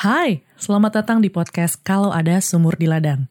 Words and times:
Hai, 0.00 0.40
selamat 0.56 1.04
datang 1.04 1.20
di 1.20 1.28
podcast 1.28 1.76
Kalau 1.84 2.08
Ada 2.08 2.40
Sumur 2.40 2.72
di 2.80 2.88
Ladang. 2.88 3.28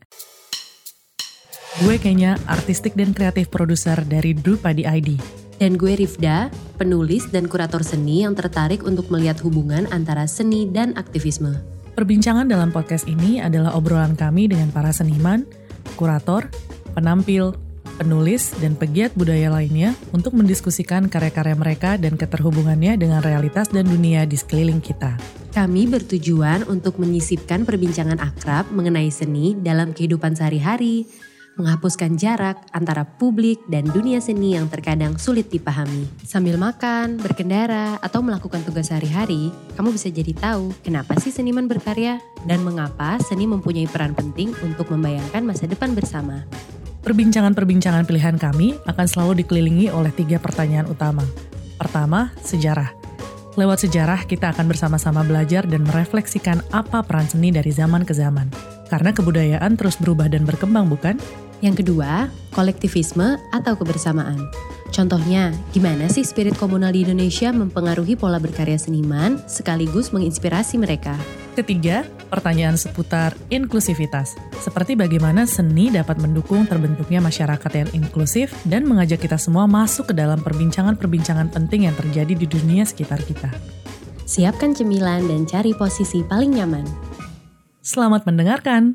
Gue 1.81 1.97
kayaknya 1.97 2.37
artistik 2.45 2.93
dan 2.93 3.09
kreatif 3.09 3.49
produser 3.49 3.97
dari 4.05 4.37
Drupadi 4.37 4.85
ID. 4.85 5.17
Dan 5.57 5.81
gue 5.81 5.97
Rifda, 5.97 6.53
penulis 6.77 7.25
dan 7.33 7.49
kurator 7.49 7.81
seni 7.81 8.21
yang 8.21 8.37
tertarik 8.37 8.85
untuk 8.85 9.09
melihat 9.09 9.41
hubungan 9.41 9.89
antara 9.89 10.29
seni 10.29 10.69
dan 10.69 10.93
aktivisme. 10.93 11.57
Perbincangan 11.97 12.45
dalam 12.45 12.69
podcast 12.69 13.09
ini 13.09 13.41
adalah 13.41 13.73
obrolan 13.73 14.13
kami 14.13 14.45
dengan 14.45 14.69
para 14.69 14.93
seniman, 14.93 15.49
kurator, 15.97 16.53
penampil, 16.93 17.57
penulis, 17.97 18.53
dan 18.61 18.77
pegiat 18.77 19.17
budaya 19.17 19.49
lainnya 19.49 19.97
untuk 20.13 20.37
mendiskusikan 20.37 21.09
karya-karya 21.09 21.57
mereka 21.57 21.97
dan 21.97 22.13
keterhubungannya 22.13 22.93
dengan 22.93 23.25
realitas 23.25 23.73
dan 23.73 23.89
dunia 23.89 24.29
di 24.29 24.37
sekeliling 24.37 24.85
kita. 24.85 25.38
Kami 25.49 25.89
bertujuan 25.89 26.61
untuk 26.69 27.01
menyisipkan 27.01 27.65
perbincangan 27.65 28.21
akrab 28.21 28.69
mengenai 28.69 29.09
seni 29.09 29.57
dalam 29.57 29.97
kehidupan 29.97 30.37
sehari-hari, 30.37 31.09
menghapuskan 31.57 32.21
jarak 32.21 32.61
antara 32.69 33.01
publik 33.01 33.57
dan 33.65 33.83
dunia 33.89 34.21
seni 34.21 34.53
yang 34.53 34.69
terkadang 34.69 35.17
sulit 35.17 35.49
dipahami. 35.49 36.05
Sambil 36.21 36.55
makan, 36.61 37.17
berkendara, 37.17 37.97
atau 37.97 38.21
melakukan 38.21 38.61
tugas 38.61 38.93
sehari-hari, 38.93 39.49
kamu 39.73 39.89
bisa 39.89 40.13
jadi 40.13 40.37
tahu 40.37 40.69
kenapa 40.85 41.17
sih 41.17 41.33
seniman 41.33 41.65
berkarya 41.65 42.21
dan 42.45 42.61
mengapa 42.61 43.17
seni 43.17 43.49
mempunyai 43.49 43.89
peran 43.89 44.13
penting 44.13 44.53
untuk 44.61 44.93
membayangkan 44.93 45.41
masa 45.41 45.65
depan 45.65 45.97
bersama. 45.97 46.45
Perbincangan-perbincangan 47.01 48.05
pilihan 48.05 48.37
kami 48.37 48.77
akan 48.85 49.05
selalu 49.09 49.41
dikelilingi 49.41 49.89
oleh 49.89 50.13
tiga 50.13 50.37
pertanyaan 50.37 50.85
utama. 50.85 51.25
Pertama, 51.79 52.29
sejarah. 52.45 52.98
Lewat 53.57 53.81
sejarah, 53.81 54.29
kita 54.29 54.53
akan 54.53 54.69
bersama-sama 54.69 55.25
belajar 55.25 55.65
dan 55.65 55.81
merefleksikan 55.81 56.61
apa 56.69 57.01
peran 57.01 57.25
seni 57.25 57.49
dari 57.49 57.73
zaman 57.73 58.05
ke 58.05 58.13
zaman. 58.13 58.45
Karena 58.93 59.09
kebudayaan 59.09 59.73
terus 59.73 59.97
berubah 59.97 60.29
dan 60.29 60.45
berkembang, 60.45 60.85
bukan? 60.85 61.17
Yang 61.59 61.83
kedua, 61.83 62.31
kolektivisme 62.55 63.35
atau 63.51 63.75
kebersamaan. 63.75 64.39
Contohnya, 64.89 65.53
gimana 65.69 66.09
sih 66.09 66.25
spirit 66.25 66.57
komunal 66.57 66.95
di 66.95 67.05
Indonesia 67.05 67.53
mempengaruhi 67.53 68.17
pola 68.17 68.41
berkarya 68.41 68.79
seniman 68.79 69.37
sekaligus 69.45 70.09
menginspirasi 70.09 70.81
mereka? 70.81 71.13
Ketiga, 71.53 72.07
pertanyaan 72.31 72.79
seputar 72.79 73.35
inklusivitas. 73.53 74.33
Seperti 74.57 74.95
bagaimana 74.95 75.45
seni 75.45 75.93
dapat 75.93 76.17
mendukung 76.17 76.65
terbentuknya 76.65 77.21
masyarakat 77.21 77.71
yang 77.75 77.89
inklusif 77.93 78.55
dan 78.65 78.87
mengajak 78.87 79.21
kita 79.21 79.37
semua 79.37 79.69
masuk 79.69 80.09
ke 80.09 80.13
dalam 80.15 80.41
perbincangan-perbincangan 80.41 81.53
penting 81.53 81.85
yang 81.85 81.95
terjadi 81.99 82.33
di 82.33 82.47
dunia 82.47 82.87
sekitar 82.87 83.21
kita. 83.27 83.51
Siapkan 84.25 84.73
cemilan 84.77 85.25
dan 85.25 85.45
cari 85.45 85.73
posisi 85.73 86.21
paling 86.25 86.53
nyaman. 86.53 86.85
Selamat 87.81 88.23
mendengarkan. 88.29 88.93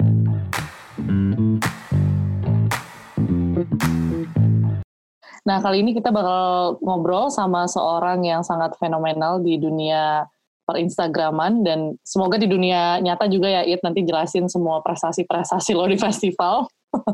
Nah, 5.45 5.61
kali 5.61 5.85
ini 5.85 5.93
kita 5.93 6.09
bakal 6.09 6.77
ngobrol 6.81 7.29
sama 7.29 7.69
seorang 7.69 8.25
yang 8.25 8.41
sangat 8.41 8.73
fenomenal 8.81 9.45
di 9.45 9.61
dunia 9.61 10.25
per 10.65 10.81
Instagraman 10.81 11.61
dan 11.61 12.01
semoga 12.01 12.41
di 12.41 12.49
dunia 12.49 12.97
nyata 13.05 13.29
juga 13.29 13.53
ya 13.53 13.63
It 13.69 13.85
nanti 13.85 14.01
jelasin 14.01 14.49
semua 14.49 14.81
prestasi-prestasi 14.81 15.77
lo 15.77 15.85
di 15.85 16.01
festival. 16.01 16.65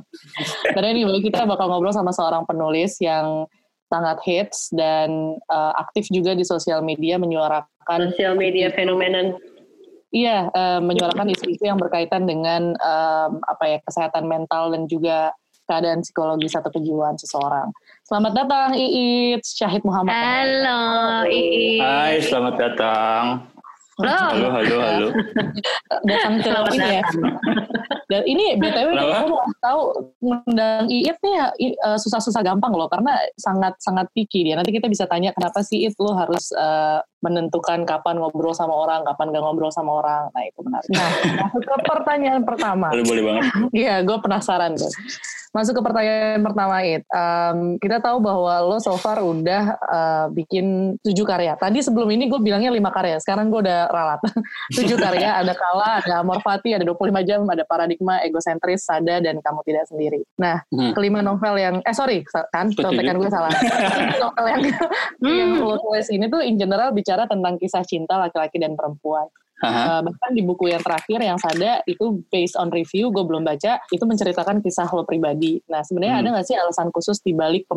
Karena 0.74 0.94
ini 0.94 1.02
kita 1.18 1.42
bakal 1.42 1.66
ngobrol 1.66 1.90
sama 1.90 2.14
seorang 2.14 2.46
penulis 2.46 3.02
yang 3.02 3.50
sangat 3.90 4.22
hits 4.22 4.70
dan 4.70 5.34
uh, 5.50 5.74
aktif 5.82 6.06
juga 6.14 6.38
di 6.38 6.46
sosial 6.46 6.78
media 6.86 7.18
menyuarakan 7.18 8.14
sosial 8.14 8.38
media 8.38 8.70
fenomenon. 8.70 9.34
Iya, 10.14 10.50
uh, 10.54 10.78
menyuarakan 10.78 11.34
isu-isu 11.34 11.66
yang 11.66 11.78
berkaitan 11.78 12.26
dengan 12.26 12.74
um, 12.78 13.42
apa 13.46 13.64
ya 13.66 13.78
kesehatan 13.82 14.30
mental 14.30 14.70
dan 14.70 14.86
juga 14.86 15.34
keadaan 15.70 16.02
psikologis 16.02 16.58
atau 16.58 16.74
kejiwaan 16.74 17.14
seseorang. 17.14 17.70
Selamat 18.02 18.42
datang 18.42 18.74
Iit 18.74 19.46
Syahid 19.46 19.86
Muhammad. 19.86 20.10
Halo 20.10 20.82
Iit. 21.30 21.78
Hai, 21.78 22.18
selamat 22.18 22.54
datang. 22.58 23.46
Halo, 24.00 24.48
halo, 24.50 24.76
halo. 24.80 25.08
datang 26.08 26.34
ke 26.42 26.50
ini 26.74 26.88
ya. 26.98 27.02
Dan 28.10 28.22
ini 28.26 28.46
BTW 28.58 28.96
aku 28.96 29.26
mau 29.30 29.44
tahu 29.62 29.82
ngundang 30.18 30.90
Iit 30.90 31.14
nih 31.22 31.34
ya 31.38 31.46
susah-susah 32.00 32.42
gampang 32.42 32.74
loh 32.74 32.90
karena 32.90 33.14
sangat 33.38 33.78
sangat 33.78 34.10
picky 34.10 34.42
dia. 34.42 34.58
Nanti 34.58 34.74
kita 34.74 34.90
bisa 34.90 35.06
tanya 35.06 35.30
kenapa 35.36 35.62
sih 35.62 35.86
Iit 35.86 35.94
lo 36.02 36.18
harus 36.18 36.50
uh, 36.58 36.98
menentukan 37.20 37.84
kapan 37.84 38.16
ngobrol 38.16 38.56
sama 38.56 38.72
orang, 38.72 39.04
kapan 39.04 39.32
gak 39.32 39.44
ngobrol 39.44 39.72
sama 39.72 40.00
orang. 40.00 40.22
Nah, 40.32 40.42
itu 40.44 40.60
menarik. 40.64 40.88
Nah, 40.92 41.10
masuk 41.44 41.62
ke 41.64 41.76
pertanyaan 41.84 42.42
pertama. 42.44 42.88
Boleh, 42.92 43.06
boleh 43.06 43.22
banget. 43.28 43.44
Iya, 43.76 43.94
gue 44.04 44.16
penasaran 44.24 44.72
tuh. 44.76 44.92
Masuk 45.50 45.74
ke 45.74 45.82
pertanyaan 45.82 46.46
pertama, 46.46 46.78
It. 46.86 47.02
Um, 47.10 47.74
kita 47.82 47.98
tahu 47.98 48.22
bahwa 48.22 48.62
lo 48.62 48.78
so 48.78 48.94
far 48.94 49.18
udah 49.18 49.74
uh, 49.82 50.26
bikin 50.30 50.94
tujuh 51.02 51.26
karya. 51.26 51.58
Tadi 51.58 51.82
sebelum 51.82 52.06
ini 52.14 52.30
gue 52.30 52.38
bilangnya 52.38 52.70
lima 52.70 52.94
karya. 52.94 53.18
Sekarang 53.18 53.50
gue 53.50 53.66
udah 53.66 53.90
ralat. 53.90 54.22
tujuh 54.78 54.94
karya, 54.94 55.42
ada 55.42 55.50
Kala, 55.50 56.06
ada 56.06 56.22
Morfati, 56.22 56.78
ada 56.78 56.86
25 56.86 57.26
jam, 57.26 57.42
ada 57.50 57.66
Paradigma, 57.66 58.22
Egosentris, 58.22 58.86
Sada, 58.86 59.18
dan 59.18 59.42
Kamu 59.42 59.66
Tidak 59.66 59.90
Sendiri. 59.90 60.22
Nah, 60.38 60.62
hmm. 60.70 60.94
kelima 60.94 61.18
novel 61.18 61.58
yang, 61.58 61.82
eh 61.82 61.94
sorry, 61.98 62.22
kan, 62.54 62.70
contekan 62.70 63.18
gue 63.18 63.30
salah. 63.34 63.50
novel 64.22 64.46
yang, 64.46 64.62
hmm. 65.18 65.34
yang 65.34 65.50
lo 65.66 65.82
tulis 65.82 66.06
ini 66.14 66.30
tuh 66.30 66.46
in 66.46 66.62
general 66.62 66.94
bicara 66.94 67.09
tentang 67.26 67.58
kisah 67.58 67.82
cinta 67.82 68.20
laki-laki 68.20 68.60
dan 68.60 68.78
perempuan. 68.78 69.26
Uh, 69.60 70.00
bahkan 70.00 70.32
di 70.32 70.40
buku 70.40 70.72
yang 70.72 70.80
terakhir 70.80 71.20
yang 71.20 71.36
sada 71.36 71.84
itu 71.84 72.24
based 72.32 72.56
on 72.56 72.72
review 72.72 73.12
gue 73.12 73.20
belum 73.20 73.44
baca 73.44 73.76
itu 73.92 74.00
menceritakan 74.08 74.64
kisah 74.64 74.88
lo 74.88 75.04
pribadi. 75.04 75.60
Nah 75.68 75.84
sebenarnya 75.84 76.16
hmm. 76.16 76.22
ada 76.24 76.28
nggak 76.32 76.46
sih 76.48 76.56
alasan 76.56 76.88
khusus 76.88 77.20
di 77.20 77.36
balik 77.36 77.68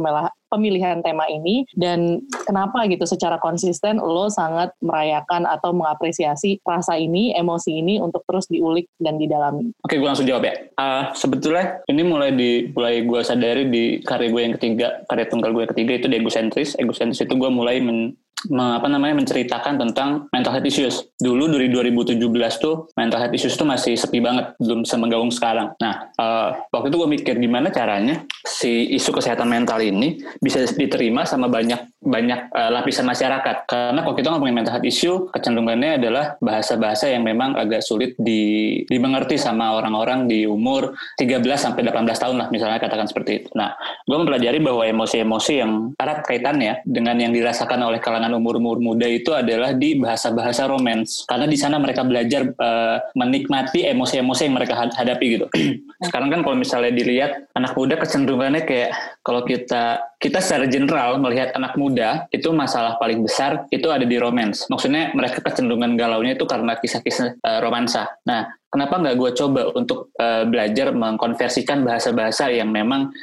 pemilihan 0.48 1.04
tema 1.04 1.28
ini 1.28 1.68
dan 1.76 2.24
kenapa 2.48 2.88
gitu 2.88 3.04
secara 3.04 3.36
konsisten 3.44 4.00
lo 4.00 4.32
sangat 4.32 4.72
merayakan 4.80 5.44
atau 5.44 5.76
mengapresiasi 5.76 6.64
rasa 6.64 6.96
ini, 6.96 7.36
emosi 7.36 7.84
ini 7.84 8.00
untuk 8.00 8.24
terus 8.32 8.48
diulik 8.48 8.88
dan 9.04 9.20
didalami? 9.20 9.76
Oke 9.84 10.00
gue 10.00 10.08
langsung 10.08 10.24
jawab 10.24 10.48
ya. 10.48 10.56
Uh, 10.80 11.12
sebetulnya 11.12 11.84
ini 11.92 12.02
mulai 12.08 12.32
di 12.32 12.72
mulai 12.72 13.04
gue 13.04 13.22
sadari 13.28 13.68
di 13.68 14.00
karya 14.08 14.32
gue 14.32 14.42
yang 14.42 14.56
ketiga 14.56 15.04
karya 15.12 15.28
tunggal 15.28 15.52
gue 15.52 15.68
yang 15.68 15.74
ketiga 15.76 16.00
itu 16.00 16.08
di 16.08 16.16
egosentris. 16.16 16.80
Egosentris 16.80 17.28
itu 17.28 17.36
gue 17.36 17.52
mulai 17.52 17.84
men, 17.84 18.16
apa 18.52 18.88
namanya 18.92 19.24
menceritakan 19.24 19.80
tentang 19.80 20.28
mental 20.34 20.52
health 20.56 20.68
issues. 20.68 20.96
Dulu 21.16 21.48
dari 21.48 21.72
2017 21.72 22.20
tuh 22.59 22.92
mental 23.00 23.20
health 23.24 23.36
issues 23.36 23.56
tuh 23.56 23.68
masih 23.68 23.96
sepi 23.96 24.20
banget, 24.20 24.58
belum 24.59 24.84
semenggaung 24.84 25.31
sekarang. 25.31 25.72
Nah, 25.80 26.12
uh, 26.20 26.50
waktu 26.74 26.92
itu 26.92 26.98
gue 27.00 27.09
mikir 27.09 27.36
gimana 27.40 27.72
caranya 27.72 28.28
si 28.44 28.92
isu 28.96 29.16
kesehatan 29.16 29.48
mental 29.48 29.80
ini 29.80 30.20
bisa 30.44 30.64
diterima 30.76 31.24
sama 31.24 31.48
banyak 31.48 31.94
banyak 32.03 32.52
uh, 32.52 32.72
lapisan 32.76 33.08
masyarakat. 33.08 33.64
Karena 33.64 34.03
kalau 34.03 34.16
kita 34.16 34.28
ngomongin 34.36 34.56
mental 34.59 34.76
health 34.76 34.88
issue, 34.88 35.32
kecenderungannya 35.32 36.03
adalah 36.03 36.36
bahasa-bahasa 36.44 37.08
yang 37.08 37.24
memang 37.24 37.56
agak 37.56 37.80
sulit 37.80 38.14
di, 38.20 38.84
dimengerti 38.92 39.40
sama 39.40 39.72
orang-orang 39.80 40.28
di 40.28 40.44
umur 40.44 40.92
13 41.16 41.40
sampai 41.56 41.88
18 41.88 42.03
tahun 42.12 42.36
lah 42.36 42.48
misalnya 42.52 42.84
katakan 42.84 43.08
seperti 43.08 43.32
itu. 43.44 43.50
Nah, 43.56 43.72
gue 44.03 44.18
mempelajari 44.20 44.59
bahwa 44.59 44.84
emosi-emosi 44.84 45.53
yang 45.64 45.72
erat 45.96 46.28
kaitannya 46.28 46.84
dengan 46.84 47.16
yang 47.16 47.32
dirasakan 47.32 47.80
oleh 47.88 48.03
kalangan 48.03 48.33
umur-umur 48.36 48.82
muda 48.82 49.06
itu 49.06 49.32
adalah 49.32 49.72
di 49.74 49.98
bahasa-bahasa 49.98 50.66
romance 50.68 51.24
karena 51.30 51.46
di 51.46 51.58
sana 51.58 51.78
mereka 51.78 52.02
belajar 52.02 52.50
uh, 52.58 52.98
menikmati 53.14 53.86
emosi-emosi 53.88 54.42
yang 54.50 54.56
mereka 54.58 54.74
hadapi 54.94 55.26
gitu. 55.40 55.46
Sekarang 56.08 56.34
kan 56.34 56.42
kalau 56.42 56.58
misalnya 56.58 56.92
dilihat 56.92 57.48
anak 57.56 57.74
muda 57.78 57.96
kecenderungannya 58.02 58.66
kayak 58.66 58.92
kalau 59.24 59.46
kita 59.48 60.04
kita 60.20 60.40
secara 60.40 60.66
general 60.72 61.20
melihat 61.20 61.52
anak 61.56 61.76
muda 61.76 62.32
itu 62.32 62.47
masalah 62.56 62.96
paling 62.96 63.24
besar 63.24 63.68
itu 63.72 63.91
ada 63.91 64.08
di 64.08 64.16
romance. 64.16 64.68
Maksudnya 64.72 65.12
mereka 65.12 65.44
kecenderungan 65.44 66.00
galaunya 66.00 66.40
itu 66.40 66.47
karena 66.47 66.79
kisah-kisah 66.79 67.40
uh, 67.44 67.59
romansa. 67.59 68.08
Nah, 68.24 68.47
kenapa 68.72 68.97
nggak 69.03 69.16
gue 69.20 69.32
coba 69.38 69.62
untuk 69.76 70.09
uh, 70.18 70.47
belajar 70.50 70.96
mengkonversikan 70.96 71.86
bahasa-bahasa 71.86 72.50
yang 72.50 72.74
memang 72.74 73.14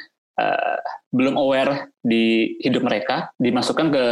uh, 0.41 0.77
belum 1.13 1.37
aware 1.37 1.93
di 2.01 2.57
hidup 2.65 2.81
mereka 2.81 3.29
dimasukkan 3.37 3.87
ke 3.93 4.05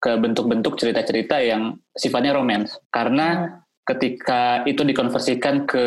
ke 0.00 0.12
bentuk-bentuk 0.16 0.80
cerita-cerita 0.80 1.44
yang 1.44 1.76
sifatnya 1.92 2.32
romance 2.32 2.80
karena 2.88 3.28
hmm. 3.28 3.48
ketika 3.84 4.64
itu 4.64 4.80
dikonversikan 4.80 5.68
ke 5.68 5.86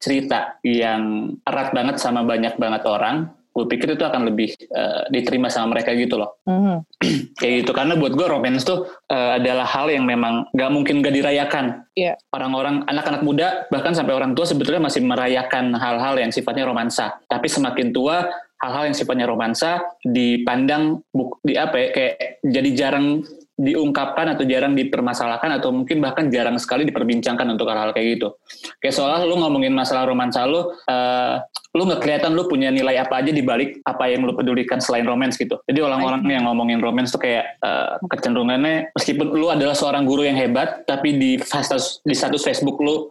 cerita 0.00 0.56
yang 0.64 1.34
erat 1.44 1.76
banget 1.76 2.00
sama 2.00 2.24
banyak 2.24 2.56
banget 2.56 2.82
orang 2.88 3.28
gue 3.54 3.66
pikir 3.70 3.94
itu 3.94 4.02
akan 4.02 4.26
lebih 4.26 4.50
uh, 4.74 5.06
diterima 5.14 5.46
sama 5.46 5.78
mereka 5.78 5.94
gitu 5.94 6.18
loh 6.18 6.42
mm. 6.42 6.98
kayak 7.38 7.62
gitu 7.62 7.70
karena 7.70 7.94
buat 7.94 8.10
gue 8.10 8.26
romance 8.26 8.66
tuh 8.66 8.90
uh, 9.14 9.38
adalah 9.38 9.62
hal 9.62 9.86
yang 9.94 10.02
memang 10.02 10.50
gak 10.50 10.74
mungkin 10.74 11.06
gak 11.06 11.14
dirayakan 11.14 11.86
yeah. 11.94 12.18
orang-orang 12.34 12.82
anak-anak 12.90 13.22
muda 13.22 13.70
bahkan 13.70 13.94
sampai 13.94 14.10
orang 14.18 14.34
tua 14.34 14.42
sebetulnya 14.42 14.82
masih 14.82 15.06
merayakan 15.06 15.70
hal-hal 15.78 16.18
yang 16.18 16.34
sifatnya 16.34 16.66
romansa 16.66 17.14
tapi 17.30 17.46
semakin 17.46 17.94
tua 17.94 18.26
hal-hal 18.64 18.88
yang 18.88 18.96
sifatnya 18.96 19.26
romansa 19.28 19.84
dipandang 20.00 21.04
buk, 21.12 21.44
di 21.44 21.54
apa 21.54 21.76
ya 21.76 21.88
kayak 21.92 22.14
jadi 22.40 22.70
jarang 22.72 23.20
diungkapkan 23.54 24.34
atau 24.34 24.42
jarang 24.48 24.74
dipermasalahkan 24.74 25.62
atau 25.62 25.70
mungkin 25.70 26.02
bahkan 26.02 26.26
jarang 26.26 26.58
sekali 26.58 26.82
diperbincangkan 26.90 27.46
untuk 27.54 27.70
hal-hal 27.70 27.94
kayak 27.94 28.18
gitu. 28.18 28.28
Kayak 28.82 28.94
seolah 28.98 29.22
lu 29.22 29.38
ngomongin 29.38 29.70
masalah 29.70 30.10
romansa 30.10 30.42
lu, 30.42 30.74
uh, 30.90 31.38
lu 31.78 31.86
nggak 31.86 32.02
kelihatan 32.02 32.34
lu 32.34 32.50
punya 32.50 32.74
nilai 32.74 32.98
apa 32.98 33.22
aja 33.22 33.30
di 33.30 33.42
balik 33.46 33.78
apa 33.86 34.10
yang 34.10 34.26
lu 34.26 34.34
pedulikan 34.34 34.82
selain 34.82 35.06
romans 35.06 35.38
gitu. 35.38 35.54
Jadi 35.70 35.78
orang-orang 35.78 36.26
yang 36.26 36.50
ngomongin 36.50 36.82
romans 36.82 37.14
tuh 37.14 37.22
kayak 37.22 37.58
uh, 37.62 38.02
kecenderungannya 38.10 38.90
meskipun 38.98 39.30
lu 39.30 39.46
adalah 39.54 39.78
seorang 39.78 40.02
guru 40.02 40.26
yang 40.26 40.34
hebat, 40.34 40.82
tapi 40.90 41.14
di 41.14 41.38
status 41.38 42.02
di 42.02 42.14
status 42.18 42.42
Facebook 42.42 42.82
lu 42.82 43.06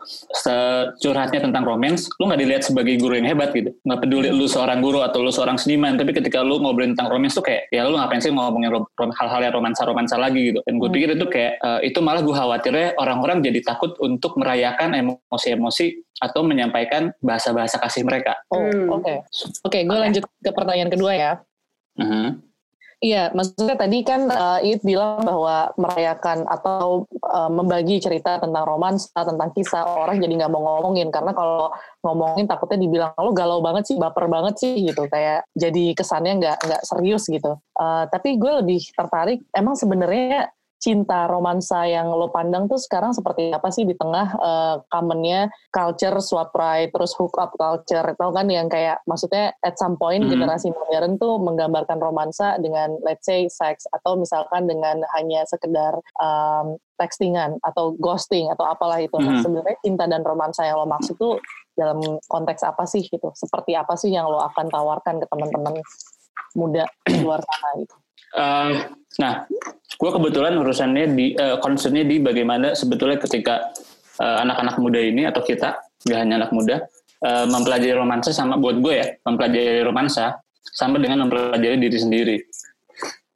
curhatnya 1.00 1.39
tentang 1.39 1.63
romans, 1.63 2.12
lu 2.19 2.27
nggak 2.27 2.39
dilihat 2.44 2.63
sebagai 2.68 3.00
guru 3.00 3.15
yang 3.15 3.31
hebat 3.31 3.56
gitu. 3.56 3.71
Nggak 3.88 4.00
peduli 4.04 4.27
lu 4.27 4.45
seorang 4.50 4.83
guru 4.83 5.00
atau 5.00 5.24
lu 5.24 5.31
seorang 5.31 5.56
seniman, 5.56 5.95
tapi 5.95 6.12
ketika 6.12 6.44
lu 6.44 6.60
ngobrolin 6.60 6.95
tentang 6.95 7.12
romans 7.15 7.31
tuh 7.31 7.45
kayak 7.45 7.71
ya 7.71 7.88
lu 7.88 7.95
ngapain 7.95 8.19
sih 8.19 8.31
ngomongin 8.31 8.75
hal-hal 9.00 9.39
yang 9.39 9.54
romansa-romansa 9.56 10.19
lagi 10.19 10.33
lagi 10.33 10.50
gitu. 10.50 10.60
Dan 10.65 10.74
gue 10.81 10.89
hmm. 10.89 10.95
pikir 10.98 11.10
itu 11.13 11.25
kayak 11.30 11.54
uh, 11.62 11.80
itu 11.86 12.00
malah 12.01 12.21
gue 12.25 12.33
khawatirnya 12.33 12.88
orang-orang 12.98 13.45
jadi 13.45 13.60
takut 13.62 13.94
untuk 14.01 14.33
merayakan 14.42 14.98
emosi-emosi 14.98 16.12
atau 16.21 16.42
menyampaikan 16.45 17.10
bahasa-bahasa 17.19 17.81
kasih 17.81 18.06
mereka. 18.06 18.38
Oh, 18.54 18.62
hmm. 18.62 18.89
oke. 18.89 19.04
Okay. 19.04 19.18
Oke, 19.65 19.69
okay, 19.69 19.81
gue 19.86 19.98
lanjut 19.98 20.24
ke 20.25 20.51
pertanyaan 20.54 20.92
kedua 20.94 21.12
ya. 21.13 21.31
Uh 21.98 22.04
-huh. 22.06 22.27
Iya, 23.04 23.36
maksudnya 23.36 23.75
tadi 23.75 24.00
kan 24.07 24.31
uh, 24.31 24.63
It 24.63 24.80
bilang 24.80 25.27
bahwa 25.27 25.75
merayakan 25.75 26.48
atau 26.48 27.04
uh, 27.19 27.51
membagi 27.51 28.00
cerita 28.00 28.39
tentang 28.39 28.63
romansa, 28.63 29.12
tentang 29.12 29.51
kisah 29.51 29.83
orang 29.83 30.24
jadi 30.24 30.39
nggak 30.39 30.51
mau 30.56 30.63
ngomongin 30.80 31.12
karena 31.12 31.36
kalau 31.36 31.68
ngomongin 32.00 32.48
takutnya 32.48 32.80
dibilang 32.80 33.12
lo 33.19 33.36
galau 33.36 33.60
banget 33.60 33.92
sih, 33.92 34.00
baper 34.00 34.31
banget 34.31 34.56
sih 34.56 34.88
gitu, 34.88 35.04
kayak 35.12 35.44
jadi 35.51 35.92
kesannya 36.00 36.33
nggak 36.39 36.57
nggak 36.63 36.81
serius 36.88 37.27
gitu. 37.27 37.60
Uh, 37.75 38.07
tapi 38.07 38.39
gue 38.39 38.51
lebih 38.63 38.80
tertarik, 38.95 39.44
emang 39.51 39.75
sebenarnya 39.75 40.48
cinta 40.84 41.32
romansa 41.32 41.88
yang 41.88 42.12
lo 42.12 42.28
pandang 42.28 42.68
tuh 42.68 42.76
sekarang 42.76 43.16
seperti 43.16 43.56
apa 43.56 43.72
sih 43.72 43.88
di 43.88 43.96
tengah 43.96 44.36
uh, 44.36 44.76
commonnya 44.92 45.48
culture 45.72 46.20
swap 46.20 46.52
right 46.60 46.92
terus 46.92 47.16
hook 47.16 47.40
up 47.40 47.56
culture 47.56 48.04
tau 48.20 48.36
kan 48.36 48.52
yang 48.52 48.68
kayak 48.68 49.00
maksudnya 49.08 49.56
at 49.64 49.80
some 49.80 49.96
point 49.96 50.28
hmm. 50.28 50.36
generasi 50.36 50.76
modern 50.76 51.16
tuh 51.16 51.40
menggambarkan 51.40 52.04
romansa 52.04 52.60
dengan 52.60 53.00
let's 53.08 53.24
say 53.24 53.48
sex 53.48 53.88
atau 53.96 54.20
misalkan 54.20 54.68
dengan 54.68 55.00
hanya 55.16 55.48
sekedar 55.48 55.96
um, 56.20 56.76
textingan 57.00 57.56
atau 57.64 57.96
ghosting 58.04 58.52
atau 58.52 58.68
apalah 58.68 59.00
itu 59.00 59.16
hmm. 59.16 59.40
sebenarnya 59.40 59.80
cinta 59.88 60.04
dan 60.04 60.20
romansa 60.28 60.68
yang 60.68 60.84
lo 60.84 60.88
maksud 60.92 61.16
tuh 61.16 61.40
dalam 61.80 62.04
konteks 62.28 62.60
apa 62.68 62.84
sih 62.84 63.08
gitu 63.08 63.32
seperti 63.32 63.72
apa 63.80 63.96
sih 63.96 64.12
yang 64.12 64.28
lo 64.28 64.44
akan 64.44 64.68
tawarkan 64.68 65.24
ke 65.24 65.26
teman-teman 65.32 65.80
muda 66.60 66.84
di 67.08 67.24
luar 67.24 67.40
sana 67.40 67.70
gitu 67.80 68.03
Uh, 68.34 68.90
nah, 69.22 69.46
gue 69.94 70.10
kebetulan 70.10 70.58
urusannya 70.58 71.06
di 71.14 71.38
uh, 71.38 71.62
concernnya 71.62 72.02
di 72.02 72.18
bagaimana 72.18 72.74
sebetulnya 72.74 73.22
ketika 73.22 73.70
anak 74.14 74.62
anak-anak 74.62 74.76
muda 74.78 75.00
ini 75.02 75.26
atau 75.26 75.42
kita 75.42 75.74
gak 76.06 76.20
hanya 76.22 76.46
anak 76.46 76.54
muda 76.54 76.86
uh, 77.26 77.50
mempelajari 77.50 77.98
romansa 77.98 78.30
sama 78.30 78.62
buat 78.62 78.78
gue 78.78 78.94
ya 78.94 79.08
mempelajari 79.26 79.82
romansa 79.82 80.38
sama 80.70 81.02
dengan 81.02 81.26
mempelajari 81.26 81.82
diri 81.82 81.98
sendiri. 81.98 82.38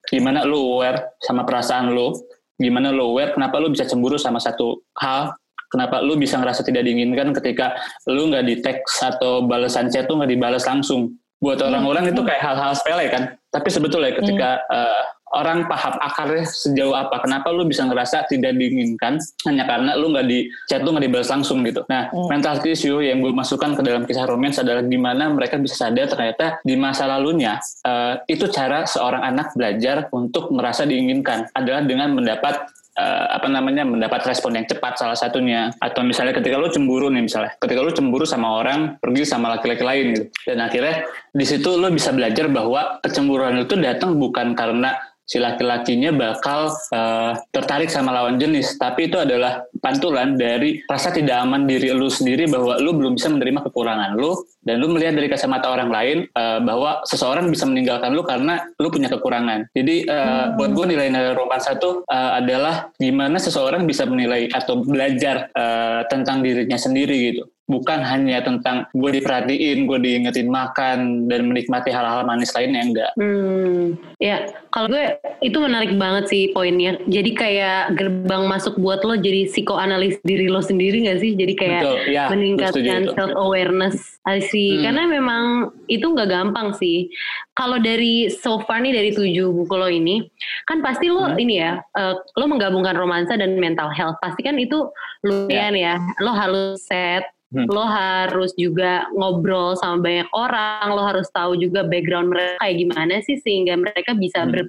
Gimana 0.07 0.45
lu 0.45 0.77
aware 0.77 1.17
sama 1.19 1.43
perasaan 1.43 1.91
lu? 1.91 2.13
Gimana 2.61 2.93
lu 2.93 3.13
aware 3.13 3.33
kenapa 3.33 3.57
lu 3.57 3.73
bisa 3.73 3.89
cemburu 3.89 4.21
sama 4.21 4.37
satu 4.37 4.85
hal? 5.01 5.33
Kenapa 5.67 5.99
lu 5.99 6.15
bisa 6.15 6.39
ngerasa 6.39 6.63
tidak 6.63 6.87
diinginkan 6.87 7.35
ketika 7.35 7.75
lu 8.07 8.31
nggak 8.31 8.45
di 8.47 8.55
teks 8.63 9.03
atau 9.03 9.43
balasan 9.43 9.91
chat 9.91 10.07
tuh 10.07 10.15
nggak 10.15 10.31
dibalas 10.31 10.63
langsung? 10.63 11.17
buat 11.37 11.61
orang-orang 11.61 12.09
itu 12.09 12.21
kayak 12.25 12.41
hal-hal 12.41 12.73
sepele 12.73 13.05
kan 13.13 13.23
tapi 13.51 13.69
sebetulnya 13.71 14.11
ketika 14.17 14.61
uh, 14.67 15.03
orang 15.35 15.67
paham 15.67 15.95
akarnya 15.99 16.47
sejauh 16.47 16.95
apa 16.95 17.19
kenapa 17.19 17.51
lu 17.51 17.67
bisa 17.67 17.83
ngerasa 17.83 18.31
tidak 18.31 18.55
diinginkan 18.55 19.19
hanya 19.43 19.67
karena 19.67 19.99
lu 19.99 20.15
nggak 20.15 20.27
di 20.27 20.47
chat 20.71 20.79
lu 20.83 20.95
nggak 20.95 21.03
dibalas 21.03 21.27
langsung 21.27 21.63
gitu 21.67 21.83
nah 21.91 22.07
mm. 22.07 22.31
mental 22.31 22.55
issue 22.63 23.03
yang 23.03 23.19
gue 23.19 23.33
masukkan 23.35 23.75
ke 23.75 23.81
dalam 23.83 24.07
kisah 24.07 24.23
romance 24.23 24.63
adalah 24.63 24.83
gimana 24.87 25.27
mereka 25.27 25.59
bisa 25.59 25.87
sadar 25.87 26.07
ternyata 26.07 26.63
di 26.63 26.79
masa 26.79 27.11
lalunya 27.11 27.59
uh, 27.83 28.23
itu 28.31 28.47
cara 28.47 28.87
seorang 28.87 29.23
anak 29.35 29.51
belajar 29.51 30.07
untuk 30.15 30.47
merasa 30.55 30.87
diinginkan 30.87 31.51
adalah 31.51 31.83
dengan 31.83 32.15
mendapat 32.15 32.71
uh, 32.97 33.25
apa 33.31 33.47
namanya 33.47 33.85
mendapat 33.85 34.25
respon 34.27 34.57
yang 34.57 34.65
cepat 34.65 34.97
salah 34.97 35.15
satunya. 35.15 35.71
Atau 35.79 36.01
misalnya 36.03 36.35
ketika 36.35 36.57
lu 36.57 36.67
cemburu 36.73 37.07
nih 37.13 37.23
misalnya 37.29 37.53
ketika 37.61 37.79
lu 37.79 37.91
cemburu 37.93 38.25
sama 38.25 38.59
orang 38.59 38.97
pergi 38.99 39.23
sama 39.23 39.55
laki-laki 39.55 39.83
lain 39.85 40.05
gitu. 40.17 40.25
Dan 40.49 40.59
akhirnya 40.65 41.05
di 41.31 41.45
situ 41.45 41.69
lu 41.77 41.87
bisa 41.93 42.11
belajar 42.11 42.49
bahwa 42.49 42.97
kecemburuan 43.05 43.61
itu 43.61 43.77
datang 43.77 44.17
bukan 44.17 44.57
karena 44.57 44.97
si 45.27 45.37
laki-lakinya 45.43 46.15
bakal 46.15 46.71
uh, 46.95 47.35
tertarik 47.51 47.91
sama 47.91 48.15
lawan 48.15 48.39
jenis. 48.39 48.79
Tapi 48.79 49.11
itu 49.11 49.19
adalah 49.19 49.67
pantulan 49.83 50.39
dari 50.39 50.79
rasa 50.87 51.11
tidak 51.11 51.43
aman 51.43 51.67
diri 51.67 51.91
lu 51.91 52.07
sendiri 52.07 52.47
bahwa 52.47 52.79
lu 52.79 52.95
belum 52.95 53.19
bisa 53.19 53.27
menerima 53.27 53.67
kekurangan 53.67 54.15
lu 54.15 54.33
dan 54.63 54.79
lu 54.79 54.87
melihat 54.95 55.19
dari 55.19 55.27
kacamata 55.27 55.67
orang 55.67 55.91
lain 55.91 56.17
uh, 56.33 56.63
bahwa 56.63 57.03
seseorang 57.03 57.51
bisa 57.51 57.67
meninggalkan 57.67 58.15
lu 58.15 58.23
karena 58.23 58.63
lu 58.79 58.87
punya 58.87 59.11
kekurangan. 59.11 59.67
Jadi 59.75 60.07
uh, 60.07 60.15
hmm. 60.15 60.47
buat 60.55 60.71
gue 60.71 60.85
nilai-nilai 60.95 61.35
romansa 61.35 61.75
itu 61.75 62.07
uh, 62.07 62.31
adalah 62.39 62.89
gimana 62.95 63.35
seseorang 63.37 63.83
bisa 63.83 64.07
menilai 64.07 64.47
atau 64.49 64.79
belajar 64.79 65.51
uh, 65.51 66.07
tentang 66.07 66.39
dirinya 66.39 66.79
sendiri 66.79 67.35
gitu 67.35 67.43
bukan 67.67 67.99
hanya 67.99 68.39
tentang 68.39 68.87
gue 68.95 69.19
diperhatiin, 69.19 69.91
gue 69.91 69.99
diingetin 69.99 70.47
makan 70.47 71.27
dan 71.27 71.51
menikmati 71.51 71.91
hal-hal 71.91 72.23
manis 72.23 72.55
lainnya 72.55 72.81
enggak. 72.81 73.11
Hmm, 73.19 73.99
ya 74.23 74.47
kalau 74.71 74.87
gue 74.87 75.19
itu 75.43 75.57
menarik 75.59 75.91
banget 75.99 76.31
sih 76.31 76.43
poinnya. 76.55 76.95
Jadi 77.11 77.35
kayak 77.35 77.99
gerbang 77.99 78.47
masuk 78.47 78.79
buat 78.79 79.03
lo 79.03 79.19
jadi 79.19 79.51
psikoanalis 79.51 80.23
diri 80.23 80.47
lo 80.47 80.63
sendiri 80.63 81.11
gak 81.11 81.19
sih? 81.19 81.35
Jadi 81.35 81.53
kayak 81.59 81.81
Betul, 81.83 81.97
ya, 82.07 82.25
meningkatkan 82.31 83.01
self 83.11 83.35
awareness 83.35 84.17
sih. 84.47 84.79
Hmm. 84.79 84.83
Karena 84.87 85.03
memang 85.07 85.43
itu 85.91 86.07
nggak 86.07 86.31
gampang 86.31 86.71
sih. 86.79 87.11
Kalau 87.51 87.83
dari 87.83 88.31
so 88.31 88.63
far 88.63 88.79
nih 88.79 88.95
dari 88.95 89.11
tujuh 89.11 89.51
buku 89.51 89.75
lo 89.75 89.91
ini, 89.91 90.23
kan 90.67 90.79
pasti 90.79 91.11
lo 91.11 91.35
hmm. 91.35 91.39
ini 91.39 91.55
ya, 91.59 91.83
uh, 91.99 92.15
lo 92.15 92.45
menggabungkan 92.47 92.95
romansa 92.95 93.35
dan 93.35 93.59
mental 93.59 93.91
health. 93.91 94.15
Pasti 94.23 94.39
kan 94.39 94.55
itu 94.55 94.87
lumayan 95.27 95.75
ya. 95.75 95.95
ya. 95.99 96.23
Lo 96.23 96.31
harus 96.31 96.79
set 96.87 97.36
Hmm. 97.47 97.63
Lo 97.71 97.83
harus 97.87 98.51
juga 98.59 99.07
ngobrol 99.15 99.79
sama 99.79 100.03
banyak 100.03 100.29
orang, 100.35 100.85
lo 100.91 101.03
harus 101.07 101.31
tahu 101.31 101.55
juga 101.55 101.87
background 101.87 102.35
mereka 102.35 102.59
kayak 102.59 102.75
gimana 102.83 103.13
sih 103.23 103.39
sehingga 103.39 103.79
mereka 103.79 104.11
bisa 104.19 104.43
hmm. 104.43 104.67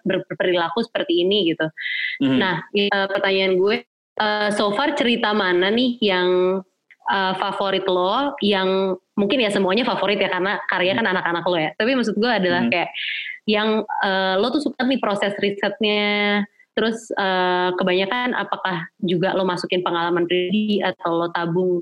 berperilaku 0.00 0.80
seperti 0.80 1.28
ini 1.28 1.52
gitu. 1.52 1.68
Hmm. 2.24 2.40
Nah, 2.40 2.64
uh, 2.64 3.06
pertanyaan 3.12 3.60
gue, 3.60 3.84
uh, 4.16 4.48
so 4.48 4.72
far 4.72 4.96
cerita 4.96 5.36
mana 5.36 5.68
nih 5.68 6.00
yang 6.00 6.28
uh, 7.12 7.34
favorit 7.36 7.84
lo, 7.84 8.32
yang 8.40 8.96
mungkin 9.12 9.44
ya 9.44 9.52
semuanya 9.52 9.84
favorit 9.84 10.16
ya 10.16 10.32
karena 10.32 10.56
karya 10.72 10.96
kan 10.96 11.04
hmm. 11.04 11.12
anak-anak 11.12 11.44
lo 11.44 11.56
ya. 11.60 11.70
Tapi 11.76 11.90
maksud 12.00 12.16
gue 12.16 12.32
adalah 12.32 12.64
hmm. 12.64 12.72
kayak 12.72 12.90
yang 13.44 13.84
uh, 14.02 14.34
lo 14.40 14.48
tuh 14.56 14.72
suka 14.72 14.88
nih 14.88 14.98
proses 15.04 15.36
risetnya, 15.36 16.42
Terus 16.76 17.08
uh, 17.16 17.72
kebanyakan 17.80 18.36
apakah 18.36 18.84
juga 19.00 19.32
lo 19.32 19.48
masukin 19.48 19.80
pengalaman 19.80 20.28
pribadi 20.28 20.84
atau 20.84 21.24
lo 21.24 21.28
tabung 21.32 21.80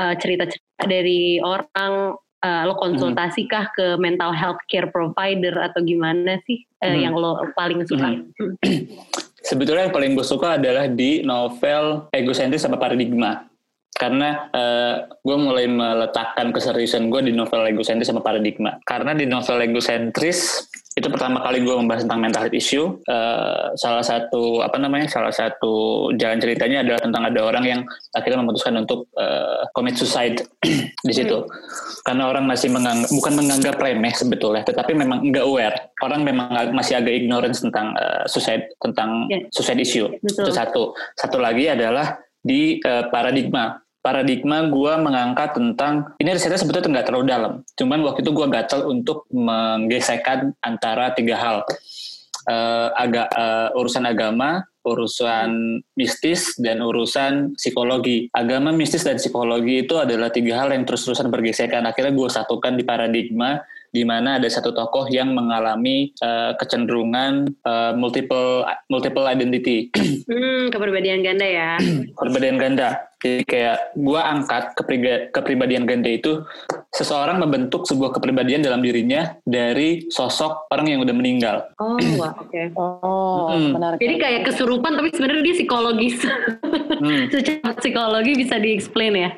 uh, 0.00 0.14
cerita-cerita 0.16 0.88
dari 0.88 1.36
orang 1.44 2.16
uh, 2.40 2.62
lo 2.64 2.74
konsultasikah 2.80 3.68
hmm. 3.68 3.74
ke 3.76 3.86
mental 4.00 4.32
health 4.32 4.64
care 4.72 4.88
provider 4.88 5.52
atau 5.60 5.84
gimana 5.84 6.40
sih 6.48 6.64
uh, 6.80 6.88
hmm. 6.88 7.00
yang 7.04 7.14
lo 7.14 7.44
paling 7.52 7.84
suka? 7.84 8.08
Hmm. 8.08 8.56
Sebetulnya 9.52 9.90
yang 9.90 9.94
paling 9.94 10.16
gue 10.16 10.24
suka 10.24 10.56
adalah 10.56 10.88
di 10.88 11.20
novel 11.20 12.08
Egocentris 12.14 12.64
sama 12.64 12.80
Paradigma 12.80 13.52
karena 13.92 14.48
uh, 14.50 14.94
gue 15.20 15.36
mulai 15.36 15.68
meletakkan 15.68 16.50
keseriusan 16.50 17.12
gue 17.12 17.28
di 17.28 17.32
novel 17.36 17.70
egosentris 17.70 18.08
sama 18.08 18.24
paradigma 18.24 18.80
karena 18.88 19.12
di 19.12 19.28
novel 19.28 19.62
egosentris 19.62 20.66
itu 20.92 21.08
pertama 21.08 21.40
kali 21.40 21.64
gue 21.64 21.72
membahas 21.72 22.04
tentang 22.04 22.20
mental 22.20 22.44
health 22.44 22.56
issue 22.56 23.00
uh, 23.08 23.72
salah 23.80 24.04
satu 24.04 24.60
apa 24.60 24.76
namanya 24.76 25.08
salah 25.08 25.32
satu 25.32 26.08
jalan 26.20 26.36
ceritanya 26.36 26.84
adalah 26.84 27.00
tentang 27.00 27.22
ada 27.32 27.40
orang 27.40 27.64
yang 27.64 27.80
akhirnya 28.12 28.44
memutuskan 28.44 28.76
untuk 28.76 29.08
uh, 29.16 29.64
commit 29.72 29.96
suicide 29.96 30.44
di 31.08 31.12
situ 31.16 31.32
hmm. 31.32 31.48
karena 32.04 32.28
orang 32.28 32.44
masih 32.44 32.68
menganggap 32.68 33.08
bukan 33.08 33.32
menganggap 33.40 33.74
remeh 33.80 34.12
sebetulnya 34.12 34.62
tetapi 34.68 34.92
memang 34.92 35.24
enggak 35.24 35.48
aware 35.48 35.76
orang 36.04 36.20
memang 36.28 36.52
masih 36.76 37.00
agak 37.00 37.24
ignorance 37.24 37.64
tentang 37.64 37.96
uh, 37.96 38.28
suicide 38.28 38.68
tentang 38.76 39.32
yeah. 39.32 39.40
suicide 39.48 39.80
issue 39.80 40.12
Betul. 40.20 40.44
itu 40.44 40.50
satu 40.52 40.82
satu 41.16 41.40
lagi 41.40 41.72
adalah 41.72 42.20
di 42.44 42.76
uh, 42.84 43.08
paradigma 43.08 43.80
paradigma 44.02 44.66
gue 44.66 44.92
mengangkat 44.98 45.54
tentang 45.54 46.12
ini 46.18 46.34
risetnya 46.34 46.58
sebetulnya 46.58 47.00
nggak 47.00 47.06
terlalu 47.08 47.26
dalam 47.30 47.52
cuman 47.78 47.98
waktu 48.02 48.20
itu 48.26 48.32
gue 48.34 48.46
gatel 48.50 48.80
untuk 48.90 49.24
menggesekkan 49.30 50.52
antara 50.60 51.14
tiga 51.14 51.38
hal 51.38 51.56
uh, 52.50 52.88
agak 52.98 53.30
uh, 53.32 53.70
urusan 53.78 54.04
agama 54.04 54.66
urusan 54.82 55.78
mistis 55.94 56.58
dan 56.58 56.82
urusan 56.82 57.54
psikologi 57.54 58.26
agama 58.34 58.74
mistis 58.74 59.06
dan 59.06 59.14
psikologi 59.14 59.86
itu 59.86 59.94
adalah 59.94 60.34
tiga 60.34 60.66
hal 60.66 60.74
yang 60.74 60.82
terus-terusan 60.82 61.30
bergesekan 61.30 61.86
akhirnya 61.86 62.10
gue 62.10 62.26
satukan 62.26 62.74
di 62.74 62.82
paradigma 62.82 63.62
di 63.92 64.08
mana 64.08 64.40
ada 64.40 64.48
satu 64.48 64.72
tokoh 64.72 65.04
yang 65.12 65.36
mengalami 65.36 66.16
uh, 66.24 66.56
kecenderungan 66.56 67.52
uh, 67.60 67.92
multiple 67.92 68.64
multiple 68.88 69.28
identity. 69.28 69.92
Hmm, 70.24 70.72
kepribadian 70.72 71.20
ganda 71.20 71.44
ya. 71.44 71.70
kepribadian 72.16 72.56
ganda. 72.56 73.11
Jadi 73.22 73.46
kayak 73.46 73.94
gue 73.94 74.20
angkat 74.20 74.74
kepribadian 75.30 75.86
ganda 75.86 76.10
itu 76.10 76.42
seseorang 76.90 77.38
membentuk 77.38 77.86
sebuah 77.86 78.12
kepribadian 78.18 78.66
dalam 78.66 78.82
dirinya 78.82 79.38
dari 79.46 80.10
sosok 80.10 80.66
orang 80.74 80.90
yang 80.90 81.00
udah 81.06 81.14
meninggal. 81.14 81.56
Oh, 81.78 81.96
wah, 82.20 82.34
oke. 82.34 82.50
Okay. 82.50 82.74
Oh, 82.74 83.54
hmm. 83.54 83.78
menarik. 83.78 83.98
Jadi 84.02 84.14
kayak 84.18 84.40
kesurupan 84.50 84.98
tapi 84.98 85.08
sebenarnya 85.14 85.42
dia 85.46 85.54
psikologis. 85.54 86.16
hmm. 86.98 87.22
Secara 87.32 87.70
psikologi 87.78 88.32
bisa 88.34 88.58
di-explain 88.58 89.12
ya. 89.14 89.30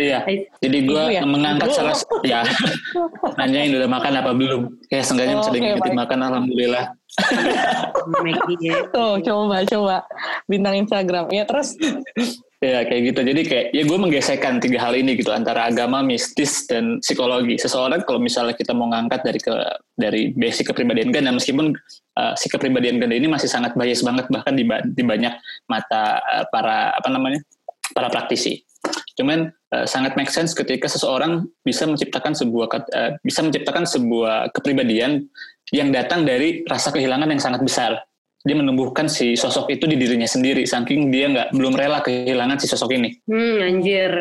iya. 0.00 0.18
Jadi 0.64 0.78
gue 0.88 1.02
ya? 1.12 1.22
mengangkat 1.28 1.68
salah 1.76 1.94
ya. 2.24 2.42
Nanyain 3.38 3.76
udah 3.76 3.90
makan 3.92 4.12
apa 4.24 4.32
belum? 4.32 4.62
Kayak 4.88 5.04
seenggaknya 5.04 5.34
oh, 5.36 5.40
bisa 5.44 5.50
okay, 5.52 5.60
diingetin 5.60 5.94
makan 6.00 6.18
alhamdulillah. 6.24 6.84
Tuh, 8.88 9.14
coba 9.20 9.56
coba 9.68 9.96
bintang 10.48 10.74
Instagram. 10.80 11.28
Ya 11.28 11.44
terus 11.44 11.76
Ya 12.58 12.82
kayak 12.82 13.14
gitu. 13.14 13.20
Jadi 13.22 13.42
kayak 13.46 13.66
ya 13.70 13.82
gue 13.86 13.98
menggesekkan 14.02 14.58
tiga 14.58 14.82
hal 14.82 14.98
ini 14.98 15.14
gitu 15.14 15.30
antara 15.30 15.70
agama, 15.70 16.02
mistis 16.02 16.66
dan 16.66 16.98
psikologi. 16.98 17.54
Seseorang 17.54 18.02
kalau 18.02 18.18
misalnya 18.18 18.50
kita 18.58 18.74
mau 18.74 18.90
ngangkat 18.90 19.22
dari 19.22 19.38
ke 19.38 19.54
dari 19.94 20.22
basic 20.34 20.74
kepribadian 20.74 21.14
ganda, 21.14 21.30
meskipun 21.30 21.70
uh, 22.18 22.34
si 22.34 22.50
kepribadian 22.50 22.98
ganda 22.98 23.14
ini 23.14 23.30
masih 23.30 23.46
sangat 23.46 23.78
bias 23.78 24.02
banget 24.02 24.26
bahkan 24.26 24.58
di, 24.58 24.66
di 24.90 25.02
banyak 25.06 25.38
mata 25.70 26.18
uh, 26.18 26.44
para 26.50 26.90
apa 26.98 27.06
namanya 27.06 27.38
para 27.94 28.10
praktisi. 28.10 28.66
Cuman 29.14 29.54
uh, 29.70 29.86
sangat 29.86 30.18
make 30.18 30.34
sense 30.34 30.50
ketika 30.50 30.90
seseorang 30.90 31.46
bisa 31.62 31.86
menciptakan 31.86 32.34
sebuah 32.34 32.66
uh, 32.74 33.12
bisa 33.22 33.46
menciptakan 33.46 33.86
sebuah 33.86 34.50
kepribadian 34.50 35.30
yang 35.70 35.94
datang 35.94 36.26
dari 36.26 36.66
rasa 36.66 36.90
kehilangan 36.90 37.30
yang 37.30 37.38
sangat 37.38 37.62
besar 37.62 38.02
dia 38.46 38.54
menumbuhkan 38.54 39.10
si 39.10 39.34
sosok 39.34 39.74
itu 39.74 39.84
di 39.90 39.98
dirinya 39.98 40.26
sendiri 40.26 40.62
saking 40.62 41.10
dia 41.10 41.26
nggak 41.26 41.48
belum 41.54 41.74
rela 41.74 41.98
kehilangan 42.02 42.62
si 42.62 42.66
sosok 42.70 42.94
ini. 42.94 43.10
Hmm, 43.26 43.58
anjir. 43.62 44.12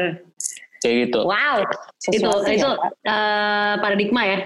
Kayak 0.81 0.95
gitu. 1.09 1.19
Wow. 1.25 1.65
Sesuatu 2.01 2.45
itu 2.49 2.61
itu 2.61 2.69
uh, 3.09 3.73
paradigma 3.81 4.21
ya. 4.25 4.39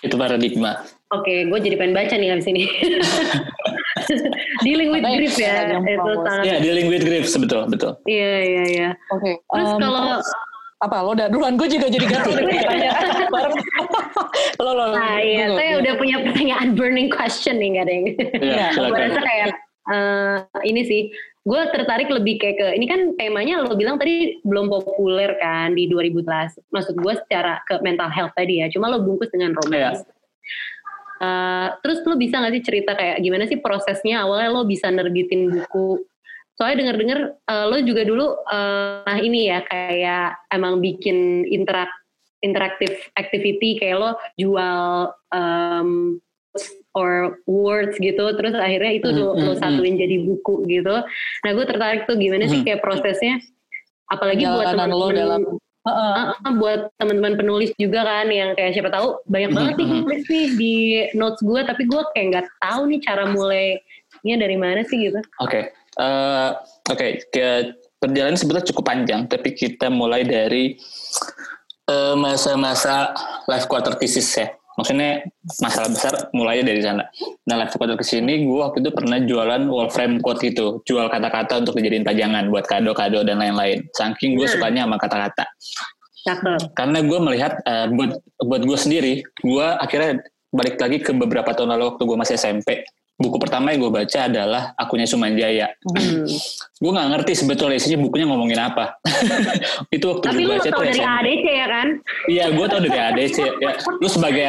Itu 0.00 0.16
paradigma. 0.16 0.84
Oke, 1.08 1.24
okay, 1.24 1.38
gue 1.48 1.58
jadi 1.60 1.76
pengen 1.80 1.96
baca 1.96 2.14
nih 2.16 2.28
abis 2.36 2.46
ini. 2.52 2.64
dealing 4.66 4.88
with 4.92 5.04
grief 5.04 5.36
ya, 5.36 5.80
itu 5.80 6.10
sangat. 6.24 6.44
Iya, 6.44 6.56
dealing 6.60 6.86
with 6.92 7.04
grief, 7.04 7.26
betul, 7.32 7.62
betul. 7.68 7.92
Iya, 8.04 8.34
iya, 8.44 8.64
iya. 8.68 8.90
Oke. 9.12 9.24
Okay. 9.24 9.34
Terus 9.40 9.70
um, 9.72 9.80
kalau 9.80 10.04
apa 10.78 10.96
lo 11.02 11.10
udah 11.18 11.26
duluan? 11.26 11.58
Gue 11.58 11.66
juga 11.66 11.90
jadi 11.90 12.06
gatel 12.06 12.38
nih 12.46 12.62
tanya 12.62 12.90
bareng. 13.34 13.56
Lo 14.62 14.72
lo 14.74 14.86
nah 14.94 15.18
iya 15.22 15.50
saya 15.54 15.82
udah 15.82 15.94
punya 15.98 16.16
pertanyaan 16.22 16.74
burning 16.74 17.10
question 17.10 17.58
nih 17.58 17.78
gak 17.78 17.86
iya 18.42 18.66
gue 18.76 18.90
rasa 18.90 19.20
kayak 19.22 19.48
uh, 19.90 20.36
ini 20.66 20.82
sih 20.86 21.02
gue 21.48 21.60
tertarik 21.72 22.10
lebih 22.12 22.36
kayak 22.42 22.56
ke 22.60 22.66
ini 22.76 22.86
kan 22.90 23.00
temanya 23.16 23.64
lo 23.64 23.72
bilang 23.72 23.96
tadi 23.96 24.42
belum 24.44 24.68
populer 24.68 25.38
kan 25.40 25.72
di 25.72 25.88
2000 25.88 26.74
maksud 26.74 26.94
gue 26.98 27.14
secara 27.24 27.64
ke 27.64 27.80
mental 27.80 28.12
health 28.12 28.34
tadi 28.36 28.60
ya 28.60 28.66
cuma 28.68 28.90
lo 28.90 29.02
bungkus 29.02 29.30
dengan 29.32 29.56
romance. 29.56 30.04
Yeah. 30.04 30.16
Uh, 31.18 31.68
terus 31.82 32.06
lo 32.06 32.14
bisa 32.14 32.38
gak 32.38 32.54
sih 32.54 32.62
cerita 32.62 32.94
kayak 32.94 33.18
gimana 33.18 33.50
sih 33.50 33.58
prosesnya? 33.58 34.22
Awalnya 34.22 34.48
lo 34.54 34.62
bisa 34.62 34.86
nerbitin 34.86 35.50
buku 35.50 36.06
soalnya 36.58 36.82
dengar-dengar 36.82 37.18
uh, 37.46 37.64
lo 37.70 37.78
juga 37.86 38.02
dulu 38.02 38.26
uh, 38.50 39.06
nah 39.06 39.18
ini 39.22 39.46
ya 39.46 39.62
kayak 39.62 40.50
emang 40.50 40.82
bikin 40.82 41.46
interak 41.46 41.88
interaktif 42.42 42.90
activity 43.14 43.78
kayak 43.78 44.02
lo 44.02 44.10
jual 44.34 45.14
um, 45.30 46.18
or 46.98 47.38
words 47.46 47.94
gitu 48.02 48.34
terus 48.34 48.54
akhirnya 48.58 48.92
itu 48.98 49.08
lo, 49.14 49.38
lo 49.38 49.54
satuin 49.54 49.94
jadi 49.94 50.26
buku 50.26 50.66
gitu. 50.66 50.94
Nah 51.46 51.50
gue 51.54 51.64
tertarik 51.66 52.10
tuh 52.10 52.18
gimana 52.18 52.50
sih 52.50 52.66
kayak 52.66 52.82
prosesnya? 52.82 53.38
Apalagi 54.10 54.42
buat 54.42 54.74
teman-teman 54.74 55.14
dalam 55.14 55.42
Uh, 55.88 56.36
uh, 56.36 56.52
buat 56.60 56.92
teman-teman 57.00 57.38
penulis 57.38 57.72
juga 57.80 58.04
kan 58.04 58.28
yang 58.28 58.52
kayak 58.52 58.76
siapa 58.76 58.92
tahu 58.92 59.24
banyak 59.24 59.56
banget 59.56 59.74
nih 59.80 59.88
nulis 60.04 60.24
nih 60.28 60.46
di 60.58 60.74
notes 61.16 61.40
gue 61.40 61.64
tapi 61.64 61.88
gue 61.88 62.02
kayak 62.12 62.26
nggak 62.28 62.46
tahu 62.60 62.92
nih 62.92 63.00
cara 63.00 63.24
mulainya 64.22 64.38
dari 64.44 64.56
mana 64.56 64.80
sih 64.84 64.98
gitu. 64.98 65.20
Oke, 65.42 65.48
okay. 65.48 65.62
Uh, 65.98 66.54
Oke, 66.88 67.20
okay. 67.28 67.74
perjalanan 68.00 68.38
sebetulnya 68.38 68.66
cukup 68.70 68.84
panjang, 68.86 69.26
tapi 69.28 69.52
kita 69.52 69.90
mulai 69.90 70.24
dari 70.24 70.78
uh, 71.90 72.14
masa-masa 72.16 73.12
life 73.50 73.66
quarter 73.66 73.98
crisis 73.98 74.28
ya. 74.32 74.48
Maksudnya 74.78 75.26
masalah 75.58 75.90
besar 75.90 76.12
mulainya 76.30 76.70
dari 76.70 76.78
sana. 76.78 77.02
Nah 77.50 77.54
life 77.58 77.74
quarter 77.74 77.98
crisis 77.98 78.22
ini 78.22 78.46
gue 78.46 78.62
waktu 78.62 78.78
itu 78.78 78.94
pernah 78.94 79.18
jualan 79.18 79.66
Wolfram 79.66 80.22
quote 80.22 80.38
gitu, 80.46 80.86
jual 80.86 81.10
kata-kata 81.10 81.66
untuk 81.66 81.74
dijadiin 81.82 82.06
pajangan 82.06 82.46
buat 82.46 82.64
kado-kado 82.70 83.26
dan 83.26 83.42
lain-lain. 83.42 83.82
Saking 83.90 84.38
gue 84.38 84.46
hmm. 84.46 84.54
sukanya 84.54 84.86
sama 84.86 84.96
kata-kata. 85.02 85.44
Karena 86.78 86.98
gue 87.02 87.18
melihat 87.18 87.58
uh, 87.66 87.90
buat 87.90 88.22
buat 88.38 88.62
gue 88.62 88.78
sendiri, 88.78 89.12
gue 89.42 89.66
akhirnya 89.82 90.22
balik 90.54 90.80
lagi 90.80 91.02
ke 91.02 91.12
beberapa 91.12 91.52
tahun 91.52 91.76
lalu 91.76 91.84
waktu 91.92 92.02
gue 92.08 92.16
masih 92.16 92.34
SMP 92.40 92.86
buku 93.18 93.36
pertama 93.42 93.74
yang 93.74 93.82
gue 93.82 93.92
baca 93.98 94.30
adalah 94.30 94.62
Akunya 94.78 95.02
Sumanjaya. 95.10 95.74
Hmm. 95.82 96.22
gue 96.78 96.90
nggak 96.94 97.08
ngerti 97.10 97.32
sebetulnya 97.34 97.74
isinya 97.74 97.98
bukunya 98.06 98.30
ngomongin 98.30 98.62
apa. 98.62 99.02
itu 99.94 100.06
waktu 100.06 100.30
Tapi 100.30 100.46
gue 100.46 100.54
baca 100.54 100.70
tuh 100.70 100.82
dari 100.86 100.94
SMP. 100.94 101.10
ADC 101.10 101.44
ya 101.50 101.66
kan? 101.66 101.88
Iya, 102.30 102.44
gue 102.54 102.66
tau 102.70 102.80
dari 102.80 102.98
ADC. 103.02 103.36
ya, 103.58 103.72
lu 103.98 104.08
sebagai 104.08 104.46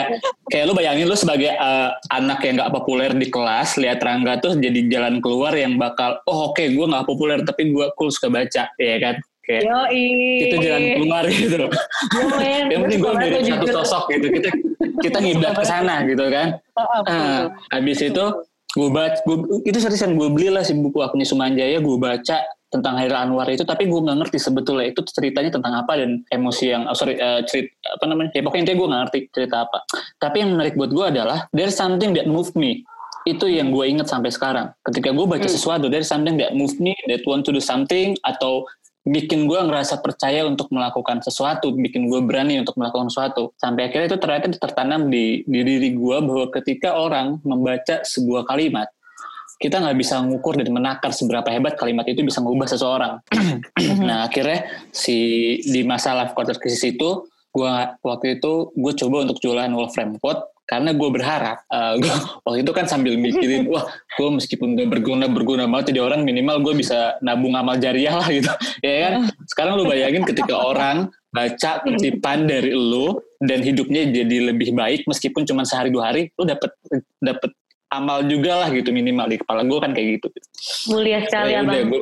kayak 0.54 0.66
lu 0.70 0.74
bayangin 0.78 1.10
lu 1.10 1.18
sebagai 1.18 1.50
uh, 1.58 1.98
anak 2.14 2.46
yang 2.46 2.62
nggak 2.62 2.70
populer 2.70 3.10
di 3.18 3.28
kelas, 3.34 3.82
lihat 3.82 3.98
Rangga 4.06 4.38
tuh 4.38 4.54
jadi 4.62 4.86
jalan 4.86 5.18
keluar 5.18 5.58
yang 5.58 5.82
bakal, 5.82 6.22
oh 6.30 6.54
oke 6.54 6.62
okay, 6.62 6.70
gue 6.70 6.86
nggak 6.86 7.10
populer 7.10 7.42
tapi 7.42 7.74
gue 7.74 7.90
cool 7.98 8.14
suka 8.14 8.30
baca, 8.30 8.70
ya 8.78 8.98
kan? 9.02 9.18
Kayak, 9.50 9.66
Yoi. 9.66 10.06
itu 10.46 10.56
jalan 10.62 10.82
keluar 11.02 11.24
gitu. 11.26 11.58
yang 12.70 12.86
penting 12.86 13.00
gue 13.02 13.12
jadi 13.18 13.50
satu 13.58 13.66
sosok 13.82 14.04
gitu. 14.14 14.28
Kita 14.30 14.50
kita 15.02 15.18
ngiblat 15.18 15.58
ke 15.58 15.66
sana 15.66 16.06
gitu 16.06 16.22
kan. 16.30 16.62
Uh, 16.78 17.50
habis 17.74 17.98
itu 18.06 18.26
gue 18.80 18.90
baca 18.96 19.20
gue, 19.28 19.38
itu 19.68 19.78
seriusan 19.78 20.16
gue 20.16 20.30
beli 20.32 20.48
lah 20.48 20.64
si 20.64 20.72
buku 20.72 21.04
akunnya 21.04 21.28
Sumanjaya 21.28 21.84
gue 21.84 21.98
baca 22.00 22.38
tentang 22.70 23.02
Hairil 23.02 23.18
Anwar 23.18 23.50
itu 23.50 23.66
tapi 23.66 23.90
gue 23.90 24.00
nggak 24.00 24.18
ngerti 24.24 24.38
sebetulnya 24.38 24.94
itu 24.94 25.02
ceritanya 25.10 25.50
tentang 25.52 25.74
apa 25.74 26.00
dan 26.00 26.22
emosi 26.30 26.66
yang 26.70 26.86
oh 26.86 26.96
sorry 26.96 27.18
uh, 27.18 27.42
cerita 27.44 27.74
apa 27.98 28.06
namanya 28.06 28.30
ya 28.38 28.46
pokoknya 28.46 28.62
intinya 28.64 28.78
gue 28.78 28.88
nggak 28.88 29.02
ngerti 29.04 29.20
cerita 29.34 29.56
apa 29.66 29.78
tapi 30.22 30.36
yang 30.46 30.50
menarik 30.54 30.74
buat 30.78 30.92
gue 30.94 31.06
adalah 31.10 31.50
there's 31.52 31.74
something 31.74 32.14
that 32.14 32.30
moved 32.30 32.54
me 32.54 32.86
itu 33.28 33.46
yang 33.52 33.74
gue 33.74 33.84
inget 33.84 34.08
sampai 34.08 34.32
sekarang 34.32 34.72
ketika 34.86 35.12
gue 35.12 35.26
baca 35.26 35.44
hmm. 35.44 35.56
sesuatu 35.58 35.86
there's 35.90 36.08
something 36.08 36.38
that 36.38 36.54
moved 36.56 36.78
me 36.78 36.94
that 37.10 37.20
want 37.26 37.44
to 37.44 37.52
do 37.52 37.60
something 37.60 38.16
atau 38.24 38.64
bikin 39.10 39.50
gue 39.50 39.58
ngerasa 39.58 40.06
percaya 40.06 40.46
untuk 40.46 40.70
melakukan 40.70 41.26
sesuatu, 41.26 41.74
bikin 41.74 42.06
gue 42.06 42.22
berani 42.22 42.62
untuk 42.62 42.78
melakukan 42.78 43.10
sesuatu. 43.10 43.58
Sampai 43.58 43.90
akhirnya 43.90 44.14
itu 44.14 44.20
ternyata 44.22 44.46
tertanam 44.54 45.10
di, 45.10 45.42
di 45.50 45.60
diri 45.66 45.98
gue 45.98 46.18
bahwa 46.22 46.46
ketika 46.54 46.94
orang 46.94 47.42
membaca 47.42 48.06
sebuah 48.06 48.46
kalimat, 48.46 48.86
kita 49.58 49.82
nggak 49.82 49.98
bisa 49.98 50.22
mengukur 50.22 50.56
dan 50.56 50.70
menakar 50.72 51.12
seberapa 51.12 51.50
hebat 51.50 51.76
kalimat 51.76 52.06
itu 52.08 52.22
bisa 52.22 52.40
mengubah 52.40 52.70
seseorang. 52.70 53.14
nah 54.08 54.30
akhirnya 54.30 54.70
si 54.94 55.18
di 55.66 55.82
masa 55.84 56.14
life 56.14 56.38
quarter 56.38 56.56
crisis 56.62 56.86
itu, 56.86 57.26
gue 57.50 57.72
waktu 58.06 58.38
itu 58.38 58.70
gue 58.78 58.94
coba 58.94 59.26
untuk 59.26 59.42
jualan 59.42 59.74
Wolfram 59.74 60.22
Quote 60.22 60.59
karena 60.70 60.94
gue 60.94 61.10
berharap 61.10 61.66
uh, 61.74 61.98
gua, 61.98 62.16
waktu 62.46 62.62
itu 62.62 62.72
kan 62.78 62.86
sambil 62.86 63.18
mikirin 63.18 63.66
wah 63.74 63.90
gue 63.90 64.30
meskipun 64.38 64.78
gak 64.78 64.94
berguna 64.94 65.26
berguna 65.26 65.66
banget 65.66 65.98
jadi 65.98 66.06
orang 66.06 66.22
minimal 66.22 66.62
gue 66.62 66.78
bisa 66.78 67.18
nabung 67.26 67.58
amal 67.58 67.82
jariah 67.82 68.14
lah 68.14 68.30
gitu. 68.30 68.54
Ya 68.86 69.10
kan? 69.10 69.14
Sekarang 69.50 69.82
lu 69.82 69.90
bayangin 69.90 70.24
ketika 70.24 70.56
orang 70.56 71.10
baca 71.34 71.82
kutipan 71.82 72.46
dari 72.46 72.72
lu 72.72 73.18
dan 73.42 73.66
hidupnya 73.66 74.08
jadi 74.08 74.54
lebih 74.54 74.78
baik 74.78 75.10
meskipun 75.10 75.44
cuma 75.44 75.66
sehari 75.66 75.90
dua 75.90 76.14
hari 76.14 76.30
lu 76.38 76.46
dapet 76.46 76.74
dapet 77.22 77.52
amal 77.90 78.22
juga 78.22 78.66
lah 78.66 78.70
gitu 78.70 78.94
minimal 78.94 79.26
di 79.26 79.42
kepala 79.42 79.66
gue 79.66 79.80
kan 79.82 79.92
kayak 79.98 80.22
gitu. 80.22 80.28
Mulia 80.94 81.26
sekali 81.26 81.58
ya, 81.58 81.66
abang. 81.66 81.90
gue, 81.90 82.02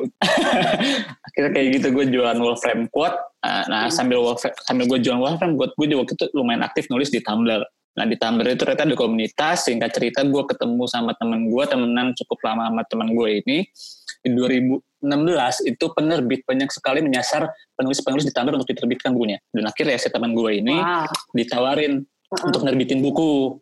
akhirnya 1.26 1.50
kayak 1.56 1.68
gitu 1.80 1.86
gue 1.96 2.04
jualan 2.12 2.38
Wolfram 2.38 2.84
quote. 2.92 3.16
Nah, 3.40 3.64
nah 3.66 3.82
hmm. 3.88 3.94
sambil 3.96 4.20
Wolfram, 4.20 4.52
sambil 4.60 4.84
gue 4.84 4.98
jualan 5.00 5.20
Wolfram 5.20 5.56
quote 5.56 5.72
gue 5.80 5.86
juga 5.88 6.04
waktu 6.04 6.14
itu 6.20 6.26
lumayan 6.36 6.62
aktif 6.62 6.84
nulis 6.92 7.08
di 7.08 7.24
Tumblr 7.24 7.64
Nah 7.96 8.04
di 8.06 8.14
Tumblr 8.14 8.46
itu 8.46 8.62
ternyata 8.62 8.84
ada 8.84 8.96
komunitas, 8.98 9.66
singkat 9.66 9.90
cerita 9.94 10.20
gue 10.22 10.42
ketemu 10.46 10.84
sama 10.86 11.14
temen 11.16 11.48
gue, 11.48 11.64
temenan 11.66 12.14
cukup 12.14 12.38
lama 12.44 12.70
sama 12.70 12.82
temen 12.86 13.08
gue 13.14 13.28
ini. 13.42 13.58
Di 14.18 14.34
2016 14.34 15.70
itu 15.70 15.84
penerbit 15.94 16.42
banyak 16.42 16.70
sekali 16.74 17.00
menyasar 17.00 17.48
penulis-penulis 17.78 18.26
di 18.26 18.32
Tumblr 18.34 18.54
untuk 18.58 18.70
diterbitkan 18.70 19.14
bukunya. 19.14 19.38
Dan 19.50 19.66
akhirnya 19.66 19.96
si 19.98 20.10
teman 20.10 20.34
gue 20.34 20.50
ini 20.58 20.76
wow. 20.78 21.06
ditawarin 21.34 22.02
uh-uh. 22.02 22.46
untuk 22.50 22.62
nerbitin 22.66 23.00
buku. 23.00 23.58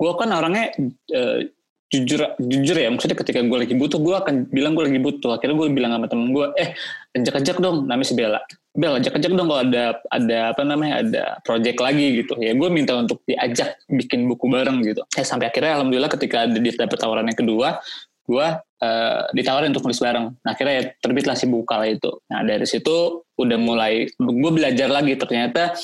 Gue 0.00 0.12
kan 0.16 0.32
orangnya 0.32 0.72
uh, 1.12 1.44
jujur 1.90 2.22
jujur 2.38 2.76
ya 2.78 2.86
maksudnya 2.86 3.18
ketika 3.18 3.42
gue 3.42 3.58
lagi 3.66 3.74
butuh 3.74 3.98
gue 3.98 4.14
akan 4.14 4.34
bilang 4.54 4.78
gue 4.78 4.86
lagi 4.86 5.02
butuh 5.02 5.34
akhirnya 5.34 5.58
gue 5.58 5.68
bilang 5.74 5.90
sama 5.98 6.06
temen 6.06 6.30
gue 6.30 6.46
eh 6.54 6.70
ajak-ajak 7.16 7.56
dong 7.58 7.90
namanya 7.90 8.08
si 8.08 8.14
Bella. 8.14 8.40
Bel 8.70 9.02
ajak-ajak 9.02 9.30
dong 9.34 9.48
kalau 9.50 9.62
ada 9.66 9.84
ada 10.14 10.38
apa 10.54 10.62
namanya 10.62 10.94
ada 11.02 11.24
project 11.42 11.78
lagi 11.82 12.22
gitu. 12.22 12.38
Ya 12.38 12.54
gue 12.54 12.68
minta 12.70 12.94
untuk 12.94 13.26
diajak 13.26 13.82
bikin 13.90 14.30
buku 14.30 14.46
bareng 14.46 14.78
gitu. 14.86 15.02
Eh 15.18 15.26
sampai 15.26 15.50
akhirnya 15.50 15.82
alhamdulillah 15.82 16.10
ketika 16.10 16.46
dia 16.46 16.72
dapat 16.78 16.98
tawaran 16.98 17.26
yang 17.26 17.38
kedua 17.38 17.82
gue 18.30 18.46
uh, 18.62 19.22
ditawarin 19.34 19.74
untuk 19.74 19.90
nulis 19.90 19.98
bareng. 19.98 20.30
Nah 20.46 20.50
akhirnya 20.54 20.74
ya 20.78 20.84
terbitlah 21.02 21.34
si 21.34 21.50
buku 21.50 21.66
kala 21.66 21.90
itu. 21.90 22.10
Nah 22.30 22.46
dari 22.46 22.62
situ 22.62 23.26
udah 23.34 23.58
mulai 23.58 24.06
gue 24.14 24.52
belajar 24.54 24.86
lagi 24.86 25.18
ternyata 25.18 25.74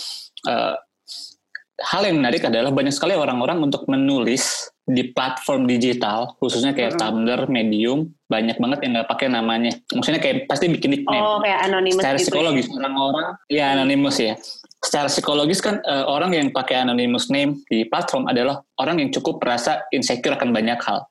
uh, 0.46 0.74
hal 1.76 2.02
yang 2.08 2.16
menarik 2.24 2.40
adalah 2.44 2.72
banyak 2.72 2.94
sekali 2.94 3.12
orang-orang 3.12 3.60
untuk 3.60 3.84
menulis 3.84 4.72
di 4.86 5.10
platform 5.10 5.66
digital 5.66 6.38
khususnya 6.38 6.72
kayak 6.72 6.94
mm 6.94 7.00
-hmm. 7.02 7.10
Tumblr, 7.10 7.40
Medium 7.50 8.00
banyak 8.30 8.56
banget 8.56 8.78
yang 8.86 8.92
nggak 8.96 9.08
pakai 9.10 9.26
namanya. 9.28 9.72
Maksudnya 9.92 10.20
kayak 10.22 10.46
pasti 10.46 10.70
bikin 10.70 10.98
nickname. 10.98 11.22
Oh 11.22 11.38
kayak 11.42 11.60
anonimus. 11.66 12.00
Secara 12.00 12.16
gitu 12.16 12.22
ya? 12.22 12.26
psikologis 12.30 12.66
orang-orang 12.70 13.26
ya 13.50 13.64
anonimus 13.74 14.16
ya. 14.18 14.34
Secara 14.82 15.08
psikologis 15.10 15.60
kan 15.60 15.82
uh, 15.82 16.06
orang 16.06 16.30
yang 16.34 16.48
pakai 16.54 16.86
anonymous 16.86 17.28
name 17.28 17.60
di 17.66 17.84
platform 17.86 18.30
adalah 18.30 18.62
orang 18.78 19.02
yang 19.02 19.10
cukup 19.10 19.42
merasa 19.42 19.84
insecure 19.90 20.38
akan 20.38 20.54
banyak 20.54 20.78
hal. 20.78 21.06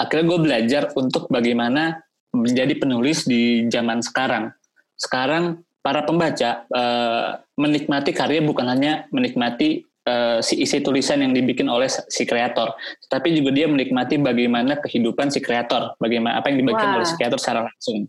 Akhirnya 0.00 0.24
gue 0.28 0.38
belajar 0.40 0.82
untuk 0.94 1.28
bagaimana 1.32 2.04
menjadi 2.34 2.74
penulis 2.76 3.24
di 3.24 3.66
zaman 3.72 4.04
sekarang. 4.04 4.52
Sekarang 4.98 5.64
para 5.84 6.04
pembaca 6.04 6.64
uh, 6.72 7.40
menikmati 7.60 8.10
karya 8.16 8.40
bukan 8.40 8.66
hanya 8.68 9.04
menikmati 9.12 9.84
uh, 10.08 10.38
si 10.40 10.60
isi 10.60 10.80
tulisan 10.80 11.20
yang 11.20 11.32
dibikin 11.32 11.68
oleh 11.68 11.88
si 11.88 12.22
kreator, 12.24 12.72
tapi 13.08 13.34
juga 13.36 13.52
dia 13.52 13.66
menikmati 13.68 14.20
bagaimana 14.20 14.80
kehidupan 14.80 15.32
si 15.32 15.40
kreator, 15.40 15.96
bagaimana 16.00 16.40
apa 16.40 16.52
yang 16.52 16.64
dibagikan 16.64 17.00
oleh 17.00 17.06
si 17.08 17.14
kreator 17.16 17.40
secara 17.40 17.66
langsung. 17.66 18.08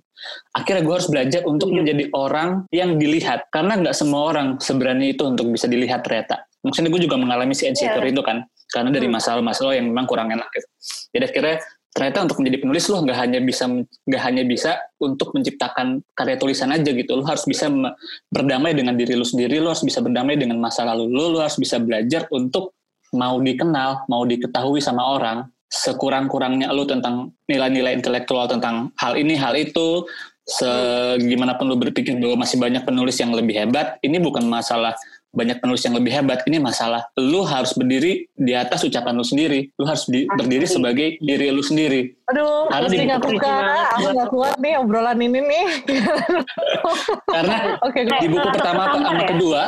Akhirnya 0.56 0.82
gue 0.82 0.96
harus 0.96 1.10
belajar 1.12 1.42
untuk 1.46 1.70
hmm. 1.70 1.78
menjadi 1.82 2.04
orang 2.16 2.50
yang 2.72 2.98
dilihat, 2.98 3.48
karena 3.52 3.78
nggak 3.80 3.96
semua 3.96 4.32
orang 4.34 4.58
sebenarnya 4.60 5.14
itu 5.14 5.24
untuk 5.28 5.52
bisa 5.52 5.68
dilihat 5.70 6.04
ternyata. 6.04 6.44
Maksudnya 6.66 6.90
gue 6.90 7.02
juga 7.06 7.16
mengalami 7.20 7.54
si 7.54 7.70
insecure 7.70 8.02
yeah. 8.02 8.14
itu 8.16 8.22
kan, 8.26 8.42
karena 8.74 8.90
dari 8.90 9.06
hmm. 9.06 9.16
masalah-masalah 9.22 9.78
yang 9.78 9.92
memang 9.94 10.10
kurang 10.10 10.34
enak 10.34 10.50
gitu. 10.56 10.68
Jadi 11.14 11.24
akhirnya 11.30 11.58
ternyata 11.96 12.28
untuk 12.28 12.44
menjadi 12.44 12.60
penulis 12.60 12.92
lo 12.92 13.00
nggak 13.08 13.18
hanya 13.24 13.40
bisa 13.40 13.72
nggak 14.04 14.22
hanya 14.28 14.44
bisa 14.44 14.76
untuk 15.00 15.32
menciptakan 15.32 16.04
karya 16.12 16.36
tulisan 16.36 16.76
aja 16.76 16.92
gitu. 16.92 17.16
Lo 17.16 17.24
harus 17.24 17.48
bisa 17.48 17.72
berdamai 18.28 18.76
dengan 18.76 19.00
diri 19.00 19.16
lo 19.16 19.24
sendiri 19.24 19.64
lo 19.64 19.72
harus 19.72 19.88
bisa 19.88 20.04
berdamai 20.04 20.36
dengan 20.36 20.60
masa 20.60 20.84
lalu 20.84 21.08
lo 21.08 21.32
lo 21.32 21.40
harus 21.40 21.56
bisa 21.56 21.80
belajar 21.80 22.28
untuk 22.36 22.76
mau 23.16 23.40
dikenal 23.40 24.12
mau 24.12 24.28
diketahui 24.28 24.84
sama 24.84 25.08
orang. 25.16 25.48
Sekurang-kurangnya 25.72 26.68
lo 26.76 26.84
tentang 26.84 27.32
nilai-nilai 27.48 27.96
intelektual 27.96 28.52
tentang 28.52 28.92
hal 29.00 29.16
ini 29.16 29.40
hal 29.40 29.56
itu 29.56 30.04
segimanapun 30.46 31.66
lo 31.66 31.80
berpikir 31.80 32.20
bahwa 32.20 32.44
masih 32.44 32.60
banyak 32.60 32.84
penulis 32.86 33.18
yang 33.18 33.34
lebih 33.34 33.56
hebat 33.56 33.98
ini 34.06 34.22
bukan 34.22 34.46
masalah 34.46 34.94
banyak 35.36 35.60
penulis 35.60 35.84
yang 35.84 35.96
lebih 36.00 36.12
hebat. 36.16 36.42
Ini 36.48 36.58
masalah. 36.64 37.06
Lu 37.20 37.44
harus 37.44 37.76
berdiri 37.76 38.32
di 38.34 38.56
atas 38.56 38.82
ucapan 38.88 39.14
lu 39.20 39.26
sendiri. 39.28 39.70
Lu 39.76 39.84
harus 39.84 40.08
di, 40.08 40.26
berdiri 40.26 40.66
sebagai 40.66 41.20
diri 41.20 41.52
lu 41.52 41.62
sendiri. 41.62 42.16
Aduh, 42.32 42.72
Karena 42.72 42.88
di 42.90 42.98
buku 43.06 43.30
pertama, 43.38 43.76
aku 43.94 44.08
gak 44.16 44.30
kuat 44.32 44.56
nih 44.58 44.74
obrolan 44.80 45.20
ini 45.20 45.40
nih. 45.44 45.66
Karena 47.30 47.56
okay, 47.86 48.02
di 48.08 48.28
buku 48.32 48.48
pertama 48.50 48.82
sama 48.96 49.12
ya? 49.14 49.28
kedua, 49.30 49.62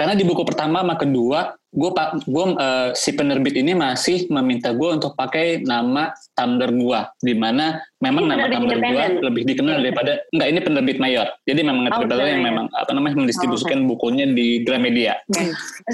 karena 0.00 0.16
di 0.16 0.24
buku 0.24 0.48
pertama 0.48 0.80
sama 0.80 0.96
kedua 0.96 1.60
gue 1.70 1.90
pak 1.92 2.24
gue 2.24 2.44
uh, 2.56 2.90
si 2.96 3.12
penerbit 3.12 3.52
ini 3.52 3.76
masih 3.76 4.26
meminta 4.32 4.72
gue 4.72 4.88
untuk 4.96 5.12
pakai 5.12 5.60
nama 5.60 6.08
Tumblr 6.32 6.72
gue 6.72 7.00
di 7.20 7.36
mana 7.36 7.78
memang 8.00 8.24
ini 8.24 8.32
nama 8.32 8.46
Tumblr 8.48 8.80
gue 8.80 9.04
lebih 9.28 9.42
dikenal 9.44 9.76
daripada 9.84 10.24
enggak 10.32 10.48
ini 10.50 10.60
penerbit 10.64 10.98
mayor. 10.98 11.28
Jadi 11.44 11.60
memang 11.62 11.84
oh, 11.92 12.00
penerbit 12.00 12.32
yang 12.32 12.42
memang 12.42 12.66
apa 12.72 12.90
namanya 12.96 13.22
mendistribusikan 13.22 13.76
oh, 13.76 13.82
okay. 13.84 13.90
bukunya 13.92 14.24
di 14.26 14.64
Gramedia. 14.66 15.20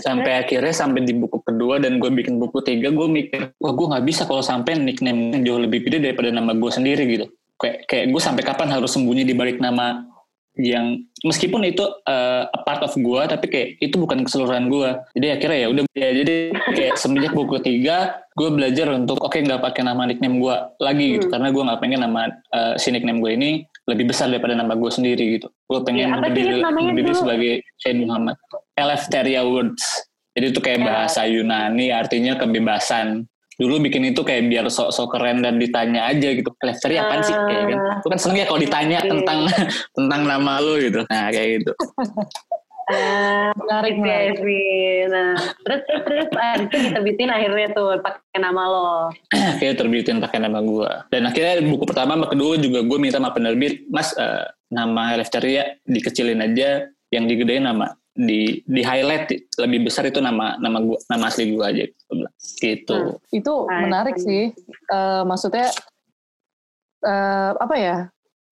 Sampai 0.00 0.38
akhirnya 0.40 0.72
sampai 0.72 1.02
di 1.02 1.12
buku 1.12 1.44
kedua 1.44 1.82
dan 1.82 1.98
gue 1.98 2.08
bikin 2.08 2.40
buku 2.40 2.62
tiga 2.64 2.88
gue 2.94 3.08
mikir 3.10 3.52
wah 3.58 3.74
gue 3.74 3.86
nggak 3.90 4.04
bisa 4.06 4.22
kalau 4.24 4.40
sampai 4.40 4.80
nickname 4.80 5.44
jauh 5.44 5.60
lebih 5.60 5.84
gede 5.84 5.98
daripada 6.08 6.30
nama 6.32 6.56
gue 6.56 6.70
sendiri 6.72 7.04
gitu. 7.04 7.26
Kayak 7.60 7.84
kayak 7.90 8.04
gue 8.16 8.22
sampai 8.22 8.42
kapan 8.46 8.70
harus 8.70 8.96
sembunyi 8.96 9.28
di 9.28 9.36
balik 9.36 9.60
nama 9.60 10.06
yang 10.56 11.04
meskipun 11.26 11.66
itu 11.66 11.82
uh, 11.82 12.46
a 12.46 12.58
part 12.62 12.80
of 12.86 12.94
gue 12.94 13.22
tapi 13.26 13.46
kayak 13.50 13.68
itu 13.82 13.98
bukan 13.98 14.22
keseluruhan 14.22 14.70
gue 14.70 14.90
jadi 15.18 15.36
akhirnya 15.36 15.58
ya 15.58 15.68
udah 15.74 15.84
ya 15.92 16.08
jadi 16.22 16.34
kayak 16.72 16.94
semenjak 16.96 17.32
buku 17.34 17.58
tiga 17.60 18.22
gue 18.38 18.48
belajar 18.54 18.94
untuk 18.94 19.18
oke 19.18 19.34
okay, 19.34 19.42
nggak 19.42 19.58
pakai 19.58 19.82
nama 19.82 20.06
nickname 20.06 20.38
gue 20.38 20.56
lagi 20.78 21.06
gitu. 21.18 21.26
Hmm. 21.26 21.32
karena 21.34 21.48
gue 21.50 21.62
nggak 21.66 21.80
pengen 21.82 22.00
nama 22.06 22.20
uh, 22.54 22.74
si 22.78 22.88
nickname 22.94 23.18
gue 23.18 23.32
ini 23.34 23.50
lebih 23.90 24.10
besar 24.10 24.30
daripada 24.30 24.54
nama 24.58 24.74
gue 24.74 24.90
sendiri 24.90 25.38
gitu. 25.38 25.46
Gue 25.70 25.78
pengen 25.86 26.10
ya, 26.10 26.18
berdiri, 26.18 26.58
berdiri 26.58 27.14
sebagai 27.14 27.52
Said 27.78 28.02
Muhammad. 28.02 28.34
Eleftheria 28.74 29.46
Words 29.46 30.06
jadi 30.36 30.52
itu 30.52 30.60
kayak 30.60 30.80
ya. 30.84 30.86
bahasa 30.86 31.24
Yunani 31.24 31.88
artinya 31.88 32.36
kebebasan 32.36 33.24
dulu 33.56 33.80
bikin 33.88 34.12
itu 34.12 34.20
kayak 34.20 34.52
biar 34.52 34.66
sok-sok 34.68 35.16
keren 35.16 35.40
dan 35.40 35.56
ditanya 35.56 36.12
aja 36.12 36.28
gitu. 36.36 36.52
Leftery 36.60 37.00
apaan 37.00 37.24
sih? 37.24 37.32
Kayak 37.32 37.64
kan. 37.72 37.78
Lu 38.04 38.08
kan 38.12 38.20
seneng 38.20 38.38
ya 38.40 38.46
kalau 38.48 38.60
ditanya 38.60 38.98
okay. 39.00 39.10
tentang 39.10 39.38
tentang 39.96 40.20
nama 40.28 40.52
lu 40.60 40.76
gitu. 40.80 41.00
Nah 41.08 41.32
kayak 41.32 41.48
gitu. 41.60 41.72
Uh, 42.86 43.50
menarik 43.66 43.98
guys, 43.98 44.38
nah 45.10 45.34
terus 45.66 45.80
terus 45.90 46.02
terus 46.06 46.28
akhirnya 46.38 46.68
kita 46.70 47.00
bikin 47.02 47.28
akhirnya 47.34 47.66
tuh 47.74 47.98
pakai 47.98 48.38
nama 48.38 48.62
lo. 48.70 48.90
Akhirnya 49.58 49.74
terbitin 49.74 50.22
pakai 50.22 50.38
nama 50.38 50.62
gue. 50.62 50.92
Dan 51.10 51.26
akhirnya 51.26 51.66
buku 51.66 51.82
pertama 51.82 52.14
sama 52.14 52.26
kedua 52.30 52.54
juga 52.62 52.86
gue 52.86 52.98
minta 53.02 53.18
sama 53.18 53.34
penerbit, 53.34 53.90
mas 53.90 54.14
uh, 54.14 54.46
nama 54.70 55.18
Lefteria 55.18 55.82
dikecilin 55.82 56.38
aja, 56.38 56.86
yang 57.10 57.26
digedein 57.26 57.66
nama 57.66 57.90
di 58.16 58.64
di 58.64 58.80
highlight 58.80 59.28
lebih 59.60 59.92
besar 59.92 60.08
itu 60.08 60.24
nama 60.24 60.56
nama 60.56 60.80
gua 60.80 60.98
nama 61.12 61.28
asli 61.28 61.52
gua 61.52 61.68
aja 61.68 61.84
gitu. 62.58 62.96
Nah, 62.96 63.20
itu 63.30 63.52
menarik 63.68 64.16
sih. 64.16 64.56
Uh, 64.88 65.22
maksudnya 65.28 65.68
uh, 67.04 67.52
apa 67.60 67.76
ya? 67.76 67.96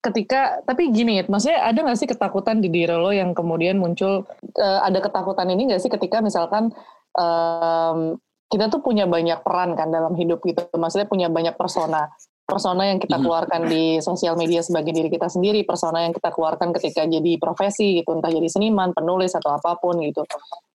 Ketika 0.05 0.61
tapi 0.69 0.93
gini, 0.93 1.25
maksudnya 1.25 1.65
ada 1.65 1.81
nggak 1.81 1.97
sih 1.97 2.05
ketakutan 2.05 2.61
di 2.61 2.69
diri 2.69 2.93
lo 2.93 3.09
yang 3.09 3.33
kemudian 3.33 3.81
muncul 3.81 4.29
uh, 4.61 4.79
ada 4.85 5.01
ketakutan 5.01 5.49
ini 5.49 5.73
nggak 5.73 5.81
sih 5.81 5.89
ketika 5.89 6.21
misalkan 6.21 6.69
um, 7.17 8.13
kita 8.45 8.69
tuh 8.69 8.85
punya 8.85 9.09
banyak 9.09 9.41
peran 9.41 9.73
kan 9.73 9.89
dalam 9.89 10.13
hidup 10.13 10.45
gitu, 10.45 10.61
maksudnya 10.77 11.09
punya 11.09 11.27
banyak 11.33 11.57
persona 11.57 12.13
persona 12.45 12.93
yang 12.93 13.01
kita 13.01 13.17
keluarkan 13.17 13.65
di 13.65 13.97
sosial 13.99 14.37
media 14.37 14.61
sebagai 14.61 14.93
diri 14.93 15.09
kita 15.09 15.27
sendiri, 15.27 15.65
persona 15.65 16.05
yang 16.05 16.13
kita 16.13 16.29
keluarkan 16.29 16.71
ketika 16.77 17.03
jadi 17.09 17.41
profesi 17.41 17.99
gitu, 17.99 18.13
entah 18.13 18.29
jadi 18.29 18.45
seniman, 18.45 18.93
penulis 18.93 19.33
atau 19.33 19.57
apa 19.57 19.75
pun 19.81 19.97
gitu. 20.05 20.21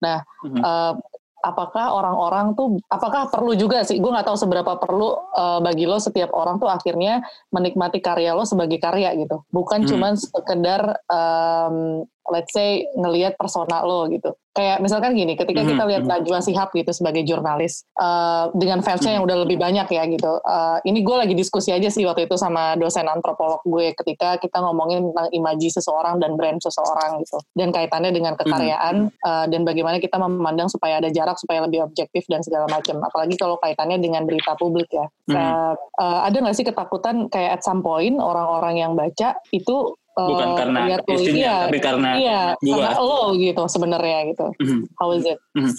Nah, 0.00 0.24
uh, 0.64 0.96
apakah 1.44 1.94
orang-orang 1.94 2.56
tuh, 2.56 2.80
apakah 2.88 3.28
perlu 3.28 3.54
juga 3.54 3.84
sih? 3.84 4.00
Gue 4.00 4.10
nggak 4.10 4.26
tahu 4.26 4.38
seberapa 4.40 4.80
perlu 4.80 5.12
uh, 5.36 5.60
bagi 5.62 5.84
lo 5.84 6.00
setiap 6.00 6.32
orang 6.32 6.58
tuh 6.58 6.72
akhirnya 6.72 7.22
menikmati 7.52 8.00
karya 8.00 8.32
lo 8.32 8.48
sebagai 8.48 8.80
karya 8.80 9.14
gitu, 9.14 9.44
bukan 9.52 9.84
hmm. 9.84 9.88
cuma 9.92 10.08
sekedar 10.16 10.98
um, 11.06 12.02
let's 12.32 12.52
say 12.52 12.88
ngelihat 12.96 13.36
persona 13.36 13.84
lo 13.84 14.08
gitu 14.08 14.34
kayak 14.58 14.82
misalkan 14.82 15.14
gini, 15.14 15.38
ketika 15.38 15.62
kita 15.62 15.82
mhm, 15.86 15.90
lihat 15.94 16.02
mm-hmm. 16.02 16.26
Najwa 16.26 16.38
Sihab 16.42 16.74
gitu 16.74 16.90
sebagai 16.90 17.22
jurnalis 17.22 17.86
uh, 18.02 18.50
dengan 18.58 18.82
fansnya 18.82 19.14
yang 19.14 19.22
mhm. 19.22 19.30
udah 19.30 19.36
lebih 19.46 19.54
banyak 19.62 19.86
ya 19.86 20.02
gitu. 20.10 20.42
Uh, 20.42 20.82
ini 20.82 21.06
gue 21.06 21.14
lagi 21.14 21.34
diskusi 21.38 21.70
aja 21.70 21.86
sih 21.86 22.02
waktu 22.02 22.26
itu 22.26 22.34
sama 22.34 22.74
dosen 22.74 23.06
antropolog 23.06 23.62
gue 23.62 23.94
ketika 23.94 24.34
kita 24.42 24.58
ngomongin 24.58 25.14
tentang 25.14 25.30
imaji 25.30 25.70
seseorang 25.70 26.18
dan 26.18 26.34
brand 26.34 26.58
seseorang 26.58 27.22
gitu, 27.22 27.38
dan 27.54 27.70
kaitannya 27.70 28.10
dengan 28.10 28.34
kekaryaan 28.34 29.14
uh, 29.22 29.46
dan 29.46 29.62
bagaimana 29.62 30.02
kita 30.02 30.18
memandang 30.18 30.66
supaya 30.66 30.98
ada 30.98 31.06
jarak 31.14 31.38
supaya 31.38 31.62
lebih 31.62 31.86
objektif 31.86 32.26
dan 32.26 32.42
segala 32.42 32.66
macam. 32.66 32.98
Apalagi 33.06 33.38
kalau 33.38 33.54
kaitannya 33.62 34.02
dengan 34.02 34.26
berita 34.26 34.58
publik 34.58 34.90
ya. 34.90 35.06
Uh, 35.28 35.76
uh, 36.00 36.24
ada 36.24 36.40
nggak 36.40 36.56
sih 36.56 36.64
ketakutan 36.64 37.28
kayak 37.28 37.60
at 37.60 37.62
some 37.62 37.84
point 37.84 38.16
orang-orang 38.16 38.80
yang 38.80 38.92
baca 38.96 39.36
itu 39.52 39.92
bukan 40.26 40.48
karena 40.58 40.80
istrinya 41.06 41.38
iya, 41.38 41.56
tapi 41.68 41.78
karena 41.78 42.10
iya, 42.18 42.40
gua. 42.58 42.74
karena 42.74 42.90
lo 42.98 43.22
gitu 43.38 43.62
sebenarnya 43.70 44.18
gitu 44.34 44.46
mm-hmm. 44.58 44.80
how 44.98 45.08
is 45.14 45.24
it 45.28 45.38
mm-hmm. 45.54 45.72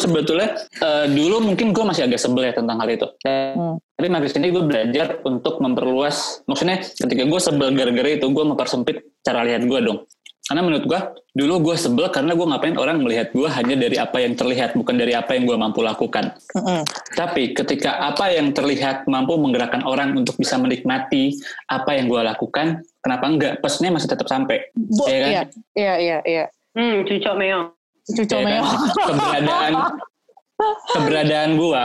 sebetulnya 0.00 0.48
uh, 0.80 1.06
dulu 1.10 1.36
mungkin 1.44 1.76
gue 1.76 1.84
masih 1.84 2.08
agak 2.08 2.20
sebel 2.20 2.48
ya 2.48 2.56
tentang 2.56 2.80
hal 2.80 2.88
itu 2.88 3.06
mm. 3.26 3.74
tapi 4.00 4.08
makin 4.08 4.28
sini 4.32 4.48
gue 4.48 4.64
belajar 4.64 5.20
untuk 5.28 5.60
memperluas 5.60 6.46
maksudnya 6.48 6.80
ketika 6.80 7.22
gue 7.28 7.40
sebel 7.40 7.68
gara-gara 7.76 8.10
itu 8.16 8.26
gue 8.32 8.44
mempersempit 8.48 8.96
cara 9.20 9.44
lihat 9.44 9.68
gue 9.68 9.80
dong 9.84 10.08
karena 10.50 10.66
menurut 10.66 10.82
gue, 10.82 11.00
dulu 11.38 11.70
gue 11.70 11.76
sebel 11.78 12.10
karena 12.10 12.34
gue 12.34 12.42
ngapain 12.42 12.74
orang 12.74 12.98
melihat 12.98 13.30
gue 13.30 13.46
hanya 13.46 13.78
dari 13.78 14.02
apa 14.02 14.18
yang 14.18 14.34
terlihat, 14.34 14.74
bukan 14.74 14.98
dari 14.98 15.14
apa 15.14 15.38
yang 15.38 15.46
gue 15.46 15.54
mampu 15.54 15.78
lakukan. 15.78 16.34
Mm-hmm. 16.58 16.80
Tapi 17.14 17.54
ketika 17.54 18.02
apa 18.02 18.34
yang 18.34 18.50
terlihat 18.50 19.06
mampu 19.06 19.38
menggerakkan 19.38 19.86
orang 19.86 20.10
untuk 20.18 20.34
bisa 20.34 20.58
menikmati 20.58 21.38
apa 21.70 21.94
yang 21.94 22.10
gue 22.10 22.18
lakukan, 22.18 22.82
kenapa 23.04 23.24
enggak? 23.28 23.52
Pesannya 23.60 24.00
masih 24.00 24.08
tetap 24.08 24.28
sampai. 24.28 24.70
Bu, 24.72 25.04
ya 25.08 25.18
kan? 25.20 25.28
Iya, 25.28 25.42
iya, 25.76 25.94
iya. 25.98 26.18
iya. 26.24 26.44
Hmm, 26.76 27.02
cucok 27.04 27.34
meong. 27.36 27.66
Cucok 28.06 28.40
ya 28.40 28.46
meong. 28.46 28.66
Kan? 28.68 28.78
Keberadaan, 29.08 29.72
keberadaan 30.92 31.50
gue, 31.56 31.82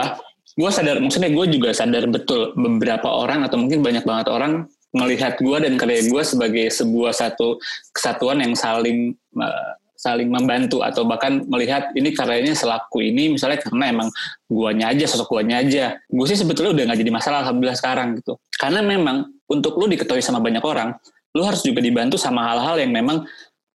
gue 0.56 0.70
sadar, 0.70 0.96
maksudnya 1.00 1.30
gue 1.32 1.46
juga 1.48 1.70
sadar 1.72 2.04
betul 2.08 2.52
beberapa 2.54 3.08
orang 3.08 3.48
atau 3.48 3.56
mungkin 3.56 3.80
banyak 3.80 4.04
banget 4.04 4.28
orang 4.28 4.68
melihat 4.96 5.36
gue 5.36 5.56
dan 5.60 5.76
karya 5.76 6.08
gue 6.08 6.22
sebagai 6.24 6.66
sebuah 6.72 7.12
satu 7.12 7.60
kesatuan 7.92 8.40
yang 8.40 8.56
saling 8.56 9.12
uh, 9.36 9.72
saling 9.96 10.28
membantu 10.28 10.84
atau 10.84 11.08
bahkan 11.08 11.44
melihat 11.48 11.88
ini 11.96 12.12
karyanya 12.12 12.52
selaku 12.52 13.00
ini 13.00 13.32
misalnya 13.32 13.60
karena 13.64 13.84
emang 13.92 14.08
guanya 14.48 14.92
aja 14.92 15.04
sosok 15.08 15.36
guanya 15.40 15.64
aja 15.64 15.96
gue 15.96 16.26
sih 16.28 16.36
sebetulnya 16.36 16.76
udah 16.76 16.84
nggak 16.92 17.00
jadi 17.00 17.12
masalah 17.12 17.38
alhamdulillah 17.44 17.76
sekarang 17.80 18.20
gitu 18.20 18.36
karena 18.60 18.80
memang 18.84 19.35
untuk 19.50 19.78
lu 19.78 19.86
diketahui 19.90 20.22
sama 20.22 20.42
banyak 20.42 20.62
orang 20.62 20.94
lu 21.36 21.44
harus 21.44 21.60
juga 21.60 21.84
dibantu 21.84 22.16
sama 22.16 22.48
hal-hal 22.48 22.80
yang 22.80 22.96
memang 22.96 23.28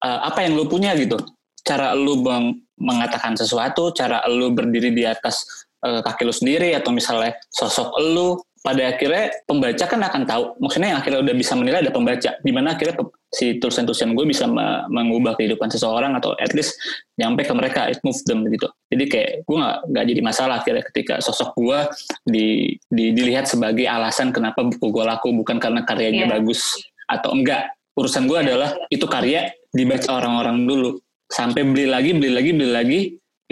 uh, 0.04 0.20
apa 0.28 0.44
yang 0.44 0.60
lu 0.60 0.68
punya 0.68 0.92
gitu. 0.92 1.16
Cara 1.64 1.96
lu 1.96 2.20
bang 2.20 2.52
mengatakan 2.76 3.32
sesuatu 3.32 3.96
cara 3.96 4.20
lu 4.28 4.52
berdiri 4.52 4.92
di 4.92 5.08
atas 5.08 5.64
uh, 5.80 6.04
kaki 6.04 6.28
lu 6.28 6.34
sendiri 6.36 6.76
atau 6.76 6.92
misalnya 6.92 7.32
sosok 7.48 7.96
lu 8.12 8.36
pada 8.60 8.92
akhirnya 8.92 9.32
pembaca 9.48 9.84
kan 9.88 10.00
akan 10.04 10.22
tahu. 10.28 10.44
Maksudnya 10.60 10.88
yang 10.94 11.00
akhirnya 11.00 11.20
udah 11.24 11.34
bisa 11.34 11.52
menilai 11.56 11.80
ada 11.80 11.92
pembaca 11.94 12.30
di 12.44 12.52
mana 12.52 12.76
akhirnya 12.76 12.94
si 13.36 13.60
tulisan-tulisan 13.60 14.16
gue 14.16 14.24
bisa 14.24 14.48
mengubah 14.88 15.36
kehidupan 15.36 15.68
seseorang 15.68 16.16
atau 16.16 16.32
at 16.40 16.56
least 16.56 16.80
nyampe 17.20 17.44
ke 17.44 17.52
mereka 17.52 17.92
it 17.92 18.00
move 18.00 18.16
them 18.24 18.48
gitu. 18.48 18.64
Jadi 18.88 19.04
kayak 19.12 19.30
gue 19.44 19.56
nggak 19.60 19.78
nggak 19.92 20.04
jadi 20.08 20.20
masalah 20.24 20.64
akhirnya 20.64 20.84
ketika 20.88 21.20
sosok 21.20 21.52
gue 21.60 21.78
di, 22.24 22.46
di 22.88 23.12
dilihat 23.12 23.44
sebagai 23.44 23.84
alasan 23.84 24.32
kenapa 24.32 24.64
buku 24.64 24.88
gue 24.88 25.04
laku 25.04 25.36
bukan 25.36 25.60
karena 25.60 25.84
karyanya 25.84 26.24
yeah. 26.24 26.32
bagus 26.32 26.64
atau 27.12 27.36
enggak. 27.36 27.76
Urusan 27.96 28.24
gue 28.24 28.38
adalah 28.40 28.72
itu 28.88 29.04
karya 29.04 29.52
dibaca 29.68 30.16
orang-orang 30.16 30.64
dulu. 30.64 30.90
Sampai 31.28 31.60
beli 31.68 31.84
lagi 31.84 32.16
beli 32.16 32.32
lagi 32.32 32.50
beli 32.56 32.70
lagi 32.72 33.00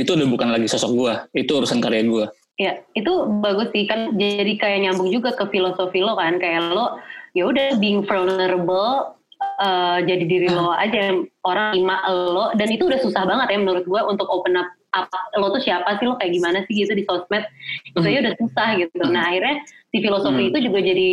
itu 0.00 0.10
udah 0.16 0.28
bukan 0.32 0.48
lagi 0.48 0.64
sosok 0.64 0.92
gue. 0.96 1.14
Itu 1.44 1.60
urusan 1.60 1.84
karya 1.84 2.08
gue. 2.08 2.26
Ya, 2.54 2.78
itu 2.94 3.12
bagus 3.42 3.68
sih. 3.74 3.84
Kan 3.84 4.14
jadi 4.16 4.56
kayak 4.56 4.78
nyambung 4.88 5.10
juga 5.10 5.34
ke 5.36 5.44
filosofi 5.52 6.00
lo 6.00 6.16
kan. 6.16 6.40
Kayak 6.40 6.72
lo 6.72 7.02
ya 7.34 7.50
udah 7.50 7.76
being 7.82 8.06
vulnerable 8.06 9.18
uh, 9.60 9.98
jadi 10.02 10.24
diri 10.24 10.48
lo 10.50 10.72
ah. 10.72 10.82
aja 10.82 11.14
orang 11.46 11.76
lima 11.76 11.96
lo 12.08 12.50
dan 12.54 12.68
itu 12.70 12.86
udah 12.86 13.00
susah 13.02 13.22
banget 13.26 13.54
ya 13.54 13.58
menurut 13.60 13.84
gue 13.86 14.00
untuk 14.06 14.26
open 14.30 14.58
up 14.58 14.68
apa 14.94 15.18
lo 15.42 15.50
tuh 15.50 15.62
siapa 15.62 15.98
sih 15.98 16.06
lo 16.06 16.14
kayak 16.18 16.32
gimana 16.38 16.58
sih 16.70 16.74
gitu 16.86 16.94
di 16.94 17.02
sosmed 17.04 17.42
itu 17.90 17.98
ya 18.06 18.22
udah 18.22 18.34
susah 18.38 18.68
gitu. 18.78 19.04
Nah 19.10 19.34
akhirnya 19.34 19.56
si 19.90 19.98
filosofi 19.98 20.42
hmm. 20.46 20.50
itu 20.54 20.58
juga 20.70 20.78
jadi 20.82 21.10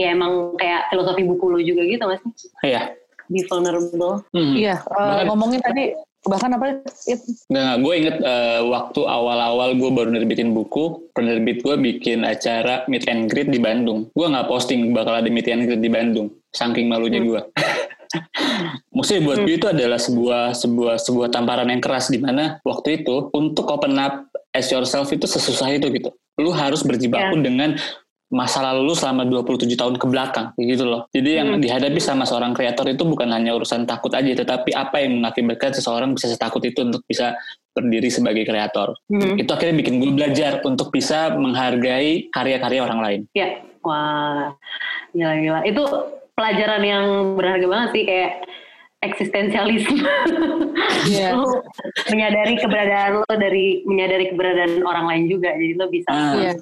ya 0.00 0.08
emang 0.16 0.56
kayak 0.56 0.88
filosofi 0.88 1.22
buku 1.28 1.44
lo 1.52 1.60
juga 1.60 1.82
gitu 1.84 2.04
mas? 2.08 2.22
Iya. 2.64 2.96
Be 3.28 3.44
vulnerable. 3.46 4.24
Hmm. 4.32 4.56
Iya. 4.56 4.80
Uh, 4.88 5.28
ngomongin 5.28 5.60
tadi 5.60 5.92
bahkan 6.22 6.54
apa 6.54 6.86
Nggak, 7.50 7.74
gue 7.82 7.94
inget 7.98 8.16
uh, 8.22 8.62
waktu 8.70 9.00
awal-awal 9.02 9.74
gue 9.74 9.90
baru 9.90 10.08
nerbitin 10.14 10.54
buku 10.54 11.10
penerbit 11.18 11.66
gue 11.66 11.74
bikin 11.74 12.22
acara 12.22 12.86
meet 12.86 13.10
and 13.10 13.26
greet 13.26 13.50
di 13.50 13.58
Bandung 13.58 14.06
gue 14.14 14.26
nggak 14.26 14.46
posting 14.46 14.94
bakal 14.94 15.18
ada 15.18 15.26
meet 15.26 15.50
and 15.50 15.66
greet 15.66 15.82
di 15.82 15.90
Bandung 15.90 16.30
saking 16.54 16.86
malunya 16.86 17.18
hmm. 17.18 17.28
gue 17.28 17.40
Maksudnya 18.92 19.22
buat 19.24 19.38
hmm. 19.40 19.46
gue 19.48 19.54
itu 19.56 19.66
adalah 19.68 19.98
sebuah 20.00 20.42
sebuah 20.52 20.94
sebuah 21.00 21.28
tamparan 21.32 21.68
yang 21.72 21.80
keras 21.80 22.12
di 22.12 22.20
mana 22.20 22.60
waktu 22.60 23.02
itu 23.02 23.32
untuk 23.32 23.72
open 23.72 23.96
up 23.96 24.28
as 24.52 24.68
yourself 24.68 25.08
itu 25.10 25.24
sesusah 25.24 25.72
itu 25.72 25.88
gitu. 25.88 26.12
Lu 26.36 26.52
harus 26.52 26.84
berjibaku 26.84 27.40
yeah. 27.40 27.44
dengan 27.44 27.70
masa 28.32 28.64
lalu 28.64 28.88
lu 28.88 28.94
selama 28.96 29.28
27 29.28 29.68
tahun 29.76 30.00
ke 30.00 30.06
belakang 30.08 30.46
gitu 30.56 30.88
loh. 30.88 31.04
Jadi 31.12 31.30
yang 31.36 31.48
hmm. 31.54 31.60
dihadapi 31.60 32.00
sama 32.00 32.24
seorang 32.24 32.56
kreator 32.56 32.88
itu 32.88 33.04
bukan 33.04 33.28
hanya 33.28 33.52
urusan 33.52 33.84
takut 33.84 34.08
aja 34.16 34.32
tetapi 34.32 34.72
apa 34.72 35.04
yang 35.04 35.20
mengakibatkan 35.20 35.76
seseorang 35.76 36.16
bisa 36.16 36.32
setakut 36.32 36.64
itu 36.64 36.80
untuk 36.80 37.04
bisa 37.04 37.36
berdiri 37.76 38.08
sebagai 38.08 38.48
kreator. 38.48 38.96
Hmm. 39.12 39.36
Itu 39.36 39.52
akhirnya 39.52 39.76
bikin 39.84 40.00
gue 40.00 40.10
belajar 40.16 40.64
untuk 40.64 40.88
bisa 40.88 41.36
menghargai 41.36 42.32
karya-karya 42.32 42.80
orang 42.80 43.00
lain. 43.04 43.20
Ya, 43.36 43.60
wah, 43.84 44.56
gila-gila. 45.12 45.60
Itu 45.68 45.84
pelajaran 46.32 46.82
yang 46.82 47.04
berharga 47.36 47.66
banget 47.68 47.88
sih 47.92 48.04
kayak 48.08 48.32
eksistensialisme. 49.02 50.02
Yeah. 51.02 51.34
lo 51.34 51.66
menyadari 52.14 52.62
keberadaan 52.62 53.26
lo 53.26 53.34
dari 53.34 53.82
menyadari 53.82 54.30
keberadaan 54.30 54.86
orang 54.86 55.04
lain 55.10 55.24
juga. 55.26 55.50
Jadi 55.50 55.74
lo 55.74 55.90
bisa 55.90 56.10
uh. 56.10 56.38
yeah. 56.38 56.54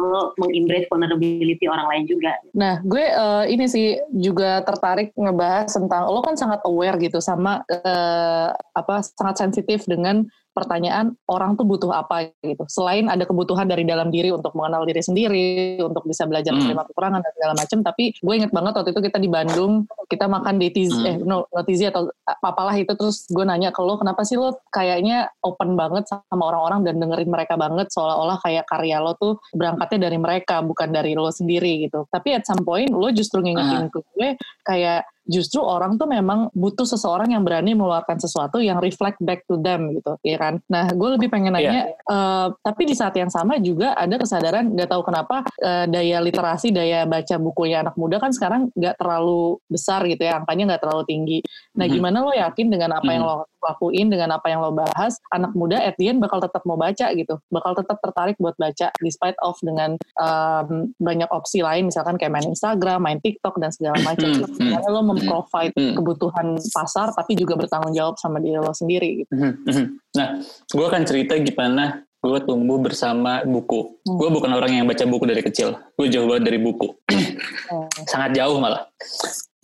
lo 0.00 0.32
mengembrace 0.40 0.88
vulnerability 0.88 1.68
orang 1.68 1.84
lain 1.92 2.04
juga. 2.08 2.32
Nah, 2.56 2.80
gue 2.80 3.04
uh, 3.12 3.44
ini 3.44 3.68
sih 3.68 4.00
juga 4.08 4.64
tertarik 4.64 5.12
ngebahas 5.12 5.68
tentang 5.68 6.08
lo 6.08 6.24
kan 6.24 6.32
sangat 6.32 6.64
aware 6.64 6.96
gitu 6.96 7.20
sama 7.20 7.60
uh, 7.68 8.48
apa 8.72 9.04
sangat 9.04 9.36
sensitif 9.44 9.84
dengan 9.84 10.24
pertanyaan 10.54 11.18
orang 11.26 11.58
tuh 11.58 11.66
butuh 11.66 11.90
apa 11.90 12.30
gitu. 12.40 12.62
Selain 12.70 13.10
ada 13.10 13.26
kebutuhan 13.26 13.66
dari 13.66 13.82
dalam 13.82 14.08
diri 14.08 14.30
untuk 14.30 14.54
mengenal 14.54 14.86
diri 14.86 15.02
sendiri, 15.02 15.82
untuk 15.82 16.06
bisa 16.06 16.24
belajar 16.24 16.54
hmm. 16.54 16.62
menerima 16.62 16.82
kekurangan 16.88 17.20
dan 17.20 17.32
segala 17.34 17.52
macam. 17.58 17.78
Tapi 17.82 18.04
gue 18.14 18.34
inget 18.38 18.52
banget 18.54 18.72
waktu 18.78 18.90
itu 18.94 19.02
kita 19.02 19.18
di 19.18 19.28
Bandung, 19.28 19.72
kita 20.06 20.30
makan 20.30 20.54
di 20.62 20.68
Tizi, 20.70 20.94
hmm. 20.94 21.10
eh 21.10 21.16
no, 21.26 21.50
no 21.50 21.60
Tizi 21.66 21.90
atau 21.90 22.06
apalah 22.40 22.78
itu. 22.78 22.94
Terus 22.94 23.26
gue 23.26 23.42
nanya 23.42 23.74
ke 23.74 23.82
lo, 23.82 23.98
kenapa 23.98 24.22
sih 24.22 24.38
lo 24.38 24.62
kayaknya 24.70 25.28
open 25.42 25.74
banget 25.74 26.06
sama 26.06 26.54
orang-orang 26.54 26.86
dan 26.86 27.02
dengerin 27.02 27.28
mereka 27.28 27.58
banget 27.58 27.90
seolah-olah 27.90 28.38
kayak 28.40 28.64
karya 28.70 29.02
lo 29.02 29.18
tuh 29.18 29.42
berangkatnya 29.52 30.06
dari 30.06 30.18
mereka, 30.22 30.62
bukan 30.62 30.94
dari 30.94 31.18
lo 31.18 31.34
sendiri 31.34 31.90
gitu. 31.90 32.06
Tapi 32.08 32.38
at 32.38 32.46
some 32.46 32.62
point 32.62 32.94
lo 32.94 33.10
justru 33.10 33.42
ngingetin 33.42 33.86
uh. 33.86 33.90
ke 33.90 33.98
gue 34.14 34.28
kayak 34.62 35.02
justru 35.24 35.64
orang 35.64 35.96
tuh 35.96 36.04
memang 36.04 36.52
butuh 36.52 36.84
seseorang 36.84 37.32
yang 37.32 37.42
berani 37.42 37.72
mengeluarkan 37.72 38.20
sesuatu 38.20 38.60
yang 38.60 38.76
reflect 38.78 39.16
back 39.24 39.44
to 39.48 39.56
them 39.56 39.96
gitu 39.96 40.20
ya 40.20 40.36
kan 40.36 40.60
nah 40.68 40.88
gue 40.92 41.08
lebih 41.16 41.32
pengen 41.32 41.56
nanya 41.56 41.88
yeah. 41.88 42.12
uh, 42.12 42.46
tapi 42.60 42.84
di 42.84 42.94
saat 42.94 43.16
yang 43.16 43.32
sama 43.32 43.56
juga 43.56 43.96
ada 43.96 44.20
kesadaran 44.20 44.68
nggak 44.76 44.88
tahu 44.92 45.02
kenapa 45.02 45.44
uh, 45.64 45.88
daya 45.88 46.20
literasi 46.20 46.70
daya 46.70 47.08
baca 47.08 47.40
bukunya 47.40 47.80
anak 47.80 47.96
muda 47.96 48.20
kan 48.20 48.36
sekarang 48.36 48.68
nggak 48.76 49.00
terlalu 49.00 49.56
besar 49.66 50.04
gitu 50.04 50.22
ya 50.22 50.44
angkanya 50.44 50.76
nggak 50.76 50.82
terlalu 50.84 51.04
tinggi 51.08 51.38
nah 51.72 51.88
mm-hmm. 51.88 51.94
gimana 51.96 52.16
lo 52.20 52.32
yakin 52.36 52.66
dengan 52.68 52.90
apa 52.96 53.02
mm-hmm. 53.02 53.14
yang 53.16 53.24
lo 53.24 53.36
lakuin 53.64 54.12
dengan 54.12 54.36
apa 54.36 54.52
yang 54.52 54.60
lo 54.60 54.70
bahas 54.70 55.16
anak 55.32 55.56
muda 55.56 55.80
at 55.80 55.96
the 55.96 56.12
end 56.12 56.20
bakal 56.20 56.38
tetap 56.38 56.60
mau 56.68 56.76
baca 56.76 57.10
gitu 57.16 57.40
bakal 57.48 57.72
tetap 57.72 57.98
tertarik 58.04 58.36
buat 58.36 58.54
baca 58.60 58.92
despite 59.00 59.36
of 59.40 59.56
dengan 59.64 59.96
um, 60.20 60.92
banyak 61.00 61.28
opsi 61.32 61.64
lain 61.64 61.88
misalkan 61.88 62.20
kayak 62.20 62.32
main 62.36 62.46
Instagram 62.46 63.00
main 63.00 63.18
TikTok 63.24 63.56
dan 63.58 63.72
segala 63.72 63.96
macam 64.08 64.28
mm 64.28 64.44
-hmm. 64.44 64.70
karena 64.76 64.88
lo 64.92 65.00
memprovide 65.02 65.74
mm 65.74 65.80
-hmm. 65.80 65.94
kebutuhan 65.96 66.46
pasar 66.76 67.08
tapi 67.16 67.32
juga 67.34 67.56
bertanggung 67.56 67.96
jawab 67.96 68.20
sama 68.20 68.38
diri 68.38 68.60
lo 68.60 68.76
sendiri 68.76 69.24
gitu 69.24 69.32
-hmm. 69.32 69.84
nah 70.14 70.38
gue 70.44 70.84
akan 70.84 71.02
cerita 71.08 71.34
gimana 71.40 72.04
gue 72.24 72.40
tumbuh 72.48 72.80
bersama 72.80 73.44
buku. 73.44 74.00
Hmm. 74.08 74.16
Gue 74.16 74.28
bukan 74.32 74.50
orang 74.56 74.72
yang 74.80 74.88
baca 74.88 75.04
buku 75.04 75.28
dari 75.28 75.44
kecil. 75.44 75.76
Gue 75.92 76.08
jauh 76.08 76.24
banget 76.24 76.48
dari 76.48 76.58
buku. 76.58 76.88
Hmm. 77.12 77.84
Sangat 78.10 78.32
jauh 78.32 78.56
malah. 78.56 78.88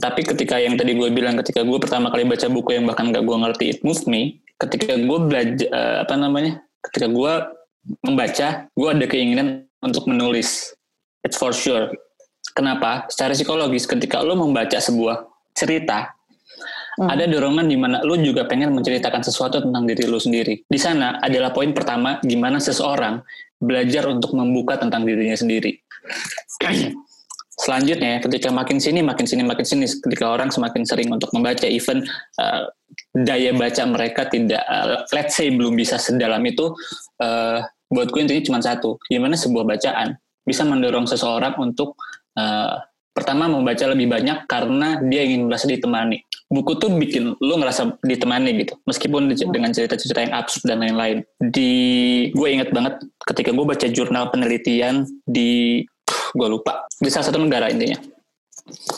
Tapi 0.00 0.24
ketika 0.24 0.56
yang 0.56 0.80
tadi 0.80 0.96
gue 0.96 1.12
bilang, 1.12 1.36
ketika 1.36 1.60
gue 1.60 1.76
pertama 1.76 2.08
kali 2.08 2.24
baca 2.24 2.48
buku 2.48 2.72
yang 2.72 2.88
bahkan 2.88 3.12
gak 3.12 3.20
gue 3.20 3.36
ngerti 3.36 3.64
It 3.76 3.80
Moved 3.84 4.08
Me, 4.08 4.40
ketika 4.56 4.96
gue 4.96 5.18
belajar, 5.20 5.68
uh, 5.68 5.96
apa 6.08 6.14
namanya, 6.16 6.64
ketika 6.88 7.06
gue 7.12 7.32
membaca, 8.08 8.48
gue 8.72 8.88
ada 8.88 9.06
keinginan 9.06 9.68
untuk 9.84 10.08
menulis. 10.08 10.72
It's 11.20 11.36
for 11.36 11.52
sure. 11.52 11.92
Kenapa? 12.56 13.12
Secara 13.12 13.36
psikologis, 13.36 13.84
ketika 13.84 14.24
lo 14.24 14.40
membaca 14.40 14.80
sebuah 14.80 15.28
cerita, 15.52 16.16
hmm. 16.96 17.08
ada 17.08 17.24
dorongan 17.28 17.68
di 17.68 17.76
mana 17.76 17.96
lo 18.00 18.16
juga 18.16 18.48
pengen 18.48 18.72
menceritakan 18.72 19.20
sesuatu 19.20 19.60
tentang 19.60 19.84
diri 19.84 20.08
lo 20.08 20.16
sendiri. 20.16 20.64
Di 20.64 20.80
sana 20.80 21.20
adalah 21.20 21.52
poin 21.52 21.76
pertama, 21.76 22.16
gimana 22.24 22.56
seseorang 22.56 23.20
belajar 23.60 24.08
untuk 24.08 24.32
membuka 24.32 24.80
tentang 24.80 25.04
dirinya 25.04 25.36
sendiri. 25.36 25.76
selanjutnya 27.60 28.24
ketika 28.24 28.48
makin 28.48 28.80
sini 28.80 29.04
makin 29.04 29.28
sini 29.28 29.44
makin 29.44 29.66
sini. 29.68 29.84
Ketika 29.84 30.32
orang 30.32 30.48
semakin 30.48 30.82
sering 30.88 31.12
untuk 31.12 31.28
membaca 31.36 31.68
even 31.68 32.02
uh, 32.40 32.64
daya 33.12 33.52
baca 33.52 33.84
mereka 33.84 34.26
tidak 34.32 34.64
uh, 34.64 35.04
let's 35.12 35.36
say 35.36 35.52
belum 35.52 35.76
bisa 35.76 36.00
sedalam 36.00 36.40
itu 36.48 36.72
uh, 37.20 37.60
buat 37.90 38.08
gue 38.08 38.20
intinya 38.22 38.44
cuma 38.46 38.58
satu 38.62 38.96
gimana 39.10 39.34
sebuah 39.34 39.66
bacaan 39.66 40.14
bisa 40.46 40.62
mendorong 40.64 41.04
seseorang 41.04 41.58
untuk 41.58 41.98
uh, 42.38 42.80
pertama 43.10 43.50
membaca 43.50 43.84
lebih 43.90 44.06
banyak 44.08 44.46
karena 44.46 45.02
dia 45.02 45.26
ingin 45.26 45.50
merasa 45.50 45.66
ditemani. 45.66 46.22
Buku 46.50 46.78
tuh 46.82 46.90
bikin 46.94 47.38
lu 47.38 47.54
ngerasa 47.62 48.02
ditemani 48.02 48.66
gitu 48.66 48.74
meskipun 48.86 49.30
dengan 49.34 49.70
cerita-cerita 49.70 50.24
yang 50.24 50.34
absurd 50.34 50.66
dan 50.66 50.82
lain-lain. 50.82 51.22
Di 51.38 51.70
gue 52.34 52.48
inget 52.50 52.70
banget 52.74 53.02
ketika 53.26 53.50
gue 53.54 53.66
baca 53.66 53.86
jurnal 53.90 54.30
penelitian 54.30 55.06
di 55.26 55.82
gue 56.34 56.48
lupa. 56.48 56.86
Di 56.98 57.08
salah 57.12 57.26
satu 57.30 57.38
negara 57.42 57.68
intinya. 57.70 57.98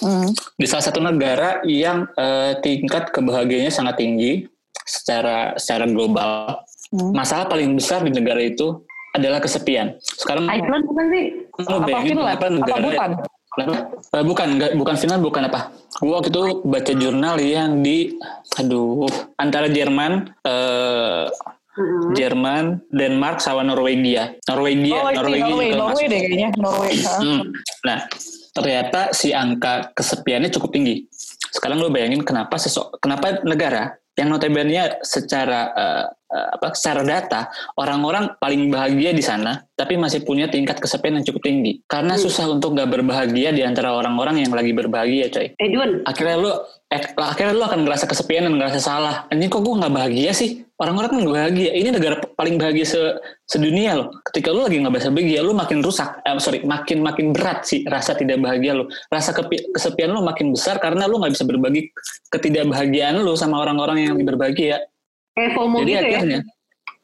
Hmm. 0.04 0.28
di 0.60 0.66
salah 0.68 0.84
satu 0.84 1.00
negara 1.00 1.64
yang 1.64 2.04
uh, 2.20 2.60
tingkat 2.60 3.08
kebahagiaannya 3.08 3.72
sangat 3.72 4.04
tinggi 4.04 4.44
secara 4.84 5.56
secara 5.56 5.88
global. 5.88 6.60
Hmm. 6.92 7.08
masalah 7.16 7.48
paling 7.48 7.72
besar 7.72 8.04
di 8.04 8.12
negara 8.12 8.44
itu 8.44 8.84
adalah 9.16 9.40
kesepian. 9.40 9.96
Sekarang 10.00 10.44
Iceland 10.44 10.84
bukan 10.84 11.04
sih? 11.08 11.24
Apa 11.56 11.98
Finland 12.04 12.36
apa 12.36 12.46
negara 12.52 12.76
apa? 12.76 12.92
Bukan 12.92 13.12
Uh, 13.52 14.24
bukan, 14.24 14.56
enggak, 14.56 14.72
bukan 14.80 14.96
final, 14.96 15.20
bukan 15.20 15.44
apa. 15.44 15.76
Gue 16.00 16.16
waktu 16.16 16.32
itu 16.32 16.64
baca 16.64 16.92
jurnal 16.96 17.36
yang 17.36 17.84
di, 17.84 18.16
aduh, 18.56 19.04
antara 19.36 19.68
Jerman, 19.68 20.32
uh, 20.40 21.28
hmm 21.76 22.12
Jerman, 22.12 22.84
Denmark, 22.92 23.40
sama 23.40 23.64
Norwegia. 23.64 24.36
Norwegia, 24.44 25.00
oh, 25.00 25.10
Norwegia, 25.10 25.48
Norway, 25.48 25.70
Norway 25.72 26.04
deh 26.08 26.20
kayaknya, 26.20 26.48
Norway. 26.60 26.92
Hmm. 27.00 27.42
Nah, 27.88 27.98
ternyata 28.52 29.16
si 29.16 29.32
angka 29.32 29.92
kesepiannya 29.96 30.52
cukup 30.52 30.70
tinggi. 30.76 31.08
Sekarang 31.52 31.80
lo 31.80 31.88
bayangin 31.88 32.24
kenapa 32.24 32.60
sesok, 32.60 33.00
kenapa 33.00 33.40
negara 33.44 33.96
yang 34.12 34.28
notabene 34.28 35.00
secara 35.00 35.72
uh, 35.72 36.04
uh, 36.12 36.48
apa 36.60 36.76
secara 36.76 37.00
data 37.00 37.48
orang-orang 37.80 38.36
paling 38.36 38.68
bahagia 38.68 39.16
di 39.16 39.24
sana 39.24 39.64
tapi 39.72 39.96
masih 39.96 40.20
punya 40.28 40.52
tingkat 40.52 40.76
kesepian 40.76 41.16
yang 41.16 41.24
cukup 41.24 41.40
tinggi 41.40 41.80
karena 41.88 42.20
hmm. 42.20 42.22
susah 42.28 42.52
untuk 42.52 42.76
gak 42.76 42.92
berbahagia 42.92 43.56
di 43.56 43.64
antara 43.64 43.96
orang-orang 43.96 44.44
yang 44.44 44.52
lagi 44.52 44.76
berbahagia 44.76 45.32
coy. 45.32 45.48
Edwin. 45.56 46.04
Akhirnya 46.04 46.36
lu 46.36 46.52
eh, 46.92 47.00
akhirnya 47.16 47.56
lu 47.56 47.64
akan 47.64 47.88
ngerasa 47.88 48.04
kesepian 48.04 48.44
dan 48.44 48.60
ngerasa 48.60 48.78
salah. 48.78 49.24
Ini 49.32 49.48
kok 49.48 49.64
gue 49.64 49.74
nggak 49.80 49.92
bahagia 49.92 50.30
sih? 50.36 50.60
Orang-orang 50.76 51.08
kan 51.08 51.20
bahagia. 51.24 51.70
Ini 51.72 51.88
negara 51.88 52.20
paling 52.20 52.60
bahagia 52.60 52.84
se 52.84 53.00
sedunia 53.48 53.96
loh. 53.96 54.12
Ketika 54.28 54.52
lu 54.52 54.66
lagi 54.66 54.76
nggak 54.76 54.94
bisa 55.00 55.08
bahagia, 55.08 55.40
lu 55.40 55.56
makin 55.56 55.78
rusak. 55.80 56.20
Eh, 56.22 56.36
sorry, 56.36 56.60
makin 56.68 57.00
makin 57.00 57.32
berat 57.32 57.64
sih 57.64 57.82
rasa 57.88 58.12
tidak 58.12 58.44
bahagia 58.44 58.76
lu. 58.76 58.84
Rasa 59.08 59.32
kesepian 59.72 60.12
lu 60.12 60.20
makin 60.20 60.52
besar 60.52 60.76
karena 60.76 61.08
lu 61.08 61.16
nggak 61.16 61.32
bisa 61.32 61.44
berbagi 61.48 61.88
ketidakbahagiaan 62.28 63.24
lu 63.24 63.32
sama 63.34 63.64
orang-orang 63.64 64.12
yang 64.12 64.16
berbahagia. 64.20 64.84
Kayak 65.32 65.50
FOMO 65.56 65.76
Jadi 65.80 65.88
gitu 65.88 65.96
ya? 65.96 66.02
akhirnya, 66.04 66.40
ya? 66.44 66.61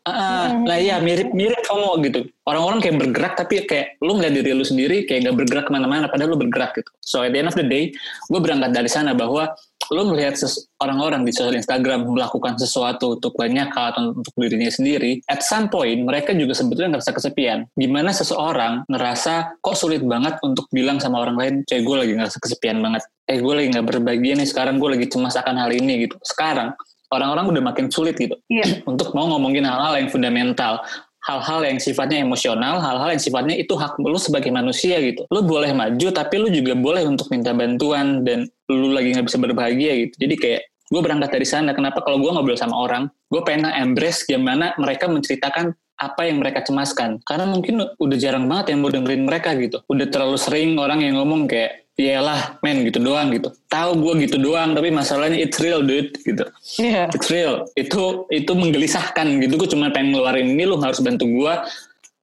Uh, 0.09 0.49
nah 0.65 0.79
iya 0.81 0.97
mirip-mirip 0.99 1.63
FOMO 1.69 2.01
gitu. 2.05 2.25
Orang-orang 2.49 2.81
kayak 2.81 2.97
bergerak 2.97 3.33
tapi 3.37 3.69
kayak 3.69 4.01
lu 4.01 4.17
ngeliat 4.17 4.35
diri 4.41 4.57
lu 4.57 4.65
sendiri 4.65 5.05
kayak 5.05 5.29
gak 5.29 5.37
bergerak 5.37 5.65
ke 5.69 5.73
mana-mana 5.73 6.09
padahal 6.09 6.33
lu 6.33 6.41
bergerak 6.41 6.73
gitu. 6.81 6.91
So 7.05 7.21
at 7.21 7.37
the 7.37 7.45
end 7.45 7.53
of 7.53 7.57
the 7.57 7.67
day, 7.67 7.93
gue 8.29 8.41
berangkat 8.41 8.73
dari 8.73 8.89
sana 8.89 9.13
bahwa 9.13 9.53
lu 9.89 10.05
melihat 10.13 10.37
orang-orang 10.85 11.25
di 11.25 11.33
sosial 11.33 11.57
Instagram 11.57 12.05
melakukan 12.05 12.61
sesuatu 12.61 13.17
untuk 13.17 13.33
banyak 13.37 13.73
atau 13.73 14.13
untuk 14.21 14.33
dirinya 14.37 14.69
sendiri, 14.69 15.25
at 15.33 15.41
some 15.41 15.73
point 15.73 16.05
mereka 16.05 16.37
juga 16.37 16.53
sebetulnya 16.53 16.99
ngerasa 16.99 17.13
kesepian. 17.17 17.65
Gimana 17.73 18.13
seseorang 18.13 18.85
ngerasa 18.85 19.61
kok 19.65 19.77
sulit 19.77 20.05
banget 20.05 20.37
untuk 20.45 20.69
bilang 20.69 21.01
sama 21.01 21.25
orang 21.25 21.37
lain, 21.41 21.55
cewek 21.65 21.89
gue 21.89 21.97
lagi 22.05 22.13
ngerasa 22.21 22.37
kesepian 22.37 22.85
banget. 22.85 23.03
Eh 23.29 23.41
gue 23.41 23.55
lagi 23.55 23.69
gak 23.73 23.87
berbahagia 23.89 24.35
nih 24.37 24.49
sekarang 24.49 24.77
gue 24.77 24.89
lagi 24.93 25.07
cemas 25.09 25.37
akan 25.41 25.57
hal 25.57 25.71
ini 25.73 26.05
gitu. 26.05 26.17
Sekarang 26.21 26.77
orang-orang 27.13 27.57
udah 27.57 27.63
makin 27.73 27.87
sulit 27.89 28.17
gitu 28.17 28.37
yeah. 28.49 28.81
untuk 28.91 29.13
mau 29.17 29.29
ngomongin 29.31 29.65
hal-hal 29.65 30.01
yang 30.01 30.09
fundamental 30.13 30.81
hal-hal 31.29 31.61
yang 31.67 31.77
sifatnya 31.77 32.25
emosional, 32.25 32.81
hal-hal 32.81 33.13
yang 33.13 33.21
sifatnya 33.21 33.53
itu 33.61 33.77
hak 33.77 34.01
lu 34.01 34.17
sebagai 34.17 34.49
manusia 34.49 34.97
gitu. 35.03 35.29
Lu 35.29 35.45
boleh 35.45 35.77
maju, 35.77 36.09
tapi 36.09 36.41
lu 36.41 36.49
juga 36.49 36.73
boleh 36.73 37.05
untuk 37.05 37.29
minta 37.29 37.53
bantuan 37.53 38.25
dan 38.25 38.49
lu 38.73 38.95
lagi 38.97 39.13
nggak 39.13 39.29
bisa 39.29 39.37
berbahagia 39.37 39.93
gitu. 40.09 40.15
Jadi 40.25 40.35
kayak 40.41 40.61
gue 40.89 41.01
berangkat 41.05 41.31
dari 41.37 41.47
sana. 41.47 41.77
Kenapa 41.77 42.01
kalau 42.01 42.23
gue 42.23 42.33
ngobrol 42.33 42.57
sama 42.57 42.81
orang, 42.81 43.13
gue 43.29 43.43
pengen 43.45 43.69
embrace 43.69 44.25
gimana 44.25 44.73
mereka 44.81 45.05
menceritakan 45.11 45.77
apa 45.99 46.23
yang 46.25 46.41
mereka 46.41 46.65
cemaskan. 46.65 47.21
Karena 47.27 47.45
mungkin 47.45 47.85
udah 47.99 48.17
jarang 48.17 48.49
banget 48.49 48.73
yang 48.73 48.81
mau 48.81 48.91
dengerin 48.91 49.23
mereka 49.29 49.53
gitu. 49.59 49.85
Udah 49.91 50.07
terlalu 50.09 50.39
sering 50.41 50.79
orang 50.81 51.05
yang 51.05 51.21
ngomong 51.21 51.45
kayak 51.45 51.88
iyalah 51.99 52.63
men 52.63 52.87
gitu 52.87 53.03
doang 53.03 53.35
gitu. 53.35 53.51
Tahu 53.67 53.99
gue 53.99 54.13
gitu 54.25 54.39
doang 54.39 54.73
tapi 54.73 54.95
masalahnya 54.95 55.43
it's 55.43 55.59
real 55.59 55.83
dude 55.83 56.15
gitu. 56.23 56.47
Yeah. 56.79 57.11
it's 57.11 57.29
real. 57.29 57.67
Itu 57.75 58.31
itu 58.31 58.55
menggelisahkan 58.55 59.27
gitu. 59.43 59.59
Gue 59.59 59.69
cuma 59.69 59.91
pengen 59.91 60.15
ngeluarin 60.15 60.55
ini 60.55 60.65
lu 60.65 60.79
harus 60.79 61.03
bantu 61.03 61.27
gue 61.27 61.55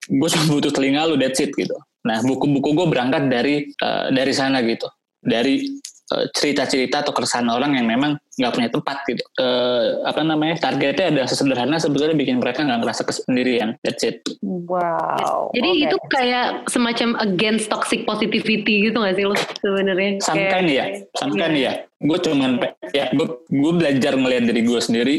gue 0.05 0.29
cuma 0.31 0.45
butuh 0.47 0.71
telinga 0.71 1.11
lu 1.11 1.19
that's 1.19 1.43
it 1.43 1.51
gitu. 1.53 1.75
Nah 2.07 2.23
buku-buku 2.23 2.71
gue 2.71 2.87
berangkat 2.87 3.27
dari 3.27 3.67
uh, 3.83 4.07
dari 4.09 4.31
sana 4.31 4.63
gitu. 4.63 4.87
Dari 5.19 5.67
cerita-cerita 6.05 7.01
atau 7.01 7.09
keresahan 7.09 7.49
orang 7.49 7.73
yang 7.73 7.89
memang 7.89 8.21
nggak 8.37 8.53
punya 8.53 8.69
tempat 8.69 8.97
gitu. 9.09 9.23
Uh, 9.41 10.05
apa 10.05 10.21
namanya 10.21 10.55
targetnya 10.61 11.09
ada 11.09 11.23
sesederhana 11.25 11.81
sebetulnya 11.81 12.13
bikin 12.13 12.37
mereka 12.37 12.61
nggak 12.61 12.85
ngerasa 12.85 13.01
kesendirian. 13.07 13.73
That's 13.81 14.05
it. 14.05 14.21
Wow. 14.45 15.49
Jadi 15.57 15.69
okay. 15.71 15.83
itu 15.89 15.97
kayak 16.13 16.47
semacam 16.69 17.09
against 17.25 17.73
toxic 17.73 18.05
positivity 18.05 18.91
gitu 18.91 19.01
nggak 19.01 19.15
sih 19.17 19.25
lo 19.25 19.35
sebenarnya? 19.35 20.09
Samkan 20.21 20.63
ya, 20.69 20.85
samkan 21.17 21.51
ya. 21.57 21.71
Gue 21.97 22.17
cuman 22.21 22.61
ya 22.93 23.09
gue 23.49 23.71
belajar 23.73 24.13
melihat 24.13 24.53
dari 24.53 24.61
gue 24.61 24.79
sendiri. 24.79 25.15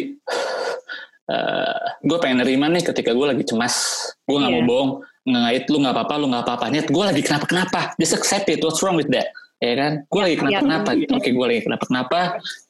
Uh, 1.27 1.83
gue 2.07 2.18
pengen 2.22 2.46
nerima 2.46 2.70
nih 2.70 2.87
ketika 2.87 3.11
gue 3.11 3.27
lagi 3.27 3.42
cemas. 3.42 4.07
Gue 4.22 4.38
nggak 4.38 4.55
yeah. 4.55 4.62
mau 4.62 4.70
bohong 4.70 4.90
ngait 5.27 5.66
lu 5.66 5.83
nggak 5.83 5.90
apa-apa 5.90 6.14
lu 6.22 6.27
nggak 6.31 6.44
apa-apa 6.46 6.66
niat 6.70 6.87
gue 6.87 7.03
lagi 7.03 7.18
kenapa 7.18 7.51
kenapa 7.51 7.81
just 7.99 8.14
accept 8.14 8.46
it 8.46 8.62
what's 8.62 8.79
wrong 8.79 8.94
with 8.94 9.11
that 9.11 9.27
ya 9.61 9.75
kan? 9.77 9.92
Gue 10.09 10.21
lagi 10.21 10.37
kenapa 10.37 10.61
kenapa? 10.62 10.90
Gitu 10.97 11.12
oke 11.16 11.31
gue 11.33 11.47
lagi 11.47 11.61
kenapa 11.64 11.85
kenapa? 11.88 12.21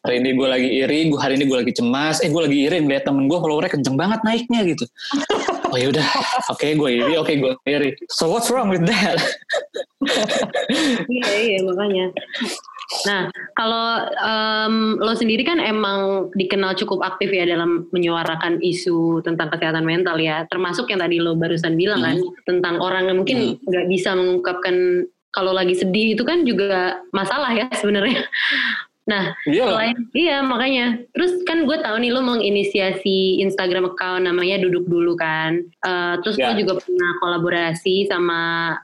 Hari 0.06 0.16
ini 0.22 0.30
gue 0.38 0.48
lagi 0.48 0.68
iri 0.70 1.00
gue 1.10 1.20
hari 1.20 1.34
ini 1.38 1.44
gue 1.48 1.58
lagi 1.58 1.72
cemas. 1.74 2.16
Eh 2.22 2.30
gue 2.30 2.42
lagi 2.42 2.58
iri 2.66 2.78
melihat 2.82 3.10
temen 3.10 3.26
gue 3.26 3.38
followernya 3.38 3.70
kenceng 3.72 3.96
banget 3.98 4.20
naiknya 4.22 4.60
gitu. 4.66 4.84
Oh 5.66 5.74
ya 5.74 5.90
udah. 5.90 6.06
Oke 6.54 6.62
okay, 6.62 6.70
gue 6.78 6.90
iri. 6.94 7.12
Oke 7.18 7.34
okay, 7.34 7.36
gue 7.42 7.52
iri. 7.66 7.90
So 8.06 8.30
what's 8.30 8.46
wrong 8.54 8.70
with 8.70 8.86
that? 8.86 9.18
Iya 11.10 11.32
iya 11.42 11.58
makanya. 11.66 12.14
Nah, 13.02 13.26
kalau 13.58 14.06
um, 14.22 14.94
lo 15.02 15.12
sendiri 15.18 15.42
kan 15.42 15.58
emang 15.58 16.30
dikenal 16.38 16.78
cukup 16.78 17.02
aktif 17.02 17.34
ya 17.34 17.42
dalam 17.42 17.90
menyuarakan 17.90 18.62
isu 18.62 19.26
tentang 19.26 19.50
kesehatan 19.50 19.82
mental 19.82 20.14
ya, 20.22 20.46
termasuk 20.46 20.86
yang 20.94 21.02
tadi 21.02 21.18
lo 21.18 21.34
barusan 21.34 21.74
bilang 21.74 22.06
kan 22.06 22.16
hmm. 22.22 22.46
tentang 22.46 22.78
orang 22.78 23.10
yang 23.10 23.18
mungkin 23.18 23.58
hmm. 23.58 23.66
nggak 23.66 23.84
hmm. 23.90 23.92
bisa 23.92 24.10
mengungkapkan 24.14 24.76
kalau 25.36 25.52
lagi 25.52 25.76
sedih 25.76 26.16
itu 26.16 26.24
kan 26.24 26.48
juga 26.48 27.04
masalah 27.12 27.52
ya 27.52 27.68
sebenarnya. 27.76 28.24
Nah, 29.06 29.38
iya. 29.46 29.70
selain 29.70 29.96
iya 30.18 30.42
makanya. 30.42 30.98
Terus 31.14 31.38
kan 31.46 31.62
gue 31.62 31.78
tahu 31.78 31.96
nih 32.02 32.10
lo 32.10 32.26
menginisiasi 32.26 33.38
Instagram 33.38 33.94
account 33.94 34.26
namanya 34.26 34.58
Duduk 34.58 34.90
Dulu 34.90 35.14
kan. 35.14 35.62
Uh, 35.86 36.18
terus 36.26 36.34
yeah. 36.34 36.50
lo 36.50 36.58
juga 36.58 36.82
pernah 36.82 37.10
kolaborasi 37.22 38.10
sama 38.10 38.74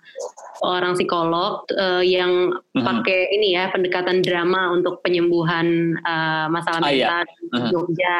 orang 0.62 0.94
psikolog 0.94 1.66
uh, 1.74 2.06
yang 2.06 2.54
mm-hmm. 2.54 2.86
pakai 2.86 3.34
ini 3.34 3.58
ya 3.58 3.74
pendekatan 3.74 4.22
drama 4.22 4.70
untuk 4.70 5.02
penyembuhan 5.02 5.98
uh, 6.06 6.46
masalah 6.54 6.86
ah, 6.86 6.94
iya. 6.94 7.06
mental 7.10 7.22
di 7.26 7.60
Jogja. 7.74 8.18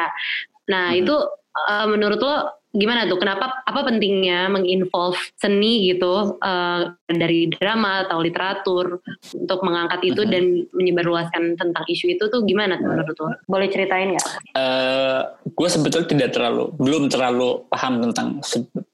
Nah, 0.67 0.91
mm-hmm. 0.91 1.01
itu 1.07 1.15
uh, 1.55 1.85
menurut 1.87 2.19
lo 2.19 2.35
gimana 2.73 3.05
tuh 3.05 3.21
kenapa 3.21 3.61
apa 3.69 3.85
pentingnya 3.85 4.49
menginvolve 4.49 5.13
seni 5.37 5.93
gitu 5.93 6.41
uh, 6.41 6.81
dari 7.05 7.45
drama 7.53 8.09
atau 8.09 8.17
literatur 8.17 8.97
untuk 9.37 9.61
mengangkat 9.61 10.01
itu 10.09 10.25
dan 10.25 10.65
menyebarluaskan 10.73 11.53
tentang 11.53 11.85
isu 11.85 12.17
itu 12.17 12.25
tuh 12.33 12.41
gimana 12.49 12.81
tuh 12.81 12.89
menurut 12.89 13.17
lo? 13.21 13.29
Boleh 13.45 13.69
ceritain 13.69 14.17
nggak? 14.17 14.57
Uh, 14.57 15.21
gue 15.53 15.69
sebetulnya 15.69 16.09
tidak 16.09 16.29
terlalu 16.33 16.73
belum 16.81 17.13
terlalu 17.13 17.61
paham 17.69 18.09
tentang 18.09 18.41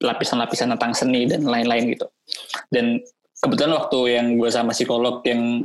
lapisan-lapisan 0.03 0.75
tentang 0.75 0.91
seni 0.91 1.23
dan 1.23 1.47
lain-lain 1.47 1.95
gitu. 1.95 2.11
Dan 2.67 2.99
kebetulan 3.39 3.79
waktu 3.79 3.99
yang 4.11 4.27
gue 4.35 4.51
sama 4.51 4.75
psikolog 4.75 5.23
yang 5.23 5.63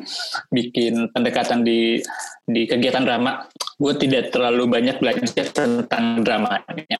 bikin 0.54 1.10
pendekatan 1.10 1.66
di 1.66 1.98
di 2.46 2.62
kegiatan 2.70 3.02
drama 3.02 3.42
gue 3.74 3.92
tidak 3.98 4.30
terlalu 4.30 4.70
banyak 4.70 4.96
belajar 5.02 5.46
tentang 5.50 6.22
dramanya 6.22 6.98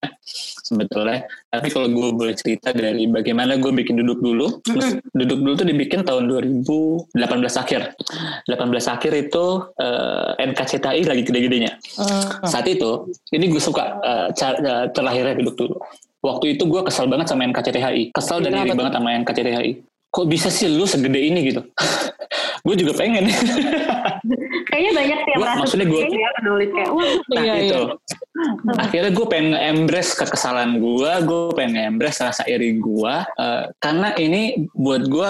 sebetulnya. 0.65 1.29
Tapi 1.53 1.69
kalau 1.71 1.87
gue 1.93 2.09
boleh 2.11 2.35
cerita 2.35 2.73
dari 2.75 3.07
bagaimana 3.07 3.61
gue 3.61 3.71
bikin 3.71 4.01
duduk 4.01 4.19
dulu. 4.25 4.47
Mm-hmm. 4.65 5.15
duduk 5.15 5.39
dulu 5.45 5.55
tuh 5.55 5.67
dibikin 5.69 6.01
tahun 6.03 6.27
2018 6.27 7.15
akhir. 7.63 7.95
18 8.49 8.95
akhir 8.95 9.13
itu 9.13 9.45
uh, 9.79 10.35
eh, 10.35 10.49
NKCTI 10.51 11.03
lagi 11.07 11.23
gede-gedenya. 11.23 11.73
Mm-hmm. 11.77 12.49
saat 12.49 12.67
itu 12.67 13.13
ini 13.31 13.53
gue 13.53 13.63
suka 13.63 14.01
uh, 14.01 14.29
terlahirnya 14.91 15.39
duduk 15.39 15.55
dulu. 15.55 15.77
Waktu 16.25 16.57
itu 16.57 16.65
gue 16.65 16.81
kesal 16.89 17.05
banget 17.07 17.29
sama 17.29 17.45
NKCTHI 17.53 18.17
kesal 18.17 18.41
dan 18.41 18.57
iri 18.57 18.73
banget 18.73 18.97
sama 18.97 19.13
NKCTHI 19.21 19.94
kok 20.15 20.27
bisa 20.31 20.47
sih 20.47 20.71
lu 20.71 20.87
segede 20.87 21.19
ini 21.19 21.51
gitu? 21.51 21.67
Gue 22.65 22.79
juga 22.79 22.95
pengen. 22.97 23.29
Kayaknya 24.71 24.93
banyak 24.97 25.19
yang 25.29 25.39
gua, 25.39 25.55
maksudnya 25.61 25.87
gue 25.87 26.03
ya, 26.11 26.31
penulis 26.35 26.71
kayak 26.75 26.91
wah 26.91 27.07
nah 27.31 27.43
iya, 27.47 27.55
itu 27.63 27.79
iya. 27.79 28.73
akhirnya 28.75 29.11
gue 29.15 29.27
pengen 29.31 29.55
embrace 29.55 30.19
kekesalan 30.19 30.83
gue 30.83 31.13
gue 31.23 31.41
pengen 31.55 31.95
embrace 31.95 32.19
rasa 32.19 32.43
iri 32.51 32.83
gue 32.83 33.15
uh, 33.39 33.63
karena 33.79 34.09
ini 34.19 34.67
buat 34.75 35.07
gue 35.07 35.29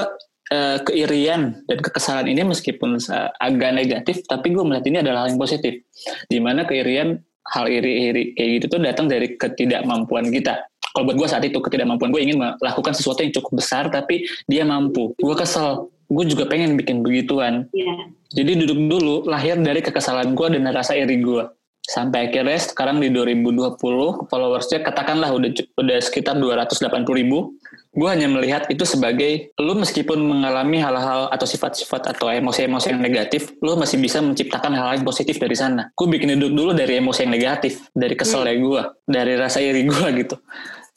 uh, 0.52 0.78
keirian 0.84 1.64
dan 1.66 1.78
kekesalan 1.80 2.26
ini 2.28 2.42
meskipun 2.44 3.00
uh, 3.10 3.30
agak 3.40 3.70
negatif 3.72 4.22
tapi 4.28 4.52
gue 4.52 4.62
melihat 4.62 4.86
ini 4.90 4.98
adalah 5.00 5.24
hal 5.24 5.34
yang 5.34 5.40
positif. 5.40 5.80
Di 6.28 6.38
mana 6.42 6.68
keirian 6.68 7.18
hal 7.44 7.68
iri-iri 7.68 8.32
kayak 8.32 8.50
gitu 8.60 8.66
tuh 8.76 8.80
datang 8.80 9.06
dari 9.06 9.36
ketidakmampuan 9.36 10.32
kita 10.32 10.64
kalau 10.94 11.10
buat 11.10 11.18
gue 11.18 11.28
saat 11.28 11.42
itu 11.42 11.58
ketidakmampuan 11.58 12.14
gue 12.14 12.22
ingin 12.22 12.38
melakukan 12.38 12.94
sesuatu 12.94 13.26
yang 13.26 13.34
cukup 13.34 13.58
besar 13.58 13.90
tapi 13.90 14.22
dia 14.46 14.62
mampu. 14.62 15.10
Gue 15.18 15.34
kesel. 15.34 15.90
Gue 16.06 16.24
juga 16.30 16.46
pengen 16.46 16.78
bikin 16.78 17.02
begituan. 17.02 17.66
Yeah. 17.74 18.06
jadi 18.30 18.66
duduk 18.66 18.78
dulu 18.78 19.14
lahir 19.26 19.58
dari 19.58 19.82
kekesalan 19.82 20.38
gue 20.38 20.46
dan 20.54 20.70
rasa 20.70 20.94
iri 20.94 21.18
gue 21.18 21.42
sampai 21.84 22.32
akhirnya 22.32 22.56
sekarang 22.56 22.96
di 22.96 23.12
2020 23.12 23.76
followersnya 24.32 24.80
katakanlah 24.80 25.28
udah 25.36 25.52
udah 25.76 25.98
sekitar 26.00 26.40
280 26.40 27.04
ribu. 27.12 27.60
Gue 27.94 28.08
hanya 28.10 28.26
melihat 28.26 28.66
itu 28.72 28.82
sebagai 28.82 29.54
lu 29.60 29.78
meskipun 29.78 30.18
mengalami 30.18 30.82
hal-hal 30.82 31.30
atau 31.30 31.46
sifat-sifat 31.46 32.16
atau 32.16 32.26
emosi-emosi 32.26 32.90
yang 32.90 32.98
negatif 33.04 33.54
lu 33.62 33.78
masih 33.78 34.02
bisa 34.02 34.18
menciptakan 34.18 34.74
hal-hal 34.74 34.98
yang 34.98 35.06
positif 35.06 35.38
dari 35.38 35.54
sana. 35.54 35.92
Gue 35.94 36.10
bikin 36.10 36.34
duduk 36.40 36.52
dulu 36.56 36.70
dari 36.74 36.98
emosi 36.98 37.28
yang 37.28 37.32
negatif 37.36 37.86
dari 37.94 38.16
keselnya 38.18 38.56
hmm. 38.56 38.64
gue 38.64 38.82
dari 39.06 39.32
rasa 39.38 39.60
iri 39.62 39.84
gue 39.86 40.06
gitu 40.24 40.36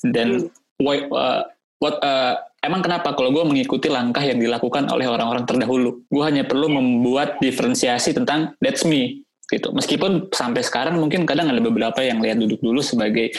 dan 0.06 0.46
hmm. 0.46 0.84
what 0.84 1.02
uh, 1.10 1.42
what 1.82 1.96
uh, 2.02 2.38
emang 2.62 2.82
kenapa? 2.86 3.14
Kalau 3.14 3.34
gue 3.34 3.44
mengikuti 3.46 3.88
langkah 3.90 4.22
yang 4.22 4.38
dilakukan 4.38 4.90
oleh 4.90 5.08
orang-orang 5.10 5.46
terdahulu. 5.46 6.04
Gue 6.10 6.24
hanya 6.26 6.46
perlu 6.46 6.70
membuat 6.70 7.42
diferensiasi 7.42 8.14
tentang 8.18 8.54
that's 8.62 8.86
me 8.86 9.26
gitu. 9.48 9.72
Meskipun 9.72 10.30
sampai 10.34 10.62
sekarang 10.62 11.00
mungkin 11.00 11.24
kadang 11.24 11.48
ada 11.50 11.62
beberapa 11.64 12.04
yang 12.04 12.20
lihat 12.20 12.42
duduk 12.42 12.60
dulu 12.60 12.84
sebagai 12.84 13.32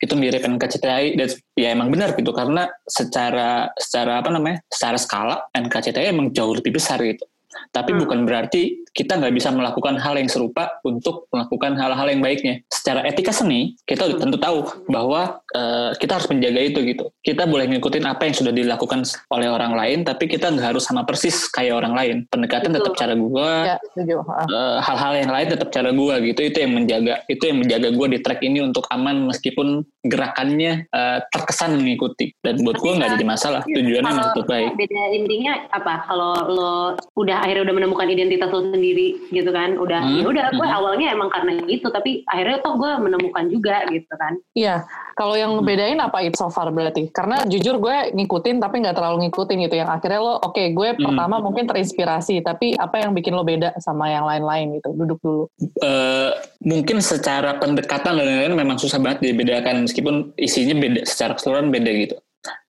itu 0.00 0.16
mirip 0.16 0.40
NKCTI 0.40 1.20
dan 1.20 1.28
ya 1.58 1.68
emang 1.76 1.92
benar 1.92 2.16
gitu. 2.16 2.32
Karena 2.32 2.70
secara 2.88 3.68
secara 3.76 4.24
apa 4.24 4.32
namanya? 4.32 4.64
Secara 4.72 4.96
skala 4.96 5.36
NKCTI 5.52 6.14
emang 6.14 6.32
jauh 6.32 6.56
lebih 6.56 6.80
besar 6.80 7.02
gitu. 7.04 7.26
Tapi 7.74 7.92
hmm. 7.92 8.00
bukan 8.06 8.18
berarti 8.24 8.86
kita 8.90 9.22
nggak 9.22 9.34
bisa 9.34 9.54
melakukan 9.54 9.94
hal 10.02 10.18
yang 10.18 10.26
serupa 10.26 10.82
untuk 10.82 11.30
melakukan 11.30 11.78
hal-hal 11.78 12.06
yang 12.10 12.22
baiknya. 12.22 12.62
Secara 12.66 13.06
etika 13.06 13.30
seni, 13.30 13.78
kita 13.86 14.10
hmm. 14.10 14.18
tentu 14.18 14.36
tahu 14.42 14.66
bahwa 14.90 15.38
uh, 15.54 15.94
kita 15.94 16.18
harus 16.18 16.26
menjaga 16.26 16.60
itu 16.60 16.78
gitu. 16.82 17.04
Kita 17.22 17.46
boleh 17.46 17.70
ngikutin 17.70 18.04
apa 18.06 18.26
yang 18.26 18.34
sudah 18.34 18.50
dilakukan 18.50 19.06
oleh 19.30 19.48
orang 19.48 19.78
lain, 19.78 19.98
tapi 20.02 20.26
kita 20.26 20.50
nggak 20.50 20.74
harus 20.74 20.82
sama 20.82 21.06
persis 21.06 21.46
kayak 21.54 21.78
orang 21.78 21.94
lain. 21.94 22.16
Pendekatan 22.26 22.74
tetap 22.74 22.98
cara 22.98 23.14
gua, 23.14 23.78
ya, 23.78 24.06
uh, 24.10 24.82
hal-hal 24.82 25.12
yang 25.22 25.30
lain 25.30 25.46
tetap 25.54 25.70
cara 25.70 25.94
gua 25.94 26.18
gitu. 26.18 26.40
Itu 26.42 26.58
yang 26.58 26.72
menjaga, 26.74 27.22
itu 27.30 27.42
yang 27.46 27.62
menjaga 27.62 27.88
gua 27.94 28.06
di 28.10 28.18
track 28.18 28.42
ini 28.42 28.58
untuk 28.58 28.90
aman 28.90 29.30
meskipun 29.30 29.86
gerakannya 30.02 30.90
uh, 30.90 31.22
terkesan 31.30 31.78
mengikuti. 31.78 32.34
Dan 32.42 32.66
buat 32.66 32.82
gua 32.82 32.98
nggak 32.98 33.10
jadi 33.14 33.26
masalah. 33.26 33.62
Tujuannya 33.70 34.02
masih 34.02 34.32
tetap 34.34 34.46
baik. 34.50 34.70
Beda 34.74 35.02
intinya 35.14 35.52
apa? 35.70 35.94
Kalau 36.10 36.32
lo 36.50 36.74
udah 37.14 37.46
akhirnya 37.46 37.70
udah 37.70 37.74
menemukan 37.76 38.08
identitas 38.10 38.50
lo 38.50 38.66
sendiri 38.66 38.79
gitu 39.30 39.50
kan. 39.52 39.76
Udah 39.76 40.00
hmm. 40.00 40.16
ya 40.20 40.24
udah 40.26 40.46
gue 40.56 40.66
hmm. 40.66 40.78
awalnya 40.80 41.06
emang 41.12 41.28
karena 41.28 41.60
itu 41.68 41.86
tapi 41.92 42.24
akhirnya 42.26 42.58
toh 42.64 42.74
gue 42.80 42.90
menemukan 42.98 43.44
juga 43.52 43.84
gitu 43.92 44.14
kan. 44.16 44.34
Iya 44.56 44.88
kalau 45.20 45.36
yang 45.36 45.52
ngebedain 45.60 46.00
apa 46.00 46.24
itu 46.24 46.40
so 46.40 46.48
far 46.48 46.72
berarti? 46.72 47.12
Karena 47.12 47.44
jujur 47.44 47.76
gue 47.76 48.16
ngikutin 48.16 48.56
tapi 48.56 48.80
nggak 48.80 48.96
terlalu 48.96 49.28
ngikutin 49.28 49.68
gitu. 49.68 49.76
Yang 49.76 49.90
akhirnya 50.00 50.20
lo 50.24 50.40
oke 50.40 50.56
okay, 50.56 50.72
gue 50.72 50.88
hmm. 50.96 51.04
pertama 51.04 51.36
mungkin 51.44 51.68
terinspirasi 51.68 52.40
tapi 52.40 52.72
apa 52.72 53.04
yang 53.04 53.12
bikin 53.12 53.36
lo 53.36 53.44
beda 53.44 53.76
sama 53.84 54.08
yang 54.08 54.24
lain-lain 54.24 54.80
gitu? 54.80 54.96
Duduk 54.96 55.18
dulu. 55.20 55.44
Uh, 55.84 56.32
mungkin 56.64 57.04
secara 57.04 57.60
pendekatan 57.60 58.16
dan 58.16 58.24
lain-lain 58.24 58.56
memang 58.56 58.80
susah 58.80 58.96
banget 58.96 59.28
dibedakan 59.28 59.84
meskipun 59.84 60.32
isinya 60.40 60.72
beda 60.80 61.00
secara 61.04 61.36
keseluruhan 61.36 61.68
beda 61.68 61.90
gitu. 61.92 62.16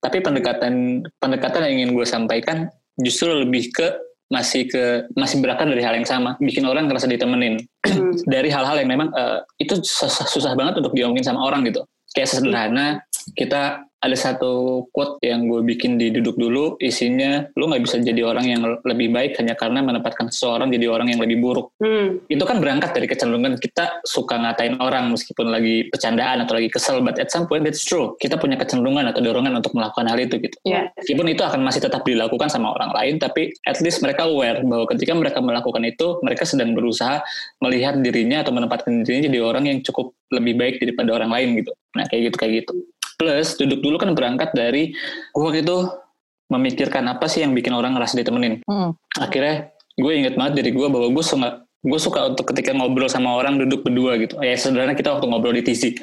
Tapi 0.04 0.20
pendekatan 0.20 1.08
pendekatan 1.24 1.62
yang 1.72 1.74
ingin 1.80 1.92
gue 1.96 2.04
sampaikan 2.04 2.68
justru 3.00 3.32
lebih 3.32 3.72
ke 3.72 3.88
masih 4.32 4.66
ke 4.72 5.12
masih 5.14 5.44
berakar 5.44 5.68
dari 5.68 5.84
hal 5.84 5.94
yang 5.94 6.08
sama. 6.08 6.40
Bikin 6.40 6.64
orang 6.64 6.88
ngerasa 6.88 7.06
ditemenin. 7.12 7.60
Hmm. 7.84 8.16
dari 8.34 8.48
hal-hal 8.48 8.80
yang 8.80 8.90
memang 8.90 9.12
uh, 9.12 9.44
itu 9.60 9.76
susah, 9.84 10.26
susah 10.26 10.56
banget 10.56 10.80
untuk 10.80 10.96
diomongin 10.96 11.28
sama 11.28 11.44
orang 11.44 11.68
gitu. 11.68 11.84
Kayak 12.16 12.32
sederhana 12.32 13.04
kita 13.36 13.91
ada 14.02 14.18
satu 14.18 14.86
quote 14.90 15.22
yang 15.22 15.46
gue 15.46 15.62
bikin 15.62 16.02
di 16.02 16.10
duduk 16.10 16.34
dulu 16.34 16.74
isinya 16.82 17.46
lu 17.54 17.70
nggak 17.70 17.86
bisa 17.86 18.02
jadi 18.02 18.26
orang 18.26 18.46
yang 18.50 18.62
lebih 18.82 19.14
baik 19.14 19.38
hanya 19.38 19.54
karena 19.54 19.86
menempatkan 19.86 20.34
seseorang 20.34 20.74
jadi 20.74 20.90
orang 20.90 21.14
yang 21.14 21.22
lebih 21.22 21.38
buruk. 21.38 21.74
Hmm. 21.82 22.22
itu 22.30 22.42
kan 22.42 22.58
berangkat 22.58 22.98
dari 22.98 23.06
kecenderungan 23.06 23.62
kita 23.62 24.02
suka 24.06 24.38
ngatain 24.42 24.82
orang 24.82 25.14
meskipun 25.14 25.54
lagi 25.54 25.90
bercandaan 25.94 26.42
atau 26.46 26.58
lagi 26.58 26.70
kesel 26.74 27.06
but 27.06 27.18
at 27.22 27.30
some 27.30 27.46
point 27.46 27.62
that's 27.62 27.86
true. 27.86 28.18
Kita 28.18 28.42
punya 28.42 28.58
kecenderungan 28.58 29.06
atau 29.14 29.22
dorongan 29.22 29.62
untuk 29.62 29.78
melakukan 29.78 30.10
hal 30.10 30.18
itu 30.18 30.42
gitu. 30.42 30.58
Yeah. 30.66 30.90
meskipun 30.98 31.30
itu 31.30 31.46
akan 31.46 31.62
masih 31.62 31.86
tetap 31.86 32.02
dilakukan 32.02 32.50
sama 32.50 32.74
orang 32.74 32.90
lain 32.98 33.22
tapi 33.22 33.54
at 33.70 33.78
least 33.86 34.02
mereka 34.02 34.26
aware 34.26 34.66
bahwa 34.66 34.90
ketika 34.90 35.14
mereka 35.14 35.40
melakukan 35.40 35.86
itu 35.86 36.18
mereka 36.26 36.44
sedang 36.50 36.74
berusaha 36.74 37.22
melihat 37.62 38.02
dirinya 38.02 38.42
atau 38.42 38.50
menempatkan 38.50 39.06
dirinya 39.06 39.30
jadi 39.30 39.40
orang 39.46 39.70
yang 39.70 39.78
cukup 39.86 40.18
lebih 40.34 40.58
baik 40.58 40.82
daripada 40.82 41.22
orang 41.22 41.30
lain 41.30 41.50
gitu. 41.62 41.72
Nah 41.94 42.06
kayak 42.10 42.34
gitu 42.34 42.38
kayak 42.42 42.54
gitu 42.66 42.74
Plus 43.22 43.54
duduk 43.54 43.86
dulu 43.86 43.96
kan 44.02 44.18
berangkat 44.18 44.50
dari 44.58 44.98
gue 45.30 45.50
itu 45.54 45.78
memikirkan 46.50 47.06
apa 47.06 47.30
sih 47.30 47.46
yang 47.46 47.54
bikin 47.54 47.72
orang 47.78 47.94
ngerasa 47.94 48.18
ditemenin. 48.18 48.66
Hmm. 48.66 48.98
Akhirnya 49.22 49.70
gue 49.94 50.12
inget 50.18 50.34
banget 50.34 50.66
dari 50.66 50.74
gue 50.74 50.88
bahwa 50.90 51.08
gue 51.14 51.22
suka 51.22 51.64
gue 51.82 52.00
suka 52.02 52.34
untuk 52.34 52.50
ketika 52.50 52.74
ngobrol 52.74 53.10
sama 53.10 53.38
orang 53.38 53.62
duduk 53.62 53.86
berdua 53.86 54.18
gitu. 54.18 54.42
Ya 54.42 54.58
sederhana 54.58 54.98
kita 54.98 55.14
waktu 55.14 55.30
ngobrol 55.30 55.54
di 55.54 55.64
TC, 55.64 56.02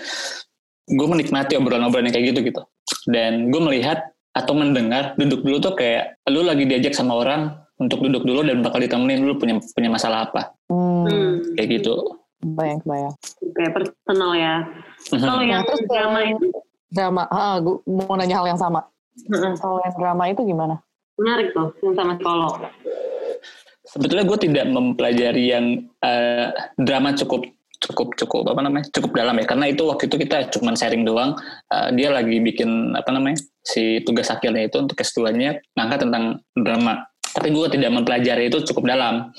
gue 0.94 1.06
menikmati 1.10 1.58
obrolan-obrolan 1.58 2.06
yang 2.08 2.14
kayak 2.14 2.26
gitu 2.34 2.40
gitu. 2.54 2.62
Dan 3.10 3.50
gue 3.50 3.60
melihat 3.60 4.14
atau 4.32 4.54
mendengar 4.54 5.18
duduk 5.18 5.42
dulu 5.42 5.58
tuh 5.58 5.74
kayak 5.74 6.22
lu 6.30 6.46
lagi 6.46 6.62
diajak 6.64 6.94
sama 6.94 7.18
orang 7.18 7.58
untuk 7.82 8.02
duduk 8.02 8.22
dulu 8.22 8.46
dan 8.46 8.62
bakal 8.62 8.78
ditemenin 8.78 9.26
lu 9.26 9.34
punya 9.34 9.58
punya 9.74 9.90
masalah 9.90 10.30
apa. 10.30 10.54
Hmm. 10.70 11.42
Kayak 11.58 11.82
gitu. 11.82 11.94
Bayang, 12.38 12.78
bayang. 12.86 13.14
Kayak 13.54 13.72
personal 13.74 14.30
ya. 14.38 14.54
Mhm. 15.10 15.26
Kalau 15.26 15.42
yang 15.42 15.62
terus 15.66 15.82
drama 15.90 16.20
itu 16.22 16.46
drama 16.88 17.28
ah 17.28 17.60
gue 17.60 17.80
mau 17.86 18.16
nanya 18.16 18.40
hal 18.40 18.46
yang 18.52 18.60
sama. 18.60 18.84
Kalau 19.60 19.82
yang 19.82 19.94
drama 19.98 20.24
itu 20.30 20.42
gimana? 20.46 20.80
Menarik 21.18 21.50
tuh 21.50 21.74
yang 21.82 21.94
sama 21.98 22.14
psikolog 22.16 22.70
sebetulnya 23.88 24.24
gue 24.28 24.38
tidak 24.44 24.66
mempelajari 24.68 25.44
yang 25.48 25.88
uh, 26.04 26.52
drama 26.76 27.16
cukup 27.16 27.48
cukup 27.78 28.10
cukup 28.18 28.42
apa 28.50 28.60
namanya 28.60 28.84
cukup 28.92 29.16
dalam 29.16 29.38
ya. 29.40 29.46
Karena 29.48 29.66
itu 29.70 29.82
waktu 29.88 30.10
itu 30.10 30.16
kita 30.20 30.52
cuma 30.52 30.76
sharing 30.76 31.08
doang 31.08 31.38
uh, 31.72 31.88
dia 31.94 32.12
lagi 32.12 32.36
bikin 32.42 32.92
apa 32.92 33.08
namanya 33.14 33.40
si 33.64 34.02
tugas 34.04 34.28
akhirnya 34.28 34.68
itu 34.68 34.76
untuk 34.76 34.98
S2 34.98 35.32
nya 35.34 35.56
ngangkat 35.78 35.98
tentang 36.04 36.24
drama. 36.52 37.08
Tapi 37.28 37.48
gue 37.54 37.66
tidak 37.70 37.90
mempelajari 37.92 38.50
itu 38.50 38.60
cukup 38.72 38.88
dalam 38.88 39.30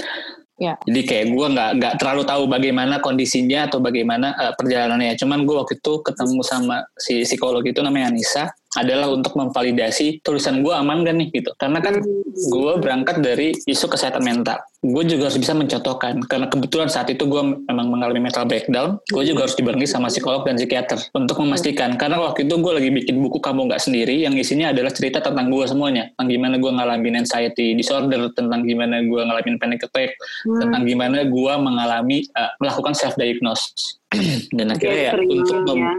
Ya. 0.60 0.76
Jadi 0.84 1.02
kayak 1.08 1.26
gue 1.32 1.48
nggak 1.56 1.72
nggak 1.80 1.94
terlalu 2.04 2.24
tahu 2.28 2.44
bagaimana 2.52 3.00
kondisinya 3.00 3.72
atau 3.72 3.80
bagaimana 3.80 4.36
uh, 4.36 4.54
perjalanannya. 4.60 5.16
Cuman 5.16 5.48
gue 5.48 5.56
waktu 5.56 5.80
itu 5.80 5.94
ketemu 6.04 6.42
sama 6.44 6.84
si 7.00 7.24
psikolog 7.24 7.64
itu 7.64 7.80
namanya 7.80 8.12
Anissa 8.12 8.52
adalah 8.78 9.10
untuk 9.10 9.34
memvalidasi 9.34 10.22
tulisan 10.22 10.62
gue 10.62 10.70
aman 10.70 11.02
gak 11.02 11.16
nih 11.18 11.28
gitu. 11.34 11.50
Karena 11.58 11.82
kan 11.82 11.98
gue 12.30 12.74
berangkat 12.78 13.26
dari 13.26 13.58
isu 13.66 13.90
kesehatan 13.90 14.22
mental. 14.22 14.62
Gue 14.80 15.04
juga 15.04 15.28
harus 15.28 15.42
bisa 15.42 15.52
mencontohkan 15.58 16.24
karena 16.30 16.48
kebetulan 16.48 16.88
saat 16.88 17.12
itu 17.12 17.26
gue 17.26 17.42
memang 17.42 17.88
mengalami 17.90 18.30
mental 18.30 18.46
breakdown. 18.46 19.02
Gue 19.10 19.26
juga 19.26 19.50
harus 19.50 19.58
dibarengi 19.58 19.90
sama 19.90 20.14
psikolog 20.14 20.46
dan 20.46 20.56
psikiater 20.56 21.02
untuk 21.18 21.42
memastikan. 21.42 21.98
Karena 21.98 22.22
waktu 22.22 22.46
itu 22.46 22.56
gue 22.62 22.74
lagi 22.78 22.90
bikin 22.94 23.20
buku 23.20 23.42
kamu 23.42 23.74
nggak 23.74 23.82
sendiri 23.82 24.22
yang 24.22 24.38
isinya 24.38 24.70
adalah 24.70 24.94
cerita 24.94 25.20
tentang 25.20 25.50
gue 25.50 25.66
semuanya. 25.66 26.14
Tentang 26.16 26.30
gimana 26.30 26.56
gue 26.62 26.72
ngalamin 26.72 27.16
anxiety 27.26 27.74
disorder, 27.74 28.30
tentang 28.38 28.64
gimana 28.64 29.02
gue 29.04 29.22
ngalamin 29.26 29.58
panic 29.58 29.84
attack, 29.84 30.16
hmm. 30.46 30.62
tentang 30.62 30.82
gimana 30.86 31.26
gue 31.26 31.54
mengalami 31.58 32.24
uh, 32.38 32.54
melakukan 32.62 32.94
self 32.94 33.18
diagnosis. 33.18 34.00
dan 34.58 34.74
akhirnya 34.74 35.14
ya 35.14 35.22
untuk 35.22 35.78
ya. 35.78 35.94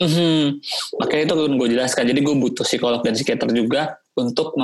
Hmm, 0.00 0.58
makanya 1.00 1.22
itu 1.30 1.34
gue 1.56 1.68
jelaskan. 1.74 2.04
Jadi 2.08 2.20
gue 2.22 2.34
butuh 2.36 2.64
psikolog 2.66 3.00
dan 3.02 3.14
psikiater 3.14 3.50
juga 3.50 3.98
untuk 4.14 4.54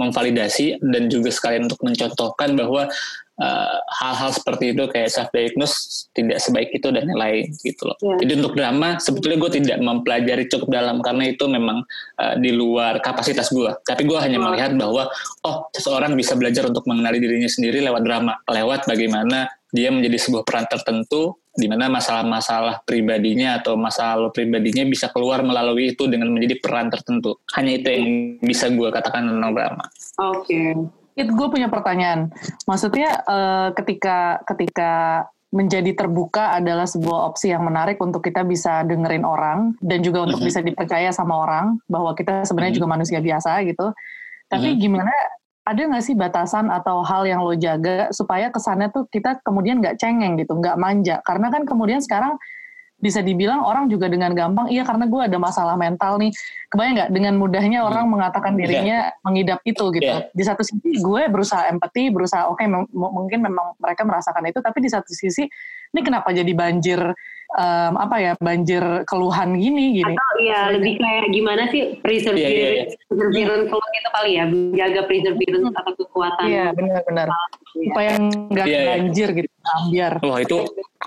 memvalidasi 0.00 0.80
dan 0.80 1.12
juga 1.12 1.28
sekalian 1.28 1.68
untuk 1.68 1.80
mencontohkan 1.84 2.56
bahwa 2.56 2.88
uh, 3.36 3.76
hal-hal 4.00 4.30
seperti 4.32 4.72
itu 4.72 4.84
kayak 4.88 5.12
self 5.12 5.28
diagnose 5.28 6.08
tidak 6.16 6.40
sebaik 6.40 6.72
itu 6.72 6.88
dan 6.88 7.04
lain 7.12 7.52
gitu 7.60 7.84
loh. 7.84 7.96
Yeah. 8.00 8.18
Jadi 8.24 8.32
untuk 8.40 8.54
drama 8.56 8.96
sebetulnya 8.96 9.38
gue 9.44 9.50
tidak 9.60 9.78
mempelajari 9.84 10.44
cukup 10.48 10.68
dalam 10.72 11.04
karena 11.04 11.24
itu 11.28 11.44
memang 11.46 11.84
uh, 12.16 12.34
di 12.40 12.50
luar 12.52 13.04
kapasitas 13.04 13.52
gue. 13.52 13.70
Tapi 13.84 14.08
gue 14.08 14.18
hanya 14.18 14.40
melihat 14.40 14.72
bahwa 14.74 15.08
oh 15.44 15.56
seseorang 15.76 16.16
bisa 16.16 16.32
belajar 16.32 16.64
untuk 16.64 16.84
mengenali 16.88 17.20
dirinya 17.20 17.48
sendiri 17.48 17.84
lewat 17.84 18.02
drama, 18.04 18.40
lewat 18.48 18.88
bagaimana 18.88 19.52
dia 19.68 19.92
menjadi 19.92 20.16
sebuah 20.16 20.48
peran 20.48 20.64
tertentu 20.64 21.36
di 21.54 21.66
mana 21.66 21.90
masalah-masalah 21.90 22.84
pribadinya 22.84 23.58
atau 23.58 23.74
masalah 23.74 24.30
pribadinya 24.30 24.86
bisa 24.86 25.10
keluar 25.10 25.42
melalui 25.42 25.96
itu 25.96 26.06
dengan 26.06 26.30
menjadi 26.30 26.60
peran 26.60 26.92
tertentu. 26.92 27.40
Hanya 27.56 27.80
itu 27.80 27.88
yang 27.88 28.06
bisa 28.42 28.68
gue 28.70 28.88
katakan 28.90 29.26
tentang 29.26 29.52
drama. 29.54 29.84
Oke. 30.22 30.44
Okay. 30.44 30.68
Itu 31.18 31.34
gue 31.34 31.48
punya 31.50 31.66
pertanyaan. 31.66 32.30
Maksudnya 32.68 33.26
uh, 33.26 33.68
ketika 33.74 34.38
ketika 34.46 35.26
menjadi 35.48 35.96
terbuka 35.96 36.52
adalah 36.60 36.84
sebuah 36.84 37.32
opsi 37.32 37.48
yang 37.48 37.64
menarik 37.64 37.96
untuk 38.04 38.20
kita 38.20 38.44
bisa 38.44 38.84
dengerin 38.84 39.24
orang 39.24 39.72
dan 39.80 40.04
juga 40.04 40.28
untuk 40.28 40.44
mm-hmm. 40.44 40.48
bisa 40.52 40.60
dipercaya 40.60 41.08
sama 41.08 41.40
orang 41.40 41.80
bahwa 41.88 42.12
kita 42.12 42.44
sebenarnya 42.44 42.76
mm-hmm. 42.76 42.84
juga 42.84 42.94
manusia 43.00 43.18
biasa 43.24 43.64
gitu. 43.64 43.96
Tapi 44.52 44.76
mm-hmm. 44.76 44.82
gimana 44.84 45.14
ada 45.68 45.82
nggak 45.84 46.04
sih 46.04 46.16
batasan 46.16 46.72
atau 46.72 47.04
hal 47.04 47.28
yang 47.28 47.44
lo 47.44 47.52
jaga 47.52 48.08
supaya 48.08 48.48
kesannya 48.48 48.88
tuh 48.88 49.04
kita 49.12 49.44
kemudian 49.44 49.84
nggak 49.84 50.00
cengeng 50.00 50.40
gitu, 50.40 50.56
nggak 50.56 50.80
manja? 50.80 51.20
Karena 51.20 51.52
kan 51.52 51.68
kemudian 51.68 52.00
sekarang 52.00 52.40
bisa 52.98 53.22
dibilang 53.22 53.62
orang 53.62 53.86
juga 53.86 54.10
dengan 54.10 54.34
gampang, 54.34 54.66
iya 54.74 54.82
karena 54.82 55.06
gue 55.06 55.22
ada 55.22 55.38
masalah 55.38 55.78
mental 55.78 56.18
nih. 56.18 56.34
Kebayang 56.66 56.94
nggak 56.98 57.10
dengan 57.14 57.34
mudahnya 57.38 57.78
orang 57.86 58.10
hmm. 58.10 58.12
mengatakan 58.18 58.52
iya. 58.56 58.58
dirinya 58.58 58.98
yeah. 59.12 59.22
mengidap 59.22 59.60
itu 59.62 59.84
gitu. 59.94 60.14
Yeah. 60.18 60.26
Di 60.34 60.42
satu 60.42 60.66
sisi 60.66 60.98
gue 60.98 61.22
berusaha 61.30 61.70
empati, 61.70 62.10
berusaha 62.10 62.50
oke 62.50 62.58
okay, 62.58 62.66
mungkin 62.96 63.38
memang 63.46 63.78
mereka 63.78 64.02
merasakan 64.02 64.50
itu, 64.50 64.58
tapi 64.58 64.82
di 64.82 64.90
satu 64.90 65.14
sisi 65.14 65.46
ini 65.94 66.00
kenapa 66.02 66.34
jadi 66.34 66.52
banjir 66.52 67.00
um, 67.56 67.92
apa 67.96 68.16
ya 68.20 68.32
banjir 68.36 68.82
keluhan 69.08 69.56
gini 69.56 70.02
gini. 70.02 70.14
Atau 70.14 70.36
iya 70.42 70.60
lebih 70.74 71.00
kayak 71.00 71.26
gimana 71.32 71.62
sih 71.72 71.96
preservation 72.04 72.44
yeah, 72.44 72.84
yeah, 72.84 73.26
yeah. 73.32 73.66
kalau 73.70 73.84
itu 73.88 74.10
kali 74.12 74.30
ya 74.36 74.44
menjaga 74.44 75.00
preservation 75.08 75.60
hmm. 75.64 75.80
atau 75.80 75.92
kekuatan. 75.96 76.44
Iya 76.44 76.66
benar-benar. 76.76 77.26
Supaya 77.72 78.12
nggak 78.52 78.66
yeah, 78.68 78.82
iya. 78.82 78.90
banjir 78.92 79.28
yeah. 79.32 79.38
gitu 79.40 79.50
ambiar. 79.68 80.12
Wah 80.20 80.38
itu 80.42 80.58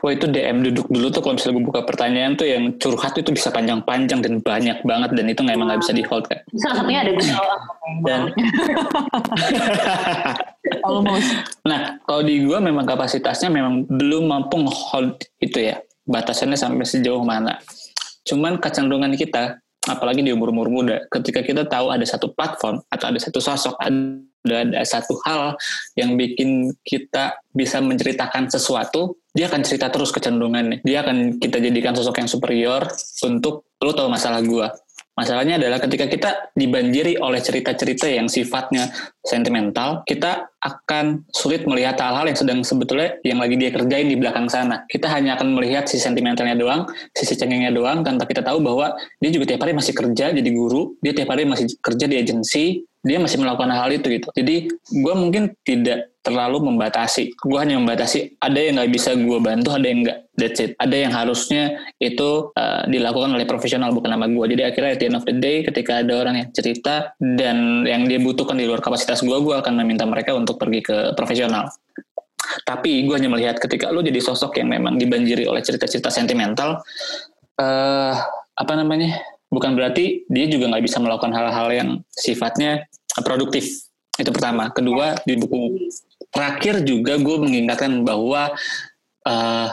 Wah 0.02 0.16
itu 0.18 0.26
DM 0.26 0.66
duduk 0.66 0.88
dulu 0.88 1.14
tuh 1.14 1.22
kalau 1.22 1.36
misalnya 1.38 1.62
gue 1.62 1.66
buka 1.68 1.82
pertanyaan 1.86 2.34
tuh 2.34 2.48
yang 2.50 2.74
curhat 2.82 3.14
itu 3.22 3.36
bisa 3.36 3.54
panjang-panjang 3.54 4.24
dan 4.24 4.40
banyak 4.42 4.82
banget 4.82 5.10
dan 5.14 5.26
itu 5.30 5.44
nggak 5.46 5.56
emang 5.60 5.68
nggak 5.70 5.82
bisa 5.84 5.94
di 5.94 6.04
hold 6.08 6.26
kan. 6.26 6.40
Salah 6.58 6.76
satunya 6.82 7.00
ada 7.06 7.12
gue 7.14 7.26
Dan 8.08 8.22
Almost. 10.88 11.30
nah 11.68 12.00
kalau 12.08 12.24
di 12.24 12.42
gue 12.42 12.58
memang 12.58 12.88
kapasitasnya 12.88 13.52
memang 13.52 13.86
belum 13.86 14.32
mampu 14.32 14.64
hold 14.72 15.22
itu 15.44 15.70
ya 15.70 15.78
batasannya 16.06 16.58
sampai 16.58 16.86
sejauh 16.86 17.24
mana. 17.26 17.58
Cuman 18.26 18.62
kecenderungan 18.62 19.14
kita 19.18 19.62
apalagi 19.90 20.22
di 20.22 20.30
umur-umur 20.30 20.70
muda 20.70 21.02
ketika 21.10 21.42
kita 21.42 21.66
tahu 21.66 21.90
ada 21.90 22.06
satu 22.06 22.30
platform 22.38 22.86
atau 22.94 23.06
ada 23.10 23.18
satu 23.18 23.42
sosok 23.42 23.76
ada 23.82 24.70
ada 24.70 24.86
satu 24.86 25.18
hal 25.26 25.58
yang 25.98 26.14
bikin 26.18 26.70
kita 26.86 27.34
bisa 27.50 27.82
menceritakan 27.82 28.46
sesuatu 28.46 29.18
dia 29.34 29.50
akan 29.50 29.66
cerita 29.66 29.90
terus 29.90 30.14
kecenderungannya 30.14 30.86
dia 30.86 31.02
akan 31.02 31.42
kita 31.42 31.58
jadikan 31.58 31.98
sosok 31.98 32.22
yang 32.22 32.30
superior 32.30 32.86
untuk 33.26 33.74
lo 33.82 33.92
tahu 33.94 34.06
masalah 34.06 34.46
gua 34.46 34.70
Masalahnya 35.12 35.60
adalah 35.60 35.84
ketika 35.84 36.08
kita 36.08 36.30
dibanjiri 36.56 37.20
oleh 37.20 37.44
cerita-cerita 37.44 38.08
yang 38.08 38.32
sifatnya 38.32 38.88
sentimental, 39.20 40.08
kita 40.08 40.48
akan 40.64 41.28
sulit 41.36 41.68
melihat 41.68 42.00
hal-hal 42.00 42.32
yang 42.32 42.40
sedang 42.40 42.60
sebetulnya 42.64 43.20
yang 43.28 43.44
lagi 43.44 43.60
dia 43.60 43.76
kerjain 43.76 44.08
di 44.08 44.16
belakang 44.16 44.48
sana. 44.48 44.88
Kita 44.88 45.12
hanya 45.12 45.36
akan 45.36 45.60
melihat 45.60 45.84
sisi 45.92 46.08
sentimentalnya 46.08 46.56
doang, 46.56 46.88
sisi 47.12 47.36
cengengnya 47.36 47.76
doang, 47.76 48.08
tanpa 48.08 48.24
kita 48.24 48.40
tahu 48.40 48.64
bahwa 48.64 48.96
dia 49.20 49.32
juga 49.36 49.52
tiap 49.52 49.68
hari 49.68 49.76
masih 49.76 49.92
kerja 49.92 50.32
jadi 50.32 50.50
guru, 50.56 50.96
dia 51.04 51.12
tiap 51.12 51.28
hari 51.36 51.44
masih 51.44 51.68
kerja 51.84 52.06
di 52.08 52.16
agensi, 52.16 52.88
dia 53.04 53.18
masih 53.18 53.42
melakukan 53.42 53.74
hal 53.74 53.90
itu 53.92 54.08
gitu. 54.16 54.28
Jadi 54.32 54.70
gue 54.96 55.14
mungkin 55.18 55.52
tidak 55.66 56.11
terlalu 56.22 56.70
membatasi. 56.70 57.34
Gue 57.38 57.58
hanya 57.58 57.82
membatasi 57.82 58.38
ada 58.38 58.58
yang 58.62 58.78
nggak 58.78 58.92
bisa 58.94 59.18
gue 59.18 59.40
bantu, 59.42 59.74
ada 59.74 59.86
yang 59.86 60.00
nggak. 60.06 60.20
That's 60.32 60.58
it. 60.64 60.72
Ada 60.80 60.96
yang 60.96 61.14
harusnya 61.14 61.76
itu 62.02 62.50
uh, 62.56 62.88
dilakukan 62.88 63.36
oleh 63.36 63.46
profesional 63.46 63.94
bukan 63.94 64.16
nama 64.16 64.26
gue. 64.26 64.46
Jadi 64.58 64.64
akhirnya 64.64 64.92
at 64.96 65.00
the 65.02 65.08
end 65.12 65.18
of 65.20 65.26
the 65.28 65.36
day 65.38 65.62
ketika 65.62 66.02
ada 66.02 66.14
orang 66.18 66.36
yang 66.42 66.50
cerita 66.56 67.14
dan 67.20 67.86
yang 67.86 68.08
dia 68.10 68.18
butuhkan 68.18 68.58
di 68.58 68.66
luar 68.66 68.82
kapasitas 68.82 69.22
gue, 69.22 69.38
gue 69.38 69.56
akan 69.58 69.74
meminta 69.84 70.08
mereka 70.08 70.34
untuk 70.34 70.58
pergi 70.58 70.82
ke 70.82 70.98
profesional. 71.14 71.70
Tapi 72.66 73.06
gue 73.06 73.16
hanya 73.18 73.30
melihat 73.30 73.60
ketika 73.62 73.94
lu 73.94 74.02
jadi 74.02 74.18
sosok 74.18 74.58
yang 74.58 74.72
memang 74.72 74.98
dibanjiri 74.98 75.46
oleh 75.46 75.62
cerita-cerita 75.62 76.10
sentimental, 76.10 76.82
uh, 77.62 78.14
apa 78.56 78.74
namanya? 78.74 79.20
bukan 79.52 79.76
berarti 79.76 80.24
dia 80.32 80.48
juga 80.48 80.72
nggak 80.72 80.84
bisa 80.88 80.98
melakukan 81.04 81.36
hal-hal 81.36 81.68
yang 81.76 81.90
sifatnya 82.08 82.88
produktif 83.28 83.91
itu 84.22 84.32
pertama. 84.32 84.70
Kedua 84.70 85.18
di 85.26 85.34
buku 85.36 85.90
terakhir 86.30 86.86
juga 86.86 87.18
gue 87.18 87.38
mengingatkan 87.42 88.06
bahwa 88.06 88.54
uh, 89.26 89.70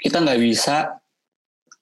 kita 0.00 0.24
nggak 0.24 0.40
bisa 0.40 0.96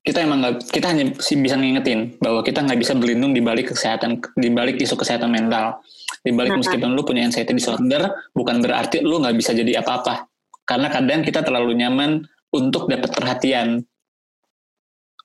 kita 0.04 0.20
emang 0.20 0.44
nggak 0.44 0.68
kita 0.68 0.92
hanya 0.92 1.08
bisa 1.16 1.56
ngingetin 1.56 2.20
bahwa 2.20 2.44
kita 2.44 2.60
nggak 2.60 2.76
bisa 2.76 2.92
berlindung 2.92 3.32
di 3.32 3.40
balik 3.40 3.72
kesehatan 3.72 4.20
di 4.36 4.52
balik 4.52 4.76
isu 4.76 5.00
kesehatan 5.00 5.32
mental. 5.32 5.80
Di 6.20 6.32
balik 6.32 6.56
meskipun 6.60 6.92
lu 6.92 7.04
punya 7.04 7.24
anxiety 7.24 7.56
disorder 7.56 8.12
bukan 8.36 8.60
berarti 8.60 9.00
lu 9.00 9.24
nggak 9.24 9.36
bisa 9.36 9.56
jadi 9.56 9.80
apa-apa. 9.80 10.28
Karena 10.68 10.92
kadang 10.92 11.24
kita 11.24 11.40
terlalu 11.40 11.76
nyaman 11.80 12.24
untuk 12.52 12.88
dapat 12.88 13.10
perhatian. 13.12 13.80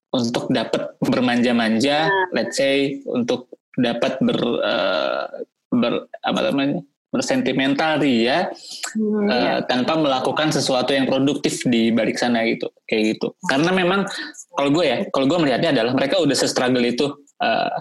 Untuk 0.09 0.49
dapat 0.49 0.97
bermanja-manja, 1.05 2.09
nah. 2.09 2.33
let's 2.33 2.57
say 2.57 2.97
untuk 3.05 3.45
dapat 3.77 4.17
ber 4.25 4.41
uh, 4.41 5.29
ber 5.69 6.09
apa 6.25 6.39
namanya 6.49 6.81
bersentimental 7.09 7.97
ya. 8.05 8.53
Hmm, 8.93 9.25
uh, 9.25 9.33
iya. 9.33 9.53
tanpa 9.65 9.97
melakukan 9.97 10.53
sesuatu 10.53 10.93
yang 10.93 11.09
produktif 11.09 11.65
di 11.65 11.89
balik 11.89 12.17
sana 12.21 12.45
gitu 12.45 12.69
kayak 12.85 13.17
gitu. 13.17 13.33
Karena 13.49 13.73
memang 13.73 14.05
kalau 14.53 14.69
gue 14.69 14.85
ya 14.85 14.97
kalau 15.09 15.25
gue 15.25 15.37
melihatnya 15.41 15.73
adalah 15.73 15.93
mereka 15.97 16.21
udah 16.21 16.37
se-struggle 16.37 16.85
itu 16.85 17.05
uh, 17.41 17.73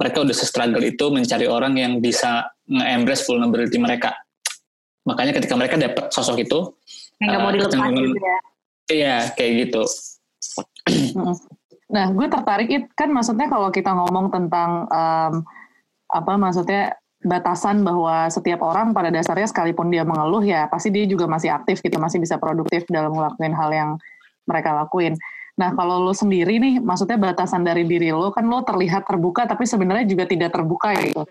mereka 0.00 0.24
udah 0.24 0.32
se-struggle 0.32 0.80
itu 0.80 1.04
mencari 1.12 1.44
orang 1.44 1.76
yang 1.76 1.92
bisa 2.00 2.48
nge-embrace 2.64 3.28
vulnerability 3.28 3.76
mereka. 3.76 4.16
Makanya 5.04 5.36
ketika 5.36 5.54
mereka 5.60 5.76
dapat 5.76 6.08
sosok 6.08 6.40
itu 6.40 6.72
nggak 7.20 7.36
uh, 7.36 7.42
mau 7.44 7.52
dilepas 7.52 7.88
gitu 7.92 8.16
ya. 8.16 8.38
Iya 8.90 9.16
kayak 9.36 9.52
gitu. 9.68 9.82
Nah, 11.90 12.06
gue 12.14 12.26
tertarik 12.30 12.70
itu 12.70 12.88
kan 12.94 13.10
maksudnya 13.10 13.50
kalau 13.50 13.68
kita 13.74 13.90
ngomong 13.90 14.30
tentang 14.30 14.86
um, 14.88 15.34
apa 16.10 16.32
maksudnya 16.38 16.94
batasan 17.20 17.84
bahwa 17.84 18.32
setiap 18.32 18.64
orang 18.64 18.96
pada 18.96 19.12
dasarnya 19.12 19.44
sekalipun 19.44 19.92
dia 19.92 20.08
mengeluh 20.08 20.40
ya 20.40 20.64
pasti 20.72 20.88
dia 20.88 21.04
juga 21.04 21.28
masih 21.28 21.52
aktif 21.52 21.84
gitu, 21.84 22.00
masih 22.00 22.16
bisa 22.16 22.40
produktif 22.40 22.88
dalam 22.88 23.12
ngelakuin 23.12 23.52
hal 23.52 23.70
yang 23.72 23.90
mereka 24.48 24.72
lakuin. 24.72 25.14
Nah, 25.60 25.76
kalau 25.76 26.00
lo 26.00 26.16
sendiri 26.16 26.56
nih, 26.56 26.80
maksudnya 26.80 27.20
batasan 27.20 27.60
dari 27.60 27.84
diri 27.84 28.08
lo 28.08 28.32
kan 28.32 28.48
lo 28.48 28.64
terlihat 28.64 29.04
terbuka 29.04 29.44
tapi 29.44 29.68
sebenarnya 29.68 30.08
juga 30.08 30.24
tidak 30.24 30.56
terbuka 30.56 30.96
gitu. 30.96 31.28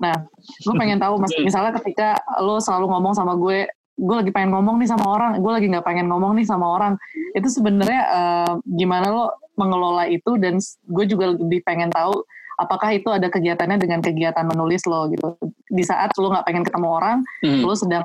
Nah, 0.00 0.24
gue 0.40 0.74
pengen 0.80 0.96
tahu, 0.96 1.20
mas, 1.20 1.36
misalnya 1.36 1.76
ketika 1.76 2.16
lo 2.40 2.56
selalu 2.56 2.88
ngomong 2.88 3.12
sama 3.12 3.36
gue, 3.36 3.68
gue 4.00 4.16
lagi 4.16 4.32
pengen 4.32 4.56
ngomong 4.56 4.80
nih 4.80 4.88
sama 4.88 5.04
orang, 5.04 5.30
gue 5.36 5.52
lagi 5.52 5.66
nggak 5.68 5.84
pengen 5.84 6.08
ngomong 6.08 6.32
nih 6.40 6.48
sama 6.48 6.66
orang, 6.80 6.96
itu 7.36 7.52
sebenarnya 7.52 8.00
uh, 8.08 8.52
gimana 8.64 9.12
lo 9.12 9.24
mengelola 9.60 10.08
itu 10.08 10.40
dan 10.40 10.56
gue 10.88 11.04
juga 11.04 11.36
lebih 11.36 11.60
pengen 11.68 11.92
tahu 11.92 12.24
apakah 12.60 12.92
itu 12.92 13.08
ada 13.08 13.32
kegiatannya 13.32 13.80
dengan 13.80 14.04
kegiatan 14.04 14.44
menulis 14.44 14.84
lo 14.84 15.08
gitu. 15.08 15.40
Di 15.66 15.80
saat 15.80 16.12
lo 16.20 16.28
nggak 16.28 16.44
pengen 16.44 16.64
ketemu 16.68 16.88
orang, 16.92 17.18
hmm. 17.40 17.64
lo 17.64 17.72
sedang 17.72 18.04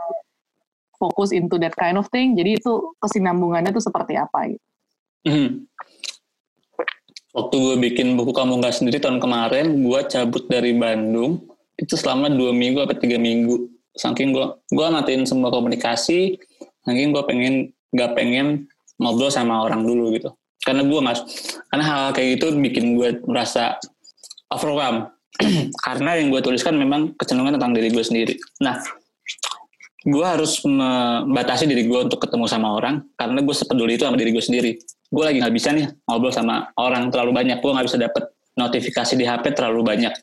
fokus 0.95 1.35
into 1.35 1.59
that 1.59 1.75
kind 1.75 1.99
of 1.99 2.07
thing. 2.07 2.39
Jadi 2.39 2.55
itu 2.63 2.95
kesinambungannya 3.03 3.75
tuh 3.75 3.83
seperti 3.83 4.15
apa 4.15 4.55
gitu. 4.55 4.65
Hmm. 5.27 5.49
Waktu 7.35 7.55
gue 7.59 7.75
bikin 7.91 8.15
buku 8.15 8.31
kamu 8.31 8.63
nggak 8.63 8.79
sendiri 8.79 9.03
tahun 9.03 9.19
kemarin, 9.19 9.83
gue 9.83 9.99
cabut 10.07 10.47
dari 10.47 10.71
Bandung 10.71 11.43
itu 11.75 11.99
selama 11.99 12.31
dua 12.31 12.55
minggu 12.55 12.79
atau 12.87 12.95
tiga 12.95 13.19
minggu. 13.19 13.67
Saking 13.99 14.31
gue 14.31 14.45
gue 14.71 14.85
matiin 14.87 15.27
semua 15.27 15.51
komunikasi, 15.51 16.39
saking 16.87 17.11
gue 17.11 17.23
pengen 17.27 17.75
nggak 17.91 18.15
pengen 18.15 18.71
ngobrol 18.95 19.27
sama 19.27 19.67
orang 19.67 19.83
dulu 19.83 20.15
gitu 20.15 20.31
karena 20.65 20.81
gue 20.81 20.99
mas 20.99 21.21
karena 21.69 21.83
hal, 21.85 21.97
hal 22.09 22.11
kayak 22.17 22.29
gitu 22.41 22.45
bikin 22.57 22.97
gue 22.97 23.21
merasa 23.29 23.77
overwhelmed 24.55 25.11
karena 25.85 26.15
yang 26.15 26.31
gue 26.31 26.39
tuliskan 26.39 26.79
memang 26.79 27.11
kecenderungan 27.19 27.59
tentang 27.59 27.75
diri 27.75 27.91
gue 27.91 28.03
sendiri. 28.03 28.33
Nah 28.63 28.79
gue 30.05 30.25
harus 30.25 30.61
membatasi 30.61 31.65
diri 31.65 31.89
gue 31.89 31.99
untuk 32.05 32.21
ketemu 32.21 32.45
sama 32.45 32.77
orang 32.77 33.03
karena 33.17 33.41
gue 33.41 33.55
sepeduli 33.55 33.99
itu 33.99 34.07
sama 34.07 34.15
diri 34.15 34.31
gue 34.31 34.43
sendiri. 34.43 34.71
Gue 35.11 35.23
lagi 35.27 35.43
nggak 35.43 35.55
bisa 35.55 35.75
nih 35.75 35.91
ngobrol 36.07 36.31
sama 36.31 36.71
orang 36.79 37.11
terlalu 37.11 37.35
banyak. 37.35 37.57
Gue 37.59 37.71
nggak 37.75 37.87
bisa 37.89 37.99
dapet 37.99 38.23
notifikasi 38.55 39.13
di 39.19 39.25
HP 39.27 39.51
terlalu 39.51 39.83
banyak. 39.83 40.13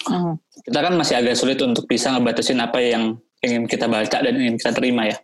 Hmm. 0.00 0.40
kita 0.64 0.80
kan 0.80 0.96
masih 0.96 1.20
agak 1.20 1.36
sulit 1.36 1.60
untuk 1.60 1.84
bisa 1.84 2.08
ngebatasin 2.08 2.56
apa 2.56 2.80
yang 2.80 3.20
ingin 3.44 3.68
kita 3.68 3.84
baca 3.84 4.24
dan 4.24 4.32
ingin 4.32 4.56
kita 4.56 4.72
terima 4.72 5.04
ya. 5.04 5.16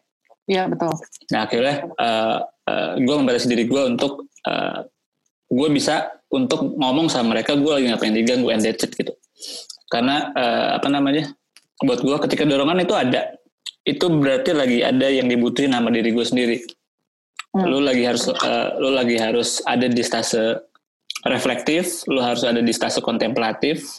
Iya 0.47 0.63
betul. 0.69 0.93
Nah 1.33 1.41
akhirnya 1.49 1.77
uh, 1.97 2.39
uh, 2.45 2.93
gue 3.01 3.17
membatasi 3.17 3.47
diri 3.49 3.65
gue 3.65 3.83
untuk 3.89 4.29
uh, 4.45 4.85
gue 5.49 5.69
bisa 5.73 6.16
untuk 6.33 6.75
ngomong 6.75 7.07
sama 7.07 7.39
mereka 7.39 7.55
gue 7.55 7.71
lagi 7.71 7.87
ngapain 7.91 8.15
diganggu 8.15 8.51
and 8.51 8.63
that's 8.63 8.83
it 8.83 8.93
gitu. 8.95 9.15
Karena 9.87 10.35
uh, 10.35 10.69
apa 10.79 10.89
namanya 10.91 11.31
buat 11.83 12.03
gue 12.03 12.17
ketika 12.27 12.43
dorongan 12.43 12.83
itu 12.83 12.95
ada. 12.95 13.39
Itu 13.87 14.11
berarti 14.11 14.51
lagi 14.51 14.79
ada 14.83 15.07
yang 15.07 15.31
dibutuhin 15.31 15.71
nama 15.71 15.87
diri 15.93 16.11
gue 16.11 16.27
sendiri. 16.27 16.59
Hmm. 17.57 17.73
lu 17.73 17.81
lagi 17.81 18.05
harus 18.05 18.29
uh, 18.29 18.77
lu 18.77 18.93
lagi 18.93 19.17
harus 19.17 19.65
ada 19.65 19.89
di 19.89 20.05
stase 20.05 20.61
reflektif 21.25 22.05
lu 22.05 22.21
harus 22.21 22.45
ada 22.45 22.61
di 22.61 22.69
stase 22.69 23.01
kontemplatif 23.01 23.97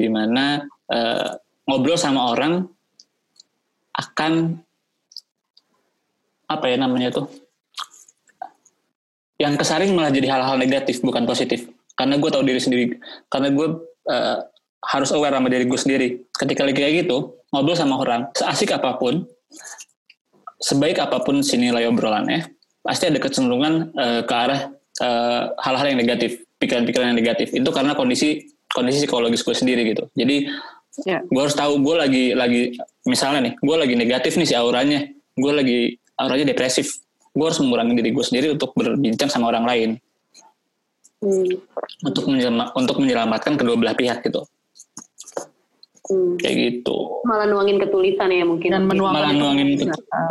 di 0.00 0.08
mana 0.08 0.64
uh, 0.88 1.36
ngobrol 1.68 2.00
sama 2.00 2.32
orang 2.32 2.64
akan 3.92 4.56
apa 6.48 6.64
ya 6.64 6.76
namanya 6.80 7.12
tuh 7.12 7.28
yang 9.38 9.58
kesaring 9.58 9.90
malah 9.94 10.14
jadi 10.14 10.30
hal-hal 10.30 10.56
negatif 10.58 11.02
bukan 11.02 11.26
positif. 11.26 11.66
Karena 11.94 12.18
gue 12.18 12.30
tahu 12.30 12.42
diri 12.46 12.60
sendiri. 12.62 12.84
Karena 13.30 13.50
gue 13.50 13.66
uh, 14.10 14.38
harus 14.84 15.10
aware 15.14 15.34
sama 15.34 15.48
diri 15.50 15.64
gue 15.66 15.80
sendiri. 15.80 16.08
Ketika 16.30 16.66
lagi 16.66 16.76
kayak 16.78 16.94
gitu 17.06 17.38
ngobrol 17.54 17.78
sama 17.78 17.98
orang 18.02 18.30
seasik 18.34 18.74
apa 18.74 18.98
pun 18.98 19.22
sebaik 20.58 20.98
apa 20.98 21.22
pun 21.22 21.38
sini 21.44 21.70
nilai 21.70 21.86
obrolannya 21.86 22.50
pasti 22.82 23.06
ada 23.06 23.18
kecenderungan 23.22 23.94
uh, 23.94 24.20
ke 24.26 24.34
arah 24.34 24.60
uh, 25.00 25.42
hal-hal 25.62 25.94
yang 25.94 25.98
negatif 26.02 26.42
pikiran-pikiran 26.58 27.14
yang 27.14 27.18
negatif. 27.18 27.54
Itu 27.54 27.70
karena 27.70 27.94
kondisi 27.94 28.42
kondisi 28.70 29.06
psikologis 29.06 29.46
gue 29.46 29.54
sendiri 29.54 29.94
gitu. 29.94 30.10
Jadi 30.18 30.50
yeah. 31.06 31.22
gue 31.22 31.40
harus 31.40 31.54
tahu 31.54 31.78
gue 31.80 31.94
lagi 31.94 32.24
lagi 32.34 32.74
misalnya 33.06 33.50
nih 33.50 33.54
gue 33.58 33.76
lagi 33.76 33.94
negatif 33.94 34.32
nih 34.34 34.48
si 34.50 34.54
auranya. 34.58 35.06
Gue 35.34 35.52
lagi 35.54 35.78
auranya 36.18 36.50
depresif 36.50 37.03
gue 37.34 37.44
harus 37.44 37.58
mengurangi 37.58 37.98
diri 37.98 38.10
gue 38.14 38.24
sendiri 38.24 38.46
untuk 38.54 38.70
berbincang 38.78 39.26
sama 39.26 39.50
orang 39.50 39.66
lain 39.66 39.90
hmm. 41.18 42.06
untuk 42.06 42.24
menyelamat, 42.30 42.68
untuk 42.78 42.96
menyelamatkan 43.02 43.58
kedua 43.58 43.74
belah 43.74 43.96
pihak 43.98 44.22
gitu 44.22 44.46
Hmm. 46.04 46.36
kayak 46.36 46.56
gitu 46.84 47.24
Malah 47.24 47.48
nuangin 47.48 47.80
ketulisan 47.80 48.28
ya 48.28 48.44
mungkin. 48.44 48.76
Dan 48.76 48.84
menuangkan 48.84 49.24
malah 49.24 49.32
itu. 49.32 49.40
nuangin 49.40 49.68
itu 49.72 49.84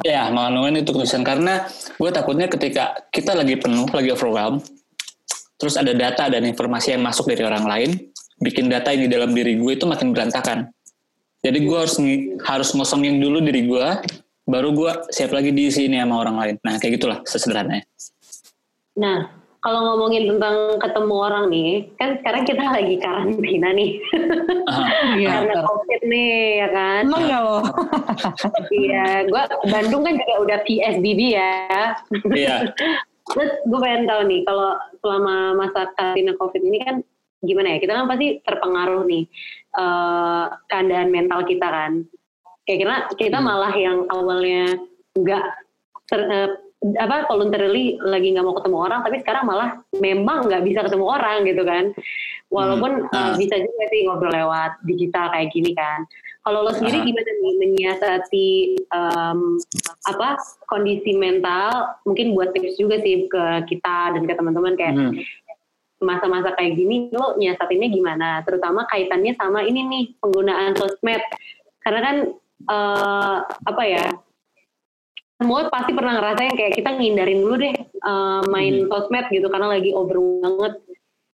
ya 0.05 0.29
malah 0.29 0.53
nuangin 0.53 0.85
itu 0.85 0.93
tulisan 0.93 1.25
karena 1.25 1.65
gue 1.97 2.09
takutnya 2.13 2.45
ketika 2.45 2.93
kita 3.09 3.33
lagi 3.33 3.57
penuh 3.57 3.89
lagi 3.89 4.13
overwhelmed 4.13 4.61
terus 5.57 5.73
ada 5.73 5.89
data 5.97 6.29
dan 6.29 6.45
informasi 6.45 6.93
yang 6.93 7.01
masuk 7.01 7.25
dari 7.25 7.41
orang 7.41 7.65
lain 7.65 7.89
bikin 8.37 8.69
data 8.69 8.93
ini 8.93 9.09
dalam 9.09 9.33
diri 9.33 9.57
gue 9.57 9.73
itu 9.73 9.89
makin 9.89 10.13
berantakan 10.13 10.69
jadi 11.41 11.57
gue 11.57 11.77
harus 11.77 11.97
harus 12.45 12.69
ngosongin 12.77 13.17
dulu 13.17 13.41
diri 13.41 13.65
gue 13.65 13.87
baru 14.43 14.69
gue 14.75 14.91
siap 15.09 15.31
lagi 15.31 15.55
diisi 15.55 15.87
ini 15.87 15.99
sama 15.99 16.19
orang 16.19 16.35
lain 16.35 16.55
nah 16.63 16.75
kayak 16.79 16.99
gitulah 16.99 17.19
sesederhananya 17.23 17.87
Nah, 18.93 19.25
kalau 19.63 19.79
ngomongin 19.95 20.27
tentang 20.27 20.77
ketemu 20.77 21.15
orang 21.17 21.45
nih, 21.49 21.71
kan 21.97 22.19
sekarang 22.21 22.43
kita 22.45 22.63
lagi 22.67 22.95
karantina 22.99 23.69
nih. 23.73 23.91
Aha. 24.69 24.83
Iya, 25.17 25.29
Karena 25.29 25.53
betul. 25.61 25.67
COVID 25.69 26.01
nih, 26.09 26.33
ya 26.57 26.67
kan? 26.73 27.03
Emang 27.05 27.23
nggak 27.29 27.41
lo? 27.41 27.57
Iya, 28.83 29.05
gua 29.29 29.43
Bandung 29.69 30.01
kan 30.03 30.13
juga 30.17 30.35
udah 30.41 30.57
PSBB 30.65 31.19
ya. 31.37 31.53
iya 32.33 32.57
Terus 33.33 33.51
gue 33.63 33.79
pengen 33.79 34.03
tahu 34.03 34.21
nih, 34.27 34.41
kalau 34.43 34.75
selama 34.99 35.35
masa 35.55 35.81
karantina 35.95 36.35
COVID 36.35 36.61
ini 36.65 36.77
kan 36.83 36.95
gimana 37.39 37.67
ya? 37.73 37.77
Kita 37.79 37.91
kan 37.95 38.05
pasti 38.11 38.27
terpengaruh 38.43 39.03
nih 39.07 39.23
eh, 39.79 40.45
keadaan 40.67 41.07
mental 41.09 41.39
kita 41.47 41.67
kan. 41.71 42.03
Kayak 42.63 42.79
kita, 42.79 42.95
kita 43.19 43.37
Hmm. 43.39 43.47
malah 43.47 43.73
yang 43.75 44.07
awalnya 44.07 44.79
nggak 45.13 45.43
ter- 46.07 46.29
eh, 46.29 46.49
apa 46.99 47.31
voluntarily 47.31 47.95
lagi 47.99 48.35
nggak 48.35 48.43
mau 48.43 48.55
ketemu 48.59 48.77
orang, 48.77 48.99
tapi 49.07 49.23
sekarang 49.23 49.47
malah 49.47 49.69
memang 49.95 50.51
nggak 50.51 50.63
bisa 50.63 50.83
ketemu 50.83 51.05
orang 51.07 51.47
gitu 51.47 51.63
kan. 51.63 51.95
Walaupun 52.51 53.07
Hmm. 53.07 53.15
Ah. 53.15 53.35
bisa 53.35 53.55
juga 53.55 53.83
sih 53.87 54.03
ngobrol 54.03 54.31
lewat 54.31 54.83
digital 54.83 55.31
kayak 55.31 55.51
gini 55.51 55.71
kan. 55.73 56.03
Kalau 56.43 56.59
lo 56.59 56.75
sendiri 56.75 56.99
Ah. 56.99 57.05
gimana 57.07 57.29
nih 57.39 57.53
menyiasati 57.55 58.47
em, 58.91 59.39
apa 60.05 60.27
kondisi 60.67 61.15
mental? 61.15 61.71
Mungkin 62.03 62.35
buat 62.35 62.51
tips 62.51 62.75
juga 62.75 62.99
sih 62.99 63.27
ke 63.27 63.43
kita 63.65 64.19
dan 64.19 64.23
ke 64.27 64.33
teman-teman 64.35 64.75
kayak 64.75 64.93
Hmm. 64.93 65.15
masa-masa 66.03 66.51
kayak 66.53 66.75
gini 66.75 67.07
lo 67.15 67.39
nyiasatinnya 67.39 67.87
gimana? 67.87 68.43
Terutama 68.43 68.83
kaitannya 68.91 69.39
sama 69.39 69.63
ini 69.63 69.87
nih 69.87 70.03
penggunaan 70.19 70.75
sosmed. 70.75 71.23
Karena 71.79 71.99
kan 72.03 72.15
eh, 72.65 73.37
apa 73.43 73.83
ya? 73.83 74.05
Semua 75.35 75.67
pasti 75.67 75.91
pernah 75.91 76.15
ngerasain 76.15 76.55
kayak 76.55 76.73
kita 76.77 76.89
ngindarin 76.93 77.39
dulu 77.41 77.55
deh 77.59 77.75
eh, 77.75 78.41
main 78.47 78.87
sosmed 78.87 79.27
gitu 79.29 79.47
karena 79.47 79.67
lagi 79.69 79.91
over 79.91 80.17
banget 80.39 80.73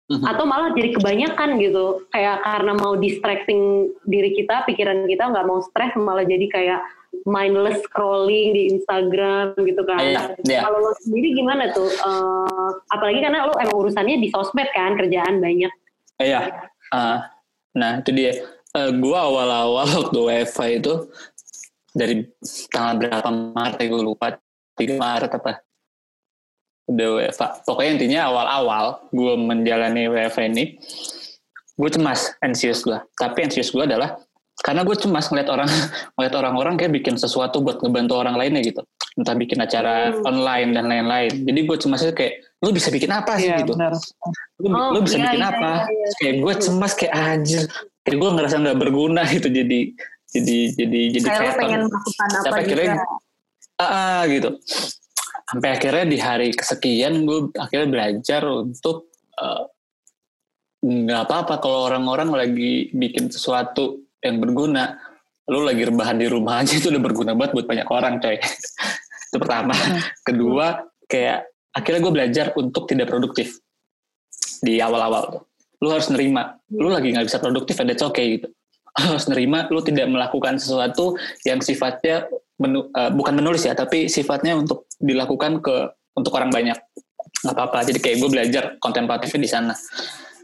Mhm. 0.05 0.21
atau 0.21 0.45
malah 0.45 0.69
jadi 0.77 0.93
kebanyakan 0.93 1.57
gitu 1.57 2.05
kayak 2.13 2.45
karena 2.45 2.77
mau 2.77 2.93
distracting 2.93 3.89
diri 4.05 4.37
kita 4.37 4.69
pikiran 4.69 5.09
kita 5.09 5.33
nggak 5.33 5.49
mau 5.49 5.65
stres 5.65 5.97
malah 5.97 6.29
jadi 6.29 6.45
kayak 6.45 6.81
mindless 7.25 7.81
scrolling 7.89 8.53
di 8.53 8.69
Instagram 8.69 9.57
gitu 9.57 9.81
kan 9.89 10.05
Iya, 10.05 10.21
iya. 10.45 10.61
kalau 10.61 10.85
lo 10.85 10.93
sendiri 11.01 11.33
gimana 11.33 11.73
tuh 11.73 11.89
Eh, 11.89 12.71
apalagi 12.93 13.25
karena 13.25 13.49
lo 13.49 13.57
emang 13.57 13.81
urusannya 13.81 14.21
di 14.21 14.29
sosmed 14.29 14.69
kan 14.77 14.93
kerjaan 14.93 15.41
banyak 15.41 15.73
Iya. 16.21 16.53
Ah, 16.93 17.33
nah 17.73 18.05
itu 18.05 18.13
dia. 18.13 18.45
Eh, 18.75 18.91
gua 18.99 19.31
awal-awal 19.31 19.87
waktu 19.87 20.19
WiFi 20.19 20.83
itu 20.83 21.07
dari 21.95 22.27
tanggal 22.75 22.95
berapa 23.07 23.29
Maret 23.31 23.79
ya 23.79 23.87
gue 23.87 24.03
lupa. 24.03 24.27
3 24.75 24.99
Maret 24.99 25.31
apa. 25.39 25.63
Udah 26.91 27.07
WFA. 27.23 27.47
Pokoknya 27.63 27.91
intinya 27.97 28.21
awal-awal 28.29 28.85
gue 29.15 29.35
menjalani 29.39 30.11
WFA 30.11 30.51
ini, 30.51 30.75
gue 31.79 31.89
cemas, 31.89 32.35
anxious 32.43 32.83
gue. 32.83 32.99
Tapi 33.15 33.47
anxious 33.47 33.71
gue 33.71 33.87
adalah 33.87 34.19
karena 34.61 34.83
gue 34.83 34.97
cemas 34.99 35.31
ngeliat 35.31 35.49
orang 35.49 35.71
ngeliat 36.19 36.35
orang-orang 36.35 36.75
kayak 36.75 36.93
bikin 36.93 37.15
sesuatu 37.15 37.63
buat 37.63 37.79
ngebantu 37.79 38.19
orang 38.19 38.35
lainnya 38.35 38.59
gitu. 38.61 38.83
Entah 39.15 39.39
bikin 39.39 39.63
acara 39.63 40.11
Hmm. 40.11 40.27
online 40.27 40.75
dan 40.75 40.91
lain-lain. 40.91 41.47
Jadi 41.47 41.61
gue 41.63 41.77
cemasnya 41.79 42.11
kayak, 42.11 42.43
lu 42.59 42.75
bisa 42.75 42.91
bikin 42.91 43.15
apa 43.15 43.39
sih 43.39 43.47
Iya, 43.47 43.63
gitu 43.63 43.79
benar. 43.79 43.95
lu, 44.59 44.67
Oh, 44.75 44.91
lu 44.91 45.07
bisa 45.07 45.23
iya, 45.23 45.31
bikin 45.31 45.43
iya, 45.47 45.51
apa 45.55 45.71
iya, 45.71 45.95
iya. 45.95 46.09
kayak 46.19 46.35
gue 46.43 46.55
cemas 46.59 46.93
kayak 46.99 47.15
anjir 47.15 47.63
kayak 48.05 48.19
gue 48.21 48.31
ngerasa 48.37 48.57
nggak 48.61 48.79
berguna 48.79 49.23
gitu 49.35 49.49
jadi 49.49 49.81
jadi 50.35 50.57
jadi 50.77 51.01
jadi 51.15 51.27
kayak 51.27 51.41
kreator. 51.41 51.61
pengen 51.63 51.81
melakukan 51.89 52.29
apa 52.29 52.43
Sampai 52.45 52.61
akhirnya 52.67 52.95
ah, 53.79 54.23
gitu. 54.27 54.51
Sampai 55.45 55.69
akhirnya 55.77 56.05
di 56.09 56.19
hari 56.19 56.49
kesekian 56.55 57.15
gue 57.23 57.39
akhirnya 57.55 57.89
belajar 57.89 58.43
untuk 58.47 59.15
eh, 59.39 59.63
nggak 60.85 61.23
apa-apa 61.25 61.55
kalau 61.63 61.89
orang-orang 61.89 62.35
lagi 62.35 62.93
bikin 62.93 63.33
sesuatu 63.33 64.05
yang 64.21 64.37
berguna 64.41 65.01
lu 65.49 65.61
lagi 65.65 65.85
rebahan 65.85 66.17
di 66.17 66.29
rumah 66.29 66.65
aja 66.65 66.77
itu 66.81 66.89
udah 66.89 67.03
berguna 67.03 67.33
banget 67.37 67.53
buat 67.57 67.67
banyak 67.69 67.89
orang 67.89 68.15
coy. 68.21 68.37
Itu 69.31 69.37
pertama. 69.43 69.75
Kedua 70.23 70.83
kayak 71.11 71.51
akhirnya 71.75 72.01
gue 72.07 72.13
belajar 72.15 72.47
untuk 72.55 72.87
tidak 72.87 73.11
produktif 73.11 73.59
di 74.63 74.79
awal-awal. 74.79 75.39
tuh. 75.39 75.43
Lu 75.85 75.93
harus 75.93 76.09
nerima, 76.09 76.57
lu 76.73 76.89
lagi 76.89 77.13
nggak 77.13 77.29
bisa 77.29 77.37
produktif, 77.37 77.77
and 77.85 77.93
that's 77.93 78.01
okay 78.01 78.41
gitu. 78.41 78.49
Lu 79.05 79.19
harus 79.19 79.27
nerima, 79.27 79.67
lu 79.75 79.83
tidak 79.83 80.07
melakukan 80.07 80.55
sesuatu 80.57 81.19
yang 81.43 81.59
sifatnya 81.59 82.31
menu, 82.63 82.89
eh, 82.95 83.11
bukan 83.11 83.35
menulis 83.37 83.67
ya, 83.67 83.75
tapi 83.75 84.07
sifatnya 84.07 84.55
untuk 84.55 84.87
dilakukan 85.03 85.59
ke 85.59 85.93
untuk 86.15 86.31
orang 86.39 86.55
banyak. 86.55 86.79
Nggak 87.43 87.55
apa-apa. 87.59 87.91
Jadi 87.91 87.99
kayak 87.99 88.17
gue 88.23 88.31
belajar 88.31 88.65
kontemplatifnya 88.79 89.41
di 89.43 89.51
sana 89.51 89.75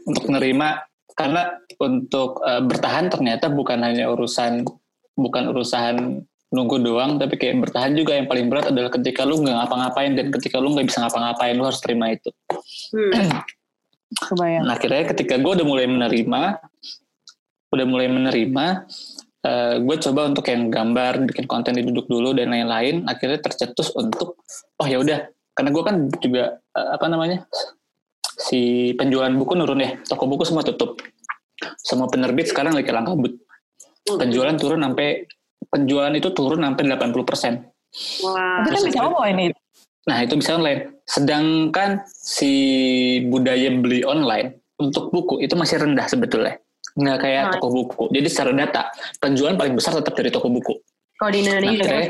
untuk 0.03 0.27
nerima 0.29 0.83
karena 1.15 1.57
untuk 1.79 2.43
eh, 2.43 2.61
bertahan 2.63 3.07
ternyata 3.11 3.47
bukan 3.51 3.79
hanya 3.83 4.11
urusan 4.11 4.67
bukan 5.15 5.43
urusan 5.51 6.23
nunggu 6.51 6.83
doang 6.83 7.15
tapi 7.15 7.39
kayak 7.39 7.63
bertahan 7.63 7.95
juga 7.95 8.19
yang 8.19 8.27
paling 8.27 8.51
berat 8.51 8.75
adalah 8.75 8.91
ketika 8.91 9.23
lu 9.23 9.39
nggak 9.39 9.55
ngapa-ngapain 9.55 10.11
dan 10.19 10.27
ketika 10.35 10.59
lu 10.59 10.75
nggak 10.75 10.91
bisa 10.91 10.99
ngapa-ngapain 11.07 11.55
lu 11.55 11.63
harus 11.63 11.79
terima 11.79 12.11
itu 12.11 12.27
Hmm. 12.91 13.31
Kebayang. 14.11 14.67
Nah 14.67 14.75
akhirnya 14.75 15.07
ketika 15.15 15.39
gue 15.39 15.51
udah 15.61 15.67
mulai 15.67 15.87
menerima, 15.87 16.41
udah 17.71 17.85
mulai 17.87 18.07
menerima, 18.11 18.65
eh, 19.47 19.75
gue 19.79 19.95
coba 20.09 20.21
untuk 20.27 20.45
yang 20.51 20.67
gambar, 20.67 21.23
bikin 21.31 21.45
konten 21.47 21.79
di 21.79 21.83
duduk 21.87 22.11
dulu 22.11 22.35
dan 22.35 22.51
lain-lain. 22.51 23.07
Akhirnya 23.07 23.39
tercetus 23.39 23.95
untuk, 23.95 24.43
oh 24.77 24.87
ya 24.87 24.99
udah, 24.99 25.31
karena 25.55 25.69
gue 25.71 25.83
kan 25.83 25.95
juga 26.19 26.43
eh, 26.59 26.89
apa 26.91 27.05
namanya, 27.07 27.47
si 28.35 28.91
penjualan 28.99 29.31
buku 29.31 29.53
nurun 29.55 29.79
ya, 29.79 29.91
toko 30.03 30.27
buku 30.27 30.43
semua 30.43 30.67
tutup. 30.67 30.99
Semua 31.79 32.09
penerbit 32.09 32.49
sekarang 32.49 32.73
lagi 32.73 32.89
kelang 32.89 33.05
kabut. 33.05 33.37
Penjualan 34.01 34.57
turun 34.57 34.81
sampai 34.81 35.29
penjualan 35.69 36.11
itu 36.11 36.33
turun 36.33 36.65
sampai 36.65 36.83
80 36.89 37.21
persen. 37.21 37.53
Wah. 38.25 38.65
Itu 38.65 38.69
kan 38.73 38.81
bisa 38.81 38.99
itu. 39.53 39.60
Nah 40.07 40.17
itu 40.21 40.33
bisa 40.33 40.57
online. 40.57 41.01
Sedangkan 41.05 42.01
si 42.07 42.51
budaya 43.27 43.69
beli 43.75 44.01
online 44.01 44.61
untuk 44.81 45.13
buku 45.13 45.43
itu 45.43 45.53
masih 45.53 45.81
rendah 45.81 46.07
sebetulnya. 46.09 46.57
Nggak 46.97 47.17
kayak 47.21 47.43
Nah. 47.47 47.51
toko 47.55 47.67
buku. 47.69 48.03
Jadi 48.09 48.27
secara 48.27 48.51
data, 48.51 48.81
penjualan 49.21 49.55
paling 49.55 49.75
besar 49.77 49.93
tetap 49.97 50.13
dari 50.15 50.29
toko 50.29 50.49
buku. 50.49 50.73
kalau 51.21 51.37
di 51.37 51.45
Indonesia 51.45 51.85
Oke. 51.85 51.85
kan 51.85 52.01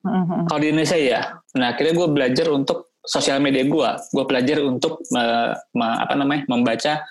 Mhm. 0.00 0.40
Kalau 0.50 0.58
di 0.58 0.68
Indonesia 0.74 0.98
ya. 0.98 1.20
Nah 1.54 1.70
akhirnya 1.70 1.94
gue 1.94 2.08
belajar 2.10 2.46
untuk 2.50 2.98
sosial 3.06 3.38
media 3.38 3.62
gue. 3.62 3.90
Gue 4.10 4.24
belajar 4.26 4.58
untuk 4.66 4.98
me- 5.14 5.54
me- 5.70 5.98
apa 6.02 6.18
namanya 6.18 6.50
membaca 6.50 7.06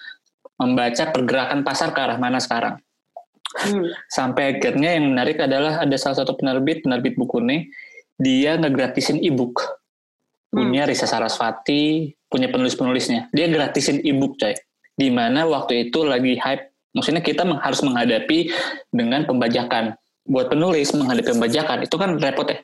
membaca 0.59 1.03
pergerakan 1.07 1.63
pasar 1.63 1.95
ke 1.95 1.99
arah 2.03 2.19
mana 2.19 2.43
sekarang. 2.43 2.75
Hmm. 3.55 3.87
Sampai 4.11 4.59
akhirnya 4.59 4.99
yang 4.99 5.15
menarik 5.15 5.39
adalah 5.39 5.79
ada 5.79 5.95
salah 5.95 6.19
satu 6.19 6.35
penerbit, 6.35 6.83
penerbit 6.83 7.15
buku 7.15 7.39
nih, 7.39 7.71
dia 8.19 8.59
ngegratisin 8.59 9.23
e-book. 9.23 9.63
Punya 10.49 10.89
Risa 10.89 11.05
Sarasvati, 11.05 12.13
punya 12.25 12.49
penulis-penulisnya. 12.49 13.29
Dia 13.29 13.45
gratisin 13.49 14.01
e-book 14.01 14.37
coy. 14.41 14.57
Di 14.97 15.13
mana 15.13 15.45
waktu 15.45 15.89
itu 15.89 16.01
lagi 16.03 16.35
hype. 16.41 16.73
Maksudnya 16.97 17.21
kita 17.21 17.45
harus 17.45 17.79
menghadapi 17.85 18.49
dengan 18.89 19.23
pembajakan. 19.29 19.93
Buat 20.25 20.49
penulis 20.49 20.89
menghadapi 20.91 21.37
pembajakan 21.37 21.85
itu 21.85 21.95
kan 21.95 22.17
repot 22.17 22.49
ya. 22.49 22.57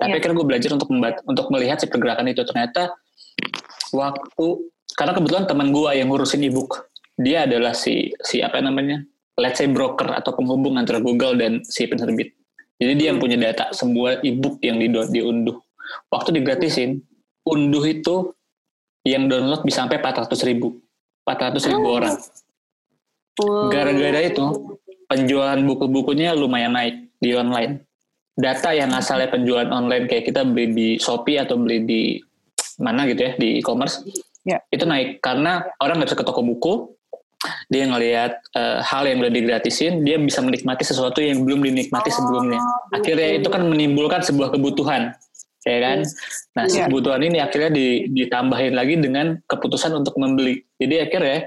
Tapi 0.00 0.08
Iya. 0.08 0.18
akhirnya 0.18 0.36
gue 0.40 0.46
belajar 0.48 0.70
untuk 0.74 0.88
membat- 0.90 1.22
untuk 1.28 1.46
melihat 1.52 1.78
si 1.78 1.86
pergerakan 1.86 2.26
itu. 2.32 2.42
Ternyata 2.42 2.96
waktu 3.92 4.46
karena 4.96 5.12
kebetulan 5.14 5.44
teman 5.46 5.68
gue 5.70 5.90
yang 5.94 6.08
ngurusin 6.10 6.42
e-book. 6.48 6.88
Dia 7.20 7.44
adalah 7.44 7.76
si 7.76 8.10
si 8.24 8.40
apa 8.40 8.58
namanya? 8.58 9.04
let's 9.40 9.56
say 9.56 9.68
broker 9.68 10.12
atau 10.12 10.36
penghubung 10.36 10.76
antara 10.76 11.00
Google 11.00 11.40
dan 11.40 11.64
si 11.64 11.88
penerbit. 11.88 12.36
Jadi 12.76 12.92
dia 12.98 13.14
yang 13.14 13.20
punya 13.22 13.38
data 13.38 13.70
semua 13.72 14.18
e-book 14.20 14.60
yang 14.60 14.76
di 14.76 14.90
diunduh. 14.90 15.56
Waktu 16.08 16.40
digratisin, 16.40 17.00
unduh 17.42 17.82
itu 17.82 18.34
yang 19.02 19.26
download 19.26 19.66
bisa 19.66 19.82
sampai 19.82 19.98
400 19.98 20.30
ribu. 20.46 20.78
400 21.26 21.66
ribu 21.66 21.86
Oh. 21.86 21.98
orang. 21.98 22.14
Gara-gara 23.72 24.20
itu, 24.22 24.44
penjualan 25.08 25.58
buku-bukunya 25.64 26.36
lumayan 26.36 26.76
naik 26.76 26.94
di 27.18 27.32
online. 27.32 27.82
Data 28.32 28.72
yang 28.72 28.92
asalnya 28.92 29.28
penjualan 29.28 29.68
online 29.68 30.08
kayak 30.08 30.28
kita 30.28 30.44
beli 30.44 30.72
di 30.72 30.88
Shopee 30.96 31.36
atau 31.36 31.56
beli 31.56 31.84
di 31.84 32.00
mana 32.80 33.04
gitu 33.04 33.20
ya, 33.20 33.32
di 33.36 33.60
e-commerce, 33.60 34.04
Ya. 34.42 34.60
itu 34.68 34.84
naik. 34.84 35.20
Karena 35.20 35.64
orang 35.78 36.00
nggak 36.00 36.08
bisa 36.12 36.18
ke 36.18 36.24
toko 36.24 36.40
buku, 36.40 36.72
dia 37.68 37.84
ngelihat 37.84 38.32
uh, 38.54 38.80
hal 38.80 39.04
yang 39.04 39.20
udah 39.20 39.32
digratisin, 39.32 40.00
dia 40.02 40.16
bisa 40.16 40.40
menikmati 40.40 40.84
sesuatu 40.84 41.20
yang 41.20 41.44
belum 41.44 41.60
dinikmati 41.60 42.08
Oh, 42.08 42.14
sebelumnya. 42.14 42.60
Akhirnya 42.90 43.42
itu 43.42 43.48
kan 43.52 43.64
menimbulkan 43.68 44.20
sebuah 44.24 44.48
kebutuhan, 44.50 45.12
ya 45.62 45.78
kan? 45.78 45.98
Nah, 46.58 46.64
si 46.66 46.78
Iya. 46.78 46.86
kebutuhan 46.90 47.22
ini 47.22 47.38
akhirnya 47.38 47.70
di- 47.70 48.10
ditambahin 48.10 48.74
lagi 48.74 48.98
dengan 48.98 49.38
keputusan 49.46 49.94
untuk 49.94 50.18
membeli. 50.18 50.62
Jadi 50.78 50.94
akhirnya 50.98 51.38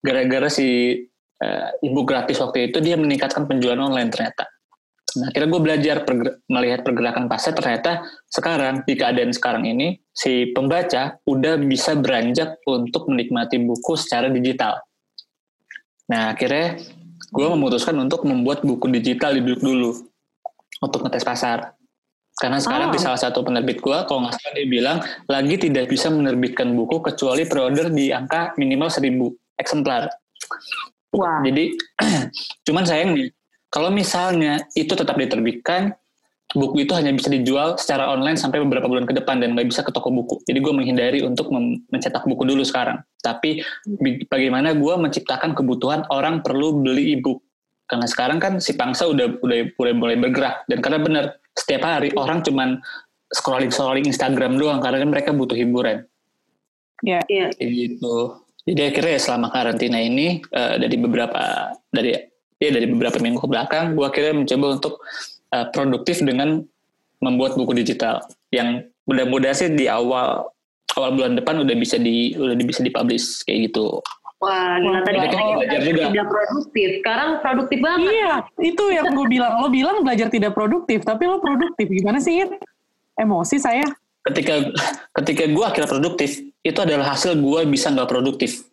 gara-gara 0.00 0.48
si 0.48 0.96
uh, 1.40 1.68
ibu 1.84 2.00
gratis 2.04 2.40
waktu 2.40 2.72
itu 2.72 2.80
dia 2.84 2.96
meningkatkan 2.96 3.48
penjualan 3.48 3.80
online 3.80 4.12
ternyata. 4.12 4.48
Nah, 5.10 5.26
akhirnya 5.34 5.48
gue 5.50 5.62
belajar 5.62 5.96
perger- 6.06 6.38
melihat 6.46 6.80
pergerakan 6.86 7.26
pasar 7.26 7.50
ternyata 7.50 8.06
sekarang 8.30 8.86
di 8.86 8.94
keadaan 8.94 9.34
sekarang 9.34 9.66
ini 9.66 9.98
si 10.14 10.54
pembaca 10.54 11.18
udah 11.26 11.58
bisa 11.58 11.98
beranjak 11.98 12.62
untuk 12.62 13.10
menikmati 13.10 13.58
buku 13.58 13.98
secara 13.98 14.30
digital. 14.30 14.78
Nah, 16.06 16.34
akhirnya 16.34 16.78
gue 17.30 17.46
memutuskan 17.46 17.98
untuk 17.98 18.22
membuat 18.22 18.62
buku 18.62 18.86
digital 18.90 19.34
di 19.34 19.42
dulu 19.42 19.98
untuk 20.78 21.02
ngetes 21.02 21.26
pasar. 21.26 21.74
Karena 22.40 22.56
sekarang 22.56 22.88
Ah. 22.88 22.94
di 22.96 23.00
salah 23.04 23.20
satu 23.20 23.44
penerbit 23.44 23.84
gue, 23.84 23.98
kalau 24.08 24.24
nggak 24.24 24.34
salah 24.40 24.52
dia 24.56 24.64
bilang 24.64 24.98
lagi 25.28 25.60
tidak 25.60 25.92
bisa 25.92 26.08
menerbitkan 26.08 26.72
buku 26.72 27.04
kecuali 27.04 27.44
pre-order 27.44 27.92
di 27.92 28.08
angka 28.16 28.56
minimal 28.56 28.88
1000 28.88 29.28
eksemplar. 29.60 30.08
Wah. 31.12 31.44
Jadi 31.44 31.76
cuman 32.66 32.88
sayangnya 32.88 33.28
kalau 33.68 33.92
misalnya 33.92 34.66
itu 34.72 34.96
tetap 34.96 35.14
diterbitkan, 35.14 35.94
buku 36.50 36.82
itu 36.82 36.92
hanya 36.98 37.14
bisa 37.14 37.30
dijual 37.30 37.78
secara 37.78 38.10
online 38.10 38.34
sampai 38.34 38.58
beberapa 38.58 38.90
bulan 38.90 39.06
ke 39.06 39.14
depan 39.14 39.38
dan 39.38 39.54
nggak 39.54 39.70
bisa 39.70 39.86
ke 39.86 39.94
toko 39.94 40.10
buku. 40.10 40.42
Jadi 40.48 40.58
gue 40.58 40.72
menghindari 40.74 41.20
untuk 41.22 41.52
mencetak 41.92 42.26
buku 42.26 42.42
dulu 42.42 42.66
sekarang. 42.66 42.98
Tapi 43.22 43.62
bagaimana 44.26 44.74
gue 44.74 44.94
menciptakan 44.98 45.54
kebutuhan 45.54 46.08
orang 46.10 46.42
perlu 46.42 46.82
beli 46.82 47.14
ebook. 47.14 47.44
Karena 47.86 48.06
sekarang 48.06 48.38
kan 48.42 48.58
si 48.58 48.74
pangsa 48.74 49.06
udah 49.06 49.38
udah 49.42 49.58
udah 49.74 49.94
mulai 49.94 50.16
bergerak 50.18 50.62
dan 50.70 50.78
karena 50.78 50.98
benar 51.02 51.24
setiap 51.54 51.82
hari 51.86 52.14
orang 52.14 52.42
cuman 52.44 52.78
scrolling 53.30 53.70
scrolling 53.70 54.06
Instagram 54.06 54.58
doang 54.58 54.82
karena 54.82 55.02
kan 55.02 55.10
mereka 55.10 55.30
butuh 55.30 55.54
hiburan. 55.54 56.06
Ya. 57.06 57.22
Iya. 57.30 57.54
Kayak 57.56 57.70
gitu. 57.72 58.16
Jadi 58.68 58.80
akhirnya 58.92 59.12
ya 59.16 59.20
selama 59.22 59.48
karantina 59.48 59.98
ini 59.98 60.44
eh, 60.52 60.74
dari 60.76 60.96
beberapa 61.00 61.72
dari 61.88 62.12
ya 62.60 62.70
dari 62.70 62.86
beberapa 62.90 63.16
minggu 63.18 63.40
ke 63.40 63.48
belakang, 63.48 63.96
gue 63.96 64.04
akhirnya 64.04 64.34
mencoba 64.36 64.66
untuk 64.76 64.94
eh, 65.54 65.66
produktif 65.72 66.20
dengan 66.20 66.60
membuat 67.20 67.56
buku 67.56 67.72
digital 67.76 68.20
yang 68.52 68.84
mudah-mudahan 69.04 69.56
sih 69.56 69.70
di 69.72 69.86
awal 69.88 70.48
awal 70.96 71.10
bulan 71.14 71.38
depan 71.38 71.62
udah 71.62 71.76
bisa 71.76 71.96
di 71.96 72.34
udah 72.36 72.54
bisa 72.60 72.84
dipublish 72.84 73.46
kayak 73.46 73.72
gitu. 73.72 74.04
Wah, 74.40 74.80
gila 74.80 75.00
tadi 75.04 75.18
kita 75.20 75.36
belajar 75.36 75.80
juga. 75.84 76.02
tidak 76.08 76.28
produktif. 76.32 76.88
Sekarang 77.04 77.30
produktif 77.44 77.78
banget. 77.84 78.08
Iya, 78.08 78.34
itu 78.64 78.84
yang 78.88 79.06
gue 79.12 79.26
bilang. 79.28 79.52
Lo 79.60 79.68
bilang 79.68 79.96
belajar 80.00 80.32
tidak 80.32 80.56
produktif, 80.56 81.04
tapi 81.04 81.28
lo 81.28 81.44
produktif. 81.44 81.84
Gimana 81.84 82.24
sih, 82.24 82.40
It? 82.40 82.56
Emosi 83.20 83.60
saya. 83.60 83.84
Ketika 84.24 84.72
ketika 85.20 85.44
gue 85.44 85.64
akhirnya 85.64 85.92
produktif, 85.92 86.40
itu 86.64 86.78
adalah 86.80 87.12
hasil 87.12 87.36
gue 87.36 87.60
bisa 87.68 87.92
nggak 87.92 88.08
produktif. 88.08 88.64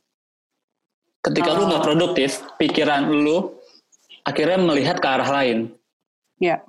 Ketika 1.20 1.52
lu 1.52 1.68
nggak 1.68 1.84
produktif, 1.84 2.48
pikiran 2.56 3.12
lu 3.12 3.60
akhirnya 4.24 4.64
melihat 4.64 5.04
ke 5.04 5.08
arah 5.08 5.28
lain. 5.28 5.68
Ya. 6.40 6.64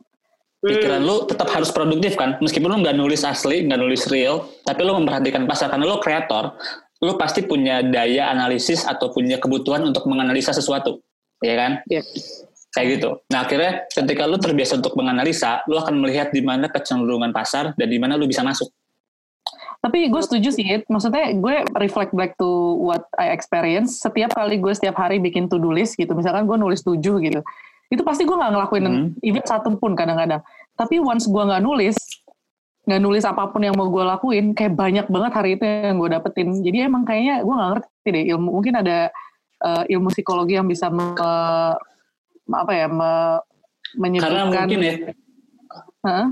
pikiran 0.59 1.07
lu 1.07 1.23
tetap 1.31 1.47
harus 1.55 1.71
produktif 1.71 2.19
kan 2.19 2.35
meskipun 2.43 2.67
lu 2.67 2.79
nggak 2.83 2.99
nulis 2.99 3.23
asli 3.23 3.63
nggak 3.63 3.79
nulis 3.79 4.11
real 4.11 4.43
tapi 4.67 4.83
lu 4.83 4.91
memperhatikan 4.99 5.47
pasar 5.47 5.71
karena 5.71 5.87
lu 5.87 6.03
kreator 6.03 6.51
lu 6.99 7.15
pasti 7.15 7.43
punya 7.43 7.81
daya 7.81 8.31
analisis 8.31 8.83
atau 8.83 9.09
punya 9.09 9.39
kebutuhan 9.39 9.83
untuk 9.83 10.07
menganalisa 10.07 10.51
sesuatu 10.51 10.99
ya 11.39 11.55
kan 11.55 11.73
Iya. 11.87 12.03
kayak 12.75 12.87
gitu 12.99 13.11
nah 13.31 13.47
akhirnya 13.47 13.87
ketika 13.87 14.27
lu 14.27 14.37
terbiasa 14.37 14.79
untuk 14.79 14.99
menganalisa 14.99 15.63
lu 15.67 15.79
akan 15.79 15.95
melihat 16.03 16.35
di 16.35 16.43
mana 16.43 16.67
kecenderungan 16.67 17.31
pasar 17.31 17.73
dan 17.79 17.87
di 17.87 17.99
mana 17.99 18.19
lu 18.19 18.27
bisa 18.27 18.43
masuk 18.43 18.69
Tapi 19.79 20.11
gue 20.11 20.19
setuju 20.19 20.51
sih, 20.51 20.67
It. 20.67 20.91
Maksudnya 20.91 21.39
gue 21.39 21.63
reflect 21.79 22.11
back 22.11 22.35
to 22.35 22.51
what 22.83 23.07
I 23.15 23.31
experience. 23.31 24.03
Setiap 24.03 24.35
kali 24.35 24.59
gue 24.59 24.75
setiap 24.75 24.99
hari 24.99 25.23
bikin 25.23 25.47
to-do 25.47 25.71
list 25.71 25.95
gitu. 25.95 26.19
Misalkan 26.19 26.51
gue 26.51 26.59
nulis 26.59 26.83
tujuh 26.83 27.23
gitu. 27.23 27.41
Itu 27.87 28.03
pasti 28.03 28.27
gue 28.27 28.35
gak 28.35 28.59
ngelakuin 28.59 28.85
Hmm. 28.85 29.07
even 29.23 29.39
satu 29.47 29.71
pun 29.79 29.95
kadang-kadang. 29.95 30.43
Tapi 30.75 30.99
once 30.99 31.31
gue 31.31 31.43
gak 31.47 31.63
nulis, 31.63 31.95
gak 32.89 33.01
nulis 33.05 33.25
apa 33.29 33.53
pun 33.53 33.61
yang 33.61 33.77
mau 33.77 33.93
gue 33.93 34.01
lakuin, 34.01 34.57
kayak 34.57 34.73
banyak 34.73 35.07
banget 35.13 35.33
hari 35.37 35.51
itu 35.61 35.65
yang 35.69 36.01
gue 36.01 36.09
dapetin. 36.09 36.49
Jadi 36.65 36.89
emang 36.89 37.05
kayaknya 37.05 37.45
gue 37.45 37.55
gak 37.55 37.71
ngerti 37.77 38.09
deh 38.09 38.25
ilmu. 38.33 38.49
Mungkin 38.57 38.75
ada 38.81 39.13
eh, 39.61 39.85
ilmu 39.93 40.09
psikologi 40.09 40.57
yang 40.57 40.65
bisa 40.65 40.89
me, 40.89 41.13
apa 42.49 42.73
ya, 42.73 42.89
me, 42.89 43.13
karena 43.97 44.45
menyebutkan. 44.45 44.69
mungkin 44.69 44.81
ya 44.85 44.95
Hah? 46.05 46.27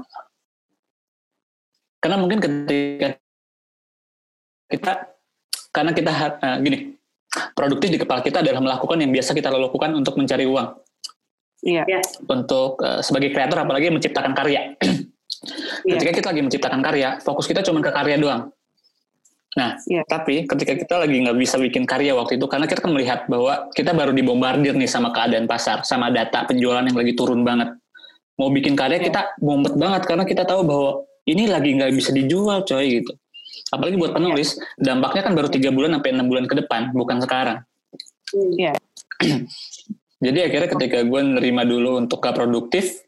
karena 1.97 2.17
mungkin 2.21 2.39
ketika 2.39 3.09
kita 4.71 4.93
karena 5.73 5.91
kita 5.97 6.13
eh, 6.39 6.57
gini 6.63 6.79
produktif 7.57 7.89
di 7.91 7.99
kepala 7.99 8.21
kita 8.23 8.45
adalah 8.45 8.61
melakukan 8.63 9.01
yang 9.01 9.13
biasa 9.13 9.35
kita 9.35 9.49
lakukan 9.51 9.91
untuk 9.97 10.15
mencari 10.21 10.45
uang 10.47 10.69
Iya. 11.67 11.83
Ya. 11.89 12.01
untuk 12.31 12.79
eh, 12.85 13.01
sebagai 13.03 13.33
kreator 13.33 13.65
apalagi 13.65 13.91
menciptakan 13.91 14.37
karya. 14.37 14.77
Iya. 15.87 15.99
ketika 16.01 16.13
kita 16.23 16.27
lagi 16.33 16.43
menciptakan 16.43 16.81
karya, 16.83 17.09
fokus 17.21 17.47
kita 17.47 17.61
cuma 17.63 17.85
ke 17.85 17.93
karya 17.93 18.17
doang. 18.17 18.43
Nah, 19.57 19.73
Iya. 19.89 20.05
tapi 20.05 20.45
ketika 20.45 20.77
kita 20.77 20.95
lagi 21.01 21.17
nggak 21.17 21.37
bisa 21.41 21.57
bikin 21.57 21.89
karya 21.89 22.13
waktu 22.13 22.37
itu, 22.37 22.45
karena 22.45 22.69
kita 22.69 22.85
kan 22.85 22.93
melihat 22.93 23.25
bahwa 23.25 23.73
kita 23.73 23.97
baru 23.97 24.13
dibombardir 24.13 24.77
nih 24.77 24.89
sama 24.89 25.13
keadaan 25.17 25.49
pasar, 25.49 25.81
sama 25.85 26.13
data 26.13 26.45
penjualan 26.45 26.85
yang 26.85 26.97
lagi 26.97 27.17
turun 27.17 27.41
banget. 27.41 27.73
Mau 28.37 28.53
bikin 28.53 28.77
karya 28.77 29.01
Iya. 29.01 29.09
kita 29.09 29.21
mumet 29.41 29.73
banget 29.81 30.03
karena 30.05 30.25
kita 30.29 30.45
tahu 30.45 30.61
bahwa 30.61 30.91
ini 31.25 31.49
lagi 31.49 31.73
nggak 31.73 31.93
bisa 31.97 32.13
dijual, 32.13 32.69
coy 32.69 33.01
gitu. 33.01 33.17
Apalagi 33.73 33.97
buat 33.97 34.13
penulis, 34.13 34.61
dampaknya 34.77 35.25
kan 35.25 35.33
baru 35.33 35.49
tiga 35.49 35.73
bulan 35.73 35.97
sampai 35.99 36.11
enam 36.13 36.29
bulan 36.29 36.45
ke 36.45 36.55
depan, 36.61 36.93
bukan 36.93 37.19
sekarang. 37.25 37.59
Iya. 38.61 38.77
Jadi 40.25 40.39
akhirnya 40.45 40.69
ketika 40.73 40.99
gue 41.05 41.21
nerima 41.25 41.65
dulu 41.65 42.01
untuk 42.01 42.25
gak 42.25 42.37
produktif, 42.37 43.05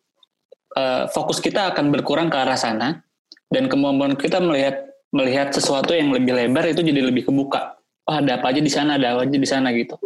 eh, 0.76 1.04
fokus 1.12 1.38
kita 1.38 1.72
akan 1.72 1.88
berkurang 1.94 2.28
ke 2.28 2.36
arah 2.36 2.58
sana 2.58 3.00
dan 3.48 3.70
kemampuan 3.70 4.18
kita 4.18 4.42
melihat 4.42 4.84
melihat 5.08 5.52
sesuatu 5.56 5.96
yang 5.96 6.12
lebih 6.12 6.36
lebar 6.36 6.68
itu 6.68 6.84
jadi 6.84 7.00
lebih 7.00 7.28
kebuka. 7.28 7.80
Oh 8.08 8.16
ada 8.16 8.40
apa 8.40 8.52
aja 8.52 8.60
di 8.60 8.72
sana, 8.72 8.96
ada 8.96 9.16
apa 9.16 9.28
aja 9.28 9.36
di 9.36 9.48
sana 9.48 9.72
gitu. 9.72 9.96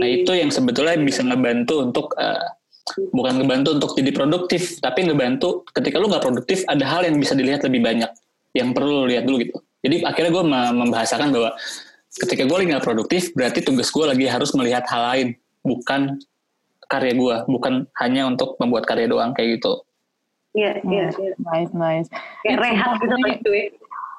Nah 0.00 0.08
itu 0.08 0.32
yang 0.32 0.52
sebetulnya 0.52 0.96
bisa 1.00 1.24
ngebantu 1.24 1.84
untuk 1.84 2.12
eh, 2.16 2.44
bukan 3.12 3.40
ngebantu 3.40 3.80
untuk 3.80 3.90
jadi 3.96 4.12
produktif, 4.12 4.80
tapi 4.80 5.08
ngebantu 5.08 5.64
ketika 5.72 5.96
lu 5.96 6.08
nggak 6.12 6.24
produktif 6.24 6.64
ada 6.68 6.84
hal 6.84 7.04
yang 7.04 7.16
bisa 7.16 7.32
dilihat 7.32 7.64
lebih 7.64 7.80
banyak 7.80 8.10
yang 8.52 8.76
perlu 8.76 9.04
lu 9.04 9.06
lihat 9.08 9.24
dulu 9.24 9.40
gitu. 9.40 9.56
Jadi 9.82 10.06
akhirnya 10.06 10.30
gue 10.30 10.44
membahasakan 10.78 11.28
bahwa 11.34 11.50
ketika 12.12 12.42
gue 12.46 12.56
lagi 12.56 12.68
nggak 12.76 12.84
produktif 12.86 13.22
berarti 13.32 13.64
tugas 13.64 13.88
gue 13.88 14.04
lagi 14.04 14.26
harus 14.28 14.52
melihat 14.54 14.84
hal 14.92 15.02
lain 15.10 15.28
bukan 15.64 16.20
karya 16.86 17.16
gue, 17.16 17.36
bukan 17.48 17.88
hanya 18.04 18.28
untuk 18.28 18.60
membuat 18.60 18.84
karya 18.84 19.08
doang 19.08 19.32
kayak 19.32 19.58
gitu. 19.58 19.80
Iya, 20.52 20.72
iya, 20.84 21.06
iya. 21.16 21.32
Nice, 21.40 21.72
nice. 21.72 22.08
Kayak 22.44 22.58
rehat 22.60 22.94
gitu 23.00 23.16
kan. 23.16 23.64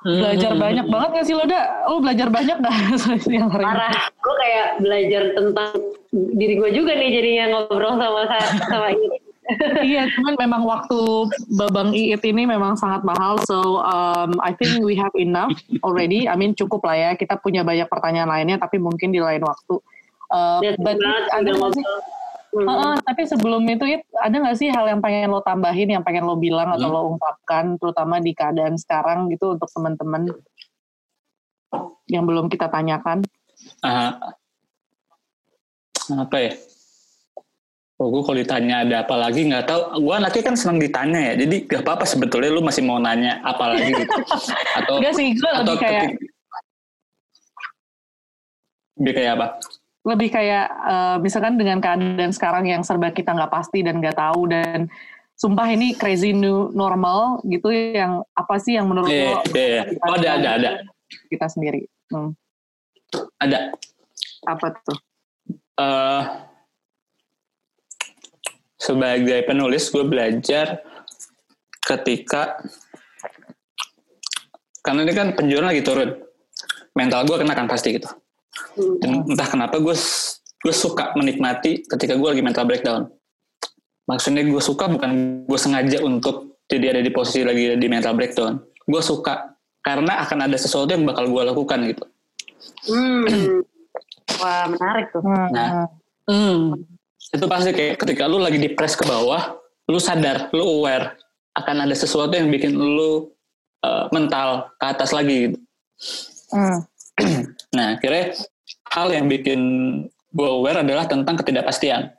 Belajar 0.03 0.51
Hmm. 0.51 0.59
banyak 0.59 0.85
banget 0.91 1.09
gak 1.15 1.25
sih 1.31 1.35
lo, 1.37 1.45
Da? 1.47 1.87
Lo 1.87 2.03
belajar 2.03 2.27
banyak 2.27 2.57
gak 2.59 2.73
yang 3.31 3.47
hari 3.53 3.63
ini? 3.63 3.71
Parah. 3.71 3.95
Gue 4.19 4.35
kayak 4.35 4.67
belajar 4.83 5.23
tentang 5.31 5.71
diri 6.11 6.53
gue 6.59 6.69
juga 6.75 6.91
nih 6.91 7.09
jadinya 7.13 7.45
ngobrol 7.55 7.95
sama 7.95 8.21
sama 8.67 8.87
ini. 8.91 9.17
iya, 9.83 10.07
cuman 10.07 10.39
memang 10.39 10.63
waktu 10.63 10.99
Babang 11.59 11.91
Iit 11.91 12.23
ini 12.23 12.47
memang 12.47 12.79
sangat 12.79 13.03
mahal. 13.03 13.39
So, 13.43 13.83
um, 13.83 14.39
I 14.39 14.55
think 14.55 14.79
we 14.83 14.95
have 14.95 15.11
enough 15.19 15.51
already. 15.83 16.31
I 16.31 16.35
mean, 16.39 16.55
cukup 16.55 16.83
lah 16.83 16.95
ya. 16.95 17.09
Kita 17.15 17.39
punya 17.39 17.63
banyak 17.63 17.87
pertanyaan 17.91 18.31
lainnya, 18.31 18.55
tapi 18.59 18.79
mungkin 18.79 19.11
di 19.11 19.19
lain 19.19 19.43
waktu. 19.43 19.79
Uh, 20.31 20.59
Ya, 20.63 20.79
but 20.79 20.95
ada 21.35 21.51
Hmm. 22.53 22.69
Heeh, 22.69 22.93
tapi 23.01 23.25
sebelum 23.25 23.65
itu 23.65 23.81
It, 23.89 24.05
ada 24.13 24.29
nggak 24.29 24.57
sih 24.57 24.69
hal 24.69 24.85
yang 24.85 25.01
pengen 25.01 25.33
lo 25.33 25.41
tambahin, 25.41 25.89
yang 25.89 26.05
pengen 26.05 26.21
lo 26.23 26.37
bilang 26.37 26.69
atau 26.69 26.85
Hmm. 26.85 26.93
lo 26.93 27.01
ungkapkan, 27.17 27.81
terutama 27.81 28.21
di 28.21 28.31
keadaan 28.31 28.77
sekarang 28.77 29.25
gitu 29.33 29.57
untuk 29.57 29.65
teman-teman 29.73 30.29
yang 32.05 32.29
belum 32.29 32.45
kita 32.45 32.69
tanyakan? 32.69 33.25
Ah, 33.81 34.21
apa 36.13 36.37
ya? 36.37 36.53
Oh, 37.97 38.09
gue 38.09 38.21
kalau 38.21 38.37
ditanya 38.37 38.83
ada 38.83 38.95
apa 39.01 39.15
lagi 39.15 39.47
nggak 39.47 39.65
tahu. 39.65 39.81
Gue 40.03 40.13
anaknya 40.13 40.43
kan 40.43 40.55
senang 40.57 40.77
ditanya 40.77 41.19
ya, 41.31 41.33
jadi 41.45 41.55
gak 41.63 41.81
apa-apa 41.87 42.05
sebetulnya 42.05 42.51
lu 42.51 42.59
masih 42.59 42.83
mau 42.83 42.99
nanya 42.99 43.39
apa 43.41 43.73
lagi 43.73 43.89
gitu. 43.95 44.13
Atau 44.77 45.01
Enggak 45.01 45.13
sih, 45.15 45.27
gue 45.33 45.49
atau 45.49 45.73
lebih 45.73 45.81
kayak 45.81 46.01
ketik- 46.11 46.31
lebih 48.93 49.13
kayak 49.13 49.31
apa? 49.39 49.47
Lebih 50.03 50.29
kayak 50.35 50.67
eh, 50.67 51.17
misalkan 51.23 51.55
dengan 51.55 51.79
keadaan 51.79 52.35
sekarang 52.35 52.67
yang 52.67 52.83
serba 52.83 53.15
kita 53.15 53.31
nggak 53.31 53.51
pasti 53.51 53.79
dan 53.87 54.03
nggak 54.03 54.19
tahu 54.19 54.51
dan 54.51 54.91
sumpah 55.39 55.67
ini 55.71 55.95
crazy 55.95 56.35
new 56.35 56.69
normal 56.75 57.39
gitu 57.47 57.71
yang 57.71 58.21
apa 58.35 58.59
sih 58.59 58.75
yang 58.75 58.91
menurut 58.91 59.09
Iya, 59.09 59.31
lo 59.31 59.39
iya, 59.55 59.67
iya. 59.67 59.83
Oh, 60.03 60.15
ada, 60.15 60.29
ada, 60.37 60.49
ada, 60.59 60.69
kita 61.31 61.47
sendiri? 61.47 61.87
Hmm, 62.11 62.35
ada. 63.39 63.71
apa 64.43 64.67
tuh? 64.83 64.99
Eh 65.79 66.23
sebagai 68.75 69.39
penulis 69.47 69.87
gue 69.87 70.03
belajar 70.03 70.83
ketika 71.79 72.59
karena 74.83 75.07
ini 75.07 75.13
kan 75.15 75.27
penjualan 75.31 75.71
lagi 75.71 75.79
turun. 75.79 76.11
Mental 76.93 77.23
gue 77.23 77.39
kena 77.39 77.55
kan 77.55 77.71
pasti 77.71 77.95
gitu 77.95 78.11
dan 79.01 79.25
entah 79.27 79.47
kenapa 79.49 79.81
gue 79.81 79.95
gue 80.63 80.75
suka 80.75 81.11
menikmati 81.17 81.83
ketika 81.85 82.13
gue 82.15 82.29
lagi 82.29 82.43
mental 82.45 82.65
breakdown 82.69 83.09
maksudnya 84.07 84.45
gue 84.45 84.61
suka 84.61 84.87
bukan 84.87 85.43
gue 85.47 85.59
sengaja 85.59 86.03
untuk 86.05 86.59
jadi 86.67 86.97
ada 86.97 87.01
di 87.03 87.11
posisi 87.11 87.43
lagi 87.43 87.75
di 87.75 87.87
mental 87.89 88.13
breakdown 88.15 88.61
gue 88.83 89.01
suka 89.01 89.55
karena 89.83 90.23
akan 90.23 90.47
ada 90.47 90.55
sesuatu 90.55 90.89
yang 90.95 91.03
bakal 91.03 91.27
gue 91.27 91.43
lakukan 91.43 91.79
gitu 91.91 92.03
Hmm. 92.87 93.63
Wah 94.39 94.65
menarik 94.67 95.11
tuh. 95.11 95.23
Hmm. 95.23 95.47
Nah. 95.51 95.69
Hmm. 96.27 96.79
Itu 97.33 97.45
pasti 97.49 97.71
kayak 97.73 97.99
ketika 97.99 98.29
lu 98.29 98.39
lagi 98.39 98.61
dipres 98.61 98.93
ke 98.93 99.03
bawah, 99.07 99.57
lu 99.89 99.99
sadar, 99.99 100.53
lu 100.53 100.63
aware 100.79 101.17
akan 101.53 101.85
ada 101.85 101.95
sesuatu 101.95 102.33
yang 102.33 102.49
bikin 102.49 102.73
lu 102.73 103.29
uh, 103.85 104.09
mental 104.09 104.73
ke 104.77 104.85
atas 104.85 105.09
lagi 105.11 105.35
gitu. 105.49 105.57
Hmm. 106.53 106.79
Nah, 107.73 107.97
kira 107.97 108.33
hal 108.93 109.07
yang 109.09 109.25
bikin 109.25 109.61
gue 110.33 110.49
aware 110.49 110.81
adalah 110.81 111.05
tentang 111.09 111.37
ketidakpastian. 111.41 112.13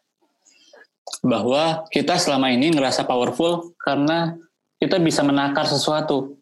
Bahwa 1.24 1.86
kita 1.90 2.18
selama 2.18 2.50
ini 2.50 2.74
ngerasa 2.74 3.06
powerful 3.06 3.74
karena 3.80 4.34
kita 4.78 4.98
bisa 5.02 5.22
menakar 5.22 5.66
sesuatu. 5.66 6.38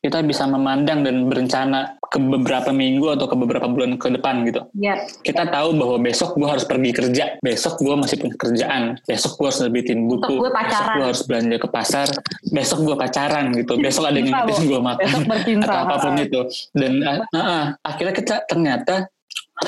Kita 0.00 0.24
bisa 0.24 0.48
memandang 0.48 1.04
dan 1.04 1.28
berencana 1.28 1.99
ke 2.10 2.18
beberapa 2.18 2.74
minggu 2.74 3.06
atau 3.14 3.30
ke 3.30 3.36
beberapa 3.38 3.70
bulan 3.70 3.94
ke 3.94 4.10
depan 4.10 4.42
gitu. 4.42 4.66
Ya. 4.74 4.98
Kita 5.22 5.46
tahu 5.46 5.78
bahwa 5.78 5.96
besok 6.02 6.34
gue 6.34 6.48
harus 6.50 6.66
pergi 6.66 6.90
kerja, 6.90 7.38
besok 7.38 7.78
gue 7.78 7.94
masih 7.94 8.16
punya 8.18 8.34
kerjaan, 8.34 8.82
besok 9.06 9.38
gue 9.38 9.46
harus 9.46 9.60
nerbitin 9.62 10.10
buku, 10.10 10.34
Besok 10.42 10.42
gue 10.42 10.50
besok 10.50 10.86
gue 10.90 11.06
harus 11.06 11.22
belanja 11.22 11.56
ke 11.62 11.68
pasar, 11.70 12.08
besok 12.50 12.78
gue 12.82 12.96
pacaran 12.98 13.44
gitu, 13.54 13.72
besok 13.78 14.10
ada 14.10 14.18
yang 14.18 14.26
ngingetin 14.26 14.58
gue 14.66 14.80
makan 14.82 15.06
Besok 15.06 15.22
bercinta. 15.30 15.64
atau 15.70 15.78
apa 15.86 15.94
pun 16.02 16.14
itu. 16.18 16.40
Dan 16.74 16.92
uh, 17.06 17.22
uh, 17.30 17.64
akhirnya 17.86 18.14
kita 18.18 18.36
ternyata 18.50 18.94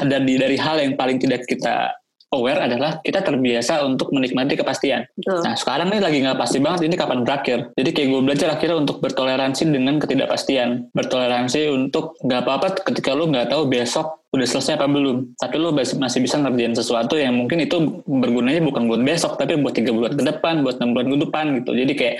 dari 0.03 0.35
dari 0.35 0.57
hal 0.59 0.77
yang 0.83 0.99
paling 0.99 1.23
tidak 1.23 1.47
kita 1.47 1.95
aware 2.33 2.65
adalah 2.65 2.99
kita 3.05 3.21
terbiasa 3.21 3.85
untuk 3.85 4.11
menikmati 4.11 4.57
kepastian. 4.57 5.05
Betul. 5.15 5.45
Nah 5.45 5.55
sekarang 5.55 5.93
ini 5.93 6.01
lagi 6.01 6.19
nggak 6.25 6.39
pasti 6.41 6.59
banget 6.59 6.89
ini 6.89 6.97
kapan 6.97 7.23
berakhir. 7.23 7.71
Jadi 7.77 7.91
kayak 7.93 8.09
gue 8.09 8.21
belajar 8.25 8.49
akhirnya 8.57 8.77
untuk 8.81 8.97
bertoleransi 9.05 9.63
dengan 9.69 10.01
ketidakpastian. 10.01 10.91
Bertoleransi 10.97 11.61
untuk 11.71 12.17
nggak 12.25 12.41
apa-apa 12.43 12.69
ketika 12.89 13.13
lu 13.13 13.29
nggak 13.29 13.53
tahu 13.53 13.69
besok 13.69 14.25
udah 14.33 14.49
selesai 14.49 14.81
apa 14.81 14.89
belum. 14.89 15.37
Tapi 15.37 15.57
lu 15.61 15.69
masih 15.77 16.01
masih 16.01 16.19
bisa 16.25 16.41
ngerjain 16.41 16.73
sesuatu 16.73 17.21
yang 17.21 17.37
mungkin 17.37 17.61
itu 17.61 18.01
bergunanya 18.09 18.65
bukan 18.65 18.89
buat 18.89 19.05
besok, 19.05 19.37
tapi 19.37 19.61
buat 19.61 19.77
tiga 19.77 19.93
bulan 19.93 20.17
ke 20.17 20.25
depan, 20.25 20.65
buat 20.65 20.81
enam 20.81 20.97
bulan 20.97 21.07
ke 21.13 21.19
depan 21.29 21.45
gitu. 21.61 21.71
Jadi 21.77 21.93
kayak 21.93 22.17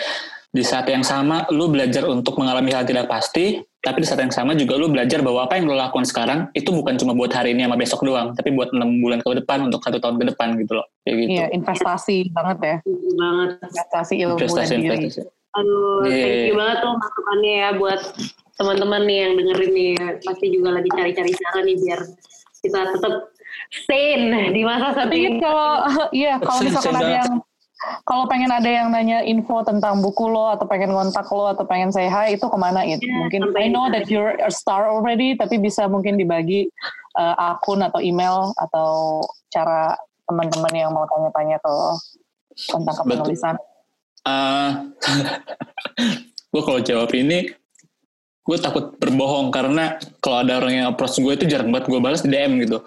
di 0.53 0.61
saat 0.61 0.85
yang 0.85 1.01
sama 1.01 1.49
lu 1.49 1.73
belajar 1.73 2.05
untuk 2.05 2.37
mengalami 2.37 2.77
hal 2.77 2.85
tidak 2.85 3.09
pasti, 3.09 3.65
tapi 3.81 4.05
di 4.05 4.07
saat 4.07 4.21
yang 4.21 4.31
sama 4.31 4.53
juga 4.53 4.77
lu 4.77 4.93
belajar 4.93 5.25
bahwa 5.25 5.49
apa 5.49 5.57
yang 5.57 5.65
lu 5.65 5.73
lakukan 5.73 6.05
sekarang 6.05 6.53
itu 6.53 6.69
bukan 6.69 7.01
cuma 7.01 7.17
buat 7.17 7.33
hari 7.33 7.57
ini 7.57 7.65
sama 7.65 7.81
besok 7.81 8.05
doang, 8.05 8.37
tapi 8.37 8.53
buat 8.53 8.69
enam 8.77 9.01
bulan 9.01 9.25
ke 9.25 9.33
depan 9.41 9.65
untuk 9.73 9.81
satu 9.81 9.97
tahun 9.97 10.21
ke 10.21 10.25
depan 10.37 10.61
gitu 10.61 10.77
loh. 10.77 10.87
Kayak 11.09 11.17
gitu. 11.25 11.31
Iya, 11.33 11.47
investasi 11.57 12.17
banget 12.37 12.59
ya. 12.61 12.77
Banget. 13.17 13.51
Investasi 13.65 14.15
ilmu 14.21 14.37
investasi 14.37 14.73
dan 14.77 14.81
diri. 14.85 14.97
investasi. 15.09 15.21
Aduh, 15.53 16.01
Iya. 16.09 16.25
thank 16.25 16.45
you 16.49 16.57
banget 16.57 16.77
tuh 16.81 16.93
masukannya 16.97 17.53
ya 17.57 17.71
buat 17.77 18.01
teman-teman 18.57 19.01
nih 19.09 19.19
yang 19.25 19.33
dengerin 19.41 19.73
nih. 19.73 19.93
Pasti 20.21 20.47
juga 20.53 20.69
lagi 20.77 20.89
cari-cari 20.93 21.31
cara 21.33 21.61
nih 21.65 21.77
biar 21.81 22.01
kita 22.61 22.81
tetap 22.93 23.15
sane 23.89 24.43
di 24.53 24.63
masa 24.65 24.93
saat 24.97 25.09
Tapi 25.09 25.17
ini. 25.17 25.41
kalau 25.41 25.71
iya 26.13 26.37
kalau 26.41 26.61
misalkan 26.61 26.97
ada 26.97 27.13
yang 27.25 27.33
kalau 28.07 28.31
pengen 28.31 28.51
ada 28.51 28.67
yang 28.67 28.91
nanya 28.95 29.23
info 29.27 29.63
tentang 29.67 29.99
buku 30.03 30.31
lo 30.31 30.55
atau 30.55 30.67
pengen 30.67 30.95
kontak 30.95 31.27
lo 31.31 31.51
atau 31.51 31.67
pengen 31.67 31.91
say 31.91 32.07
hi 32.07 32.35
itu 32.35 32.47
ke 32.47 32.59
mana 32.59 32.87
itu? 32.87 33.03
Ya, 33.03 33.15
mungkin 33.19 33.51
I 33.59 33.67
know 33.71 33.91
that 33.91 34.07
you're 34.07 34.39
a 34.39 34.51
star 34.51 34.87
already 34.87 35.35
tapi 35.35 35.59
bisa 35.59 35.91
mungkin 35.91 36.15
dibagi 36.15 36.71
uh, 37.19 37.35
akun 37.55 37.83
atau 37.83 37.99
email 37.99 38.55
atau 38.59 39.23
cara 39.51 39.95
teman-teman 40.27 40.73
yang 40.75 40.91
mau 40.95 41.05
tanya-tanya 41.11 41.59
ke 41.59 41.69
lo 41.69 41.99
tentang 42.55 42.95
Betul. 42.95 43.05
kepenulisan. 43.07 43.55
Ah, 44.23 44.87
gue 46.53 46.63
kalau 46.63 46.79
jawab 46.79 47.11
ini 47.19 47.51
gue 48.43 48.59
takut 48.59 48.99
berbohong 48.99 49.55
karena 49.55 50.03
kalau 50.19 50.43
ada 50.43 50.59
orang 50.59 50.73
yang 50.75 50.87
approach 50.91 51.15
gue 51.23 51.31
itu 51.31 51.47
jarang 51.47 51.71
banget 51.71 51.87
gue 51.87 52.01
balas 52.03 52.27
di 52.27 52.31
DM 52.35 52.59
gitu. 52.67 52.83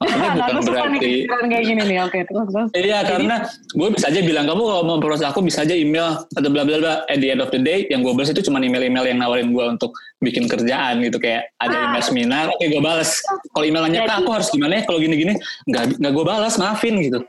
Maksudnya 0.00 0.30
Nah, 0.36 0.48
bukan 0.48 0.64
berarti 0.64 0.96
pikiran 1.00 1.44
kayak 1.52 1.64
gini 1.68 1.82
nih. 1.84 1.98
Oke, 2.08 2.18
terus 2.24 2.46
terus. 2.48 2.68
Iya 2.72 2.98
karena 3.04 3.34
gue 3.76 3.88
bisa 3.92 4.08
aja 4.08 4.20
bilang 4.24 4.48
kamu 4.48 4.62
kalau 4.64 4.82
mau 4.88 4.96
approach 4.96 5.20
aku 5.20 5.44
bisa 5.44 5.68
aja 5.68 5.76
email 5.76 6.24
atau 6.32 6.48
bla 6.48 6.64
bla 6.64 6.76
bla. 6.80 6.94
At 7.12 7.20
the 7.20 7.28
end 7.28 7.44
of 7.44 7.52
the 7.52 7.60
day 7.60 7.84
yang 7.92 8.00
gue 8.00 8.12
balas 8.16 8.32
itu 8.32 8.40
cuma 8.48 8.56
email-email 8.56 9.04
yang 9.04 9.20
nawarin 9.20 9.52
gue 9.52 9.64
untuk 9.68 9.92
bikin 10.24 10.48
kerjaan 10.48 11.04
gitu 11.04 11.20
kayak 11.20 11.52
ada 11.60 11.92
email 11.92 12.00
seminar, 12.00 12.44
oke 12.48 12.64
gue 12.64 12.80
balas. 12.80 13.20
Kalau 13.52 13.64
email 13.68 13.84
nanya 13.84 14.08
"Kak, 14.08 14.24
aku 14.24 14.30
harus 14.32 14.48
gimana 14.48 14.80
ya 14.80 14.82
kalau 14.88 14.96
gini-gini 14.96 15.36
nggak 15.68 16.00
nggak 16.00 16.12
gue 16.16 16.24
balas 16.24 16.56
maafin 16.56 16.96
gitu. 17.04 17.20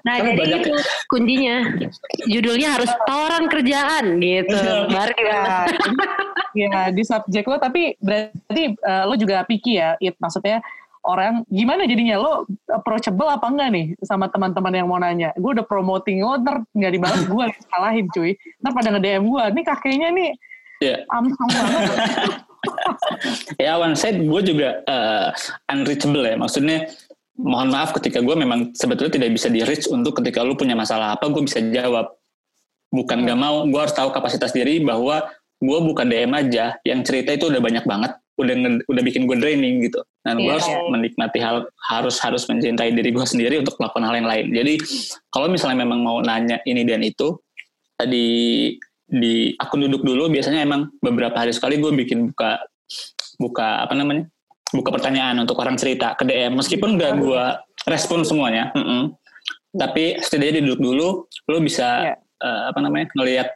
Nah, 0.00 0.16
Karena 0.16 0.32
jadi 0.32 0.40
banyak- 0.40 0.62
itu 0.64 0.72
kuncinya. 1.06 1.56
Judulnya 2.24 2.68
harus 2.74 2.90
tawaran 3.04 3.44
kerjaan 3.46 4.04
gitu. 4.18 4.56
Iya. 4.56 4.88
Baru 4.88 5.12
dibalas. 5.12 5.68
Ya, 6.56 6.66
ya 6.66 6.82
di 6.90 7.02
subjek 7.04 7.44
lo 7.44 7.60
tapi 7.60 7.94
berarti 8.00 8.74
uh, 8.80 9.04
lo 9.06 9.14
juga 9.14 9.44
picky 9.44 9.78
ya, 9.78 9.94
it 10.00 10.16
maksudnya 10.18 10.64
orang 11.00 11.44
gimana 11.46 11.84
jadinya 11.84 12.16
lo 12.16 12.32
approachable 12.66 13.24
apa 13.24 13.46
enggak 13.46 13.68
nih 13.72 13.86
sama 14.02 14.28
teman-teman 14.28 14.74
yang 14.74 14.84
mau 14.84 15.00
nanya 15.00 15.32
gue 15.32 15.50
udah 15.56 15.64
promoting 15.64 16.20
lo 16.20 16.36
ntar 16.36 16.60
nggak 16.76 16.92
dibalas 16.92 17.24
gue 17.24 17.44
salahin 17.72 18.04
cuy 18.12 18.36
ntar 18.60 18.72
pada 18.76 18.92
nge 18.92 19.00
DM 19.00 19.24
gue 19.24 19.44
nih 19.48 19.64
kakeknya 19.64 20.08
nih 20.12 20.30
Ya, 20.80 21.04
amsang 21.08 21.48
banget 21.48 21.84
ya 23.64 23.76
one 23.76 23.96
side 23.96 24.20
gue 24.20 24.40
juga 24.42 24.80
eh, 24.80 25.28
unreachable 25.68 26.24
ya. 26.24 26.36
Maksudnya 26.36 26.88
mohon 27.38 27.70
maaf 27.70 27.94
ketika 27.96 28.18
gue 28.20 28.36
memang 28.36 28.74
sebetulnya 28.74 29.16
tidak 29.20 29.30
bisa 29.36 29.48
di 29.48 29.62
reach 29.62 29.86
untuk 29.88 30.18
ketika 30.18 30.42
lu 30.42 30.58
punya 30.58 30.74
masalah 30.74 31.14
apa 31.14 31.30
gue 31.30 31.42
bisa 31.44 31.62
jawab. 31.70 32.10
Bukan 32.90 33.22
gak 33.22 33.38
mau, 33.38 33.62
gue 33.70 33.80
harus 33.80 33.94
tahu 33.94 34.10
kapasitas 34.10 34.50
diri 34.50 34.82
bahwa 34.82 35.22
gue 35.62 35.78
bukan 35.78 36.10
DM 36.10 36.34
aja. 36.34 36.74
Yang 36.82 37.00
cerita 37.06 37.30
itu 37.38 37.46
udah 37.46 37.62
banyak 37.62 37.86
banget, 37.86 38.18
udah 38.34 38.82
udah 38.90 39.02
bikin 39.06 39.30
gue 39.30 39.36
draining 39.38 39.86
gitu. 39.86 40.02
Dan 40.26 40.42
gue 40.42 40.50
Iya, 40.50 40.58
harus 40.58 40.66
iya. 40.66 40.78
menikmati 40.90 41.38
hal 41.38 41.56
harus 41.86 42.16
harus 42.18 42.42
mencintai 42.50 42.90
diri 42.90 43.14
gue 43.14 43.22
sendiri 43.22 43.62
untuk 43.62 43.78
melakukan 43.78 44.04
hal 44.10 44.14
yang 44.18 44.28
lain. 44.28 44.46
Jadi 44.50 44.74
kalau 45.30 45.46
misalnya 45.46 45.86
memang 45.86 46.02
mau 46.02 46.18
nanya 46.18 46.58
ini 46.66 46.82
dan 46.82 47.06
itu 47.06 47.38
di 48.10 48.26
di 49.10 49.54
akun 49.58 49.86
duduk 49.86 50.06
dulu 50.06 50.30
biasanya 50.30 50.62
emang 50.62 50.90
beberapa 51.02 51.34
hari 51.34 51.50
sekali 51.50 51.82
gue 51.82 51.90
bikin 51.94 52.30
buka 52.30 52.62
buka 53.42 53.82
apa 53.82 53.94
namanya 53.98 54.30
buka 54.70 54.90
pertanyaan 54.94 55.36
untuk 55.42 55.58
orang 55.58 55.74
cerita 55.74 56.14
ke 56.14 56.26
DM 56.26 56.58
meskipun 56.58 56.94
gak 56.98 57.18
gue 57.18 57.44
respon 57.90 58.22
semuanya 58.22 58.70
mm-mm. 58.74 59.14
tapi 59.74 60.18
setidaknya 60.22 60.62
duduk 60.66 60.80
dulu 60.80 61.08
lo 61.26 61.58
bisa 61.58 62.14
Iya. 62.14 62.14
eh, 62.40 62.62
apa 62.70 62.78
namanya 62.80 63.06
ngelihat 63.14 63.48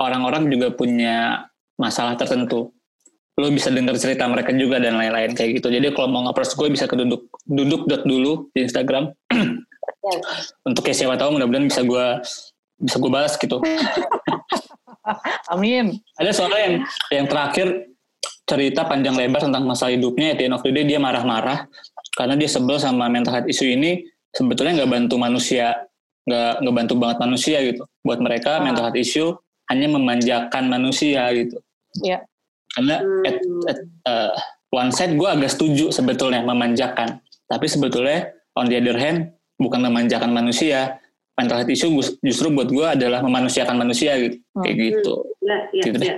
orang-orang 0.00 0.50
juga 0.50 0.74
punya 0.74 1.46
masalah 1.78 2.18
tertentu. 2.18 2.70
Lo 3.34 3.50
bisa 3.50 3.66
dengar 3.70 3.98
cerita 3.98 4.30
mereka 4.30 4.54
juga 4.54 4.78
dan 4.78 4.94
lain-lain 4.94 5.34
kayak 5.34 5.58
gitu. 5.58 5.66
Jadi 5.66 5.90
kalau 5.90 6.06
mau 6.06 6.22
nge 6.30 6.54
gue 6.54 6.68
bisa 6.70 6.86
ke 6.86 6.94
duduk 6.94 7.26
duduk 7.46 7.90
dot 7.90 8.06
dulu 8.06 8.46
di 8.54 8.62
Instagram. 8.62 9.10
Untuk 10.68 10.82
kayak 10.86 10.98
siapa 11.02 11.18
tahu 11.18 11.34
mudah-mudahan 11.38 11.66
bisa 11.66 11.82
gue 11.82 12.06
bisa 12.78 12.96
gue 13.02 13.10
balas 13.10 13.34
gitu. 13.34 13.58
Amin. 15.52 15.98
Ada 16.14 16.30
soalnya 16.30 16.62
yang 16.62 16.76
yang 17.10 17.26
terakhir 17.26 17.66
cerita 18.44 18.84
panjang 18.84 19.16
lebar 19.16 19.40
tentang 19.40 19.64
masa 19.64 19.88
hidupnya 19.88 20.32
at 20.32 20.38
the 20.38 20.44
end 20.44 20.54
of 20.54 20.60
the 20.60 20.70
day 20.70 20.84
dia 20.84 21.00
marah-marah 21.00 21.64
karena 22.12 22.36
dia 22.36 22.46
sebel 22.46 22.76
sama 22.76 23.08
mental 23.08 23.32
health 23.32 23.48
isu 23.48 23.64
ini 23.66 24.04
sebetulnya 24.30 24.84
nggak 24.84 24.90
bantu 24.92 25.14
manusia 25.16 25.88
nggak 26.24 26.52
nggak 26.60 26.74
bantu 26.74 26.94
banget 26.94 27.18
manusia 27.18 27.56
gitu 27.62 27.82
buat 28.00 28.20
mereka 28.20 28.60
Ah. 28.60 28.62
mental 28.62 28.84
health 28.84 29.00
issue 29.00 29.32
hanya 29.66 29.88
memanjakan 29.88 30.64
manusia 30.66 31.24
gitu 31.32 31.56
Iya. 32.00 32.20
karena 32.70 32.96
at, 33.22 33.36
at, 33.64 33.78
uh, 34.04 34.30
one 34.70 34.90
side 34.90 35.14
gue 35.14 35.24
agak 35.26 35.48
setuju 35.48 35.88
sebetulnya 35.88 36.42
memanjakan 36.42 37.20
tapi 37.46 37.64
sebetulnya 37.64 38.28
on 38.54 38.66
the 38.66 38.76
other 38.76 38.94
hand 38.94 39.32
bukan 39.56 39.80
memanjakan 39.80 40.28
manusia 40.28 41.00
mental 41.34 41.56
health 41.56 41.70
issue 41.70 41.90
gus- 41.90 42.16
justru 42.20 42.50
buat 42.50 42.68
gue 42.68 42.84
adalah 42.84 43.20
memanusiakan 43.20 43.76
manusia 43.78 44.12
gitu 44.18 44.36
kayak 44.54 44.68
Hmm. 44.70 44.84
gitu 44.84 45.14
Ya, 45.40 45.56
ya, 45.70 45.82
Gitu 45.82 45.96
deh. 45.98 46.12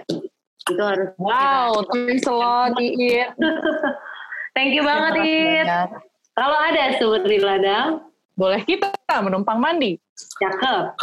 Itu 0.66 0.82
harus. 0.82 1.08
wow 1.16 1.70
thanks 1.88 2.26
a 2.26 2.34
lot 2.34 2.74
Iit 2.76 3.30
Thank 4.56 4.72
you 4.72 4.82
banget, 4.82 5.12
Terima 5.12 5.28
kasih 5.28 5.36
It. 5.36 5.66
banyak. 5.68 5.88
Kalau 6.32 6.56
ada 6.56 6.84
Sutri 6.96 7.36
Ladang, 7.36 7.88
boleh 8.32 8.64
kita 8.64 8.88
menumpang 9.20 9.60
mandi 9.60 10.00
cakep. 10.40 10.96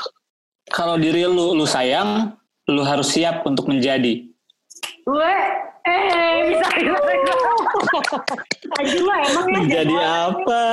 kalau 0.69 0.97
diri 0.97 1.21
lu 1.23 1.53
lu 1.53 1.61
sayang 1.63 2.33
lu 2.65 2.81
harus 2.81 3.09
siap 3.09 3.45
untuk 3.45 3.69
menjadi 3.69 4.25
Gue, 5.03 5.35
eh 5.83 6.47
bisa. 6.47 6.65
Aji 8.73 8.97
lo 8.97 9.11
emang 9.11 9.45
ya 9.45 9.59
Menjadi 9.59 9.95
apa? 9.99 10.63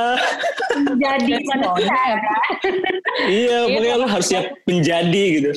jadi 0.96 1.32
manusia. 1.44 2.02
Iya, 3.26 3.58
pokoknya 3.68 3.96
lu 3.98 4.06
harus 4.06 4.26
siap 4.26 4.44
menjadi 4.64 5.22
gitu. 5.36 5.50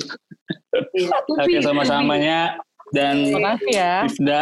Oke, 1.38 1.62
sama-samanya. 1.62 2.58
Dan 2.94 3.26
Terima 3.26 3.58
kasih 3.58 3.72
ya. 3.74 3.94
Ifda, 4.06 4.42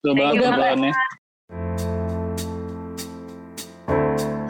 you. 0.00 0.16
obrolannya. 0.16 0.92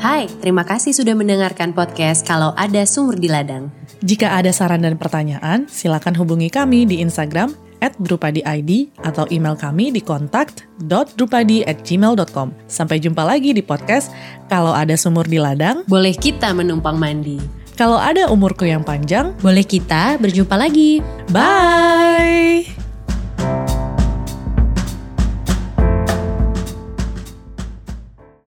Hai, 0.00 0.30
terima 0.40 0.64
kasih 0.64 0.94
sudah 0.94 1.12
mendengarkan 1.18 1.74
podcast 1.74 2.24
Kalau 2.24 2.54
Ada 2.54 2.86
Sumur 2.86 3.18
di 3.18 3.26
Ladang. 3.28 3.68
Jika 4.00 4.32
ada 4.32 4.48
saran 4.48 4.80
dan 4.80 4.96
pertanyaan, 4.96 5.68
silakan 5.68 6.16
hubungi 6.16 6.48
kami 6.48 6.88
di 6.88 7.04
Instagram 7.04 7.52
at 7.84 7.92
drupadiid 8.00 8.94
atau 9.04 9.28
email 9.28 9.58
kami 9.58 9.92
di 9.92 10.00
kontak.drupadi 10.00 11.68
at 11.68 11.84
gmail.com. 11.84 12.48
Sampai 12.64 12.96
jumpa 13.02 13.26
lagi 13.26 13.52
di 13.52 13.60
podcast 13.60 14.08
Kalau 14.48 14.72
Ada 14.72 14.96
Sumur 14.96 15.28
di 15.28 15.36
Ladang. 15.36 15.84
Boleh 15.84 16.16
kita 16.16 16.54
menumpang 16.56 16.96
mandi. 16.96 17.36
Kalau 17.76 17.96
ada 17.96 18.28
umurku 18.28 18.68
yang 18.68 18.84
panjang, 18.84 19.36
Boleh 19.40 19.64
kita 19.64 20.16
berjumpa 20.20 20.52
lagi. 20.56 21.00
bye! 21.32 22.89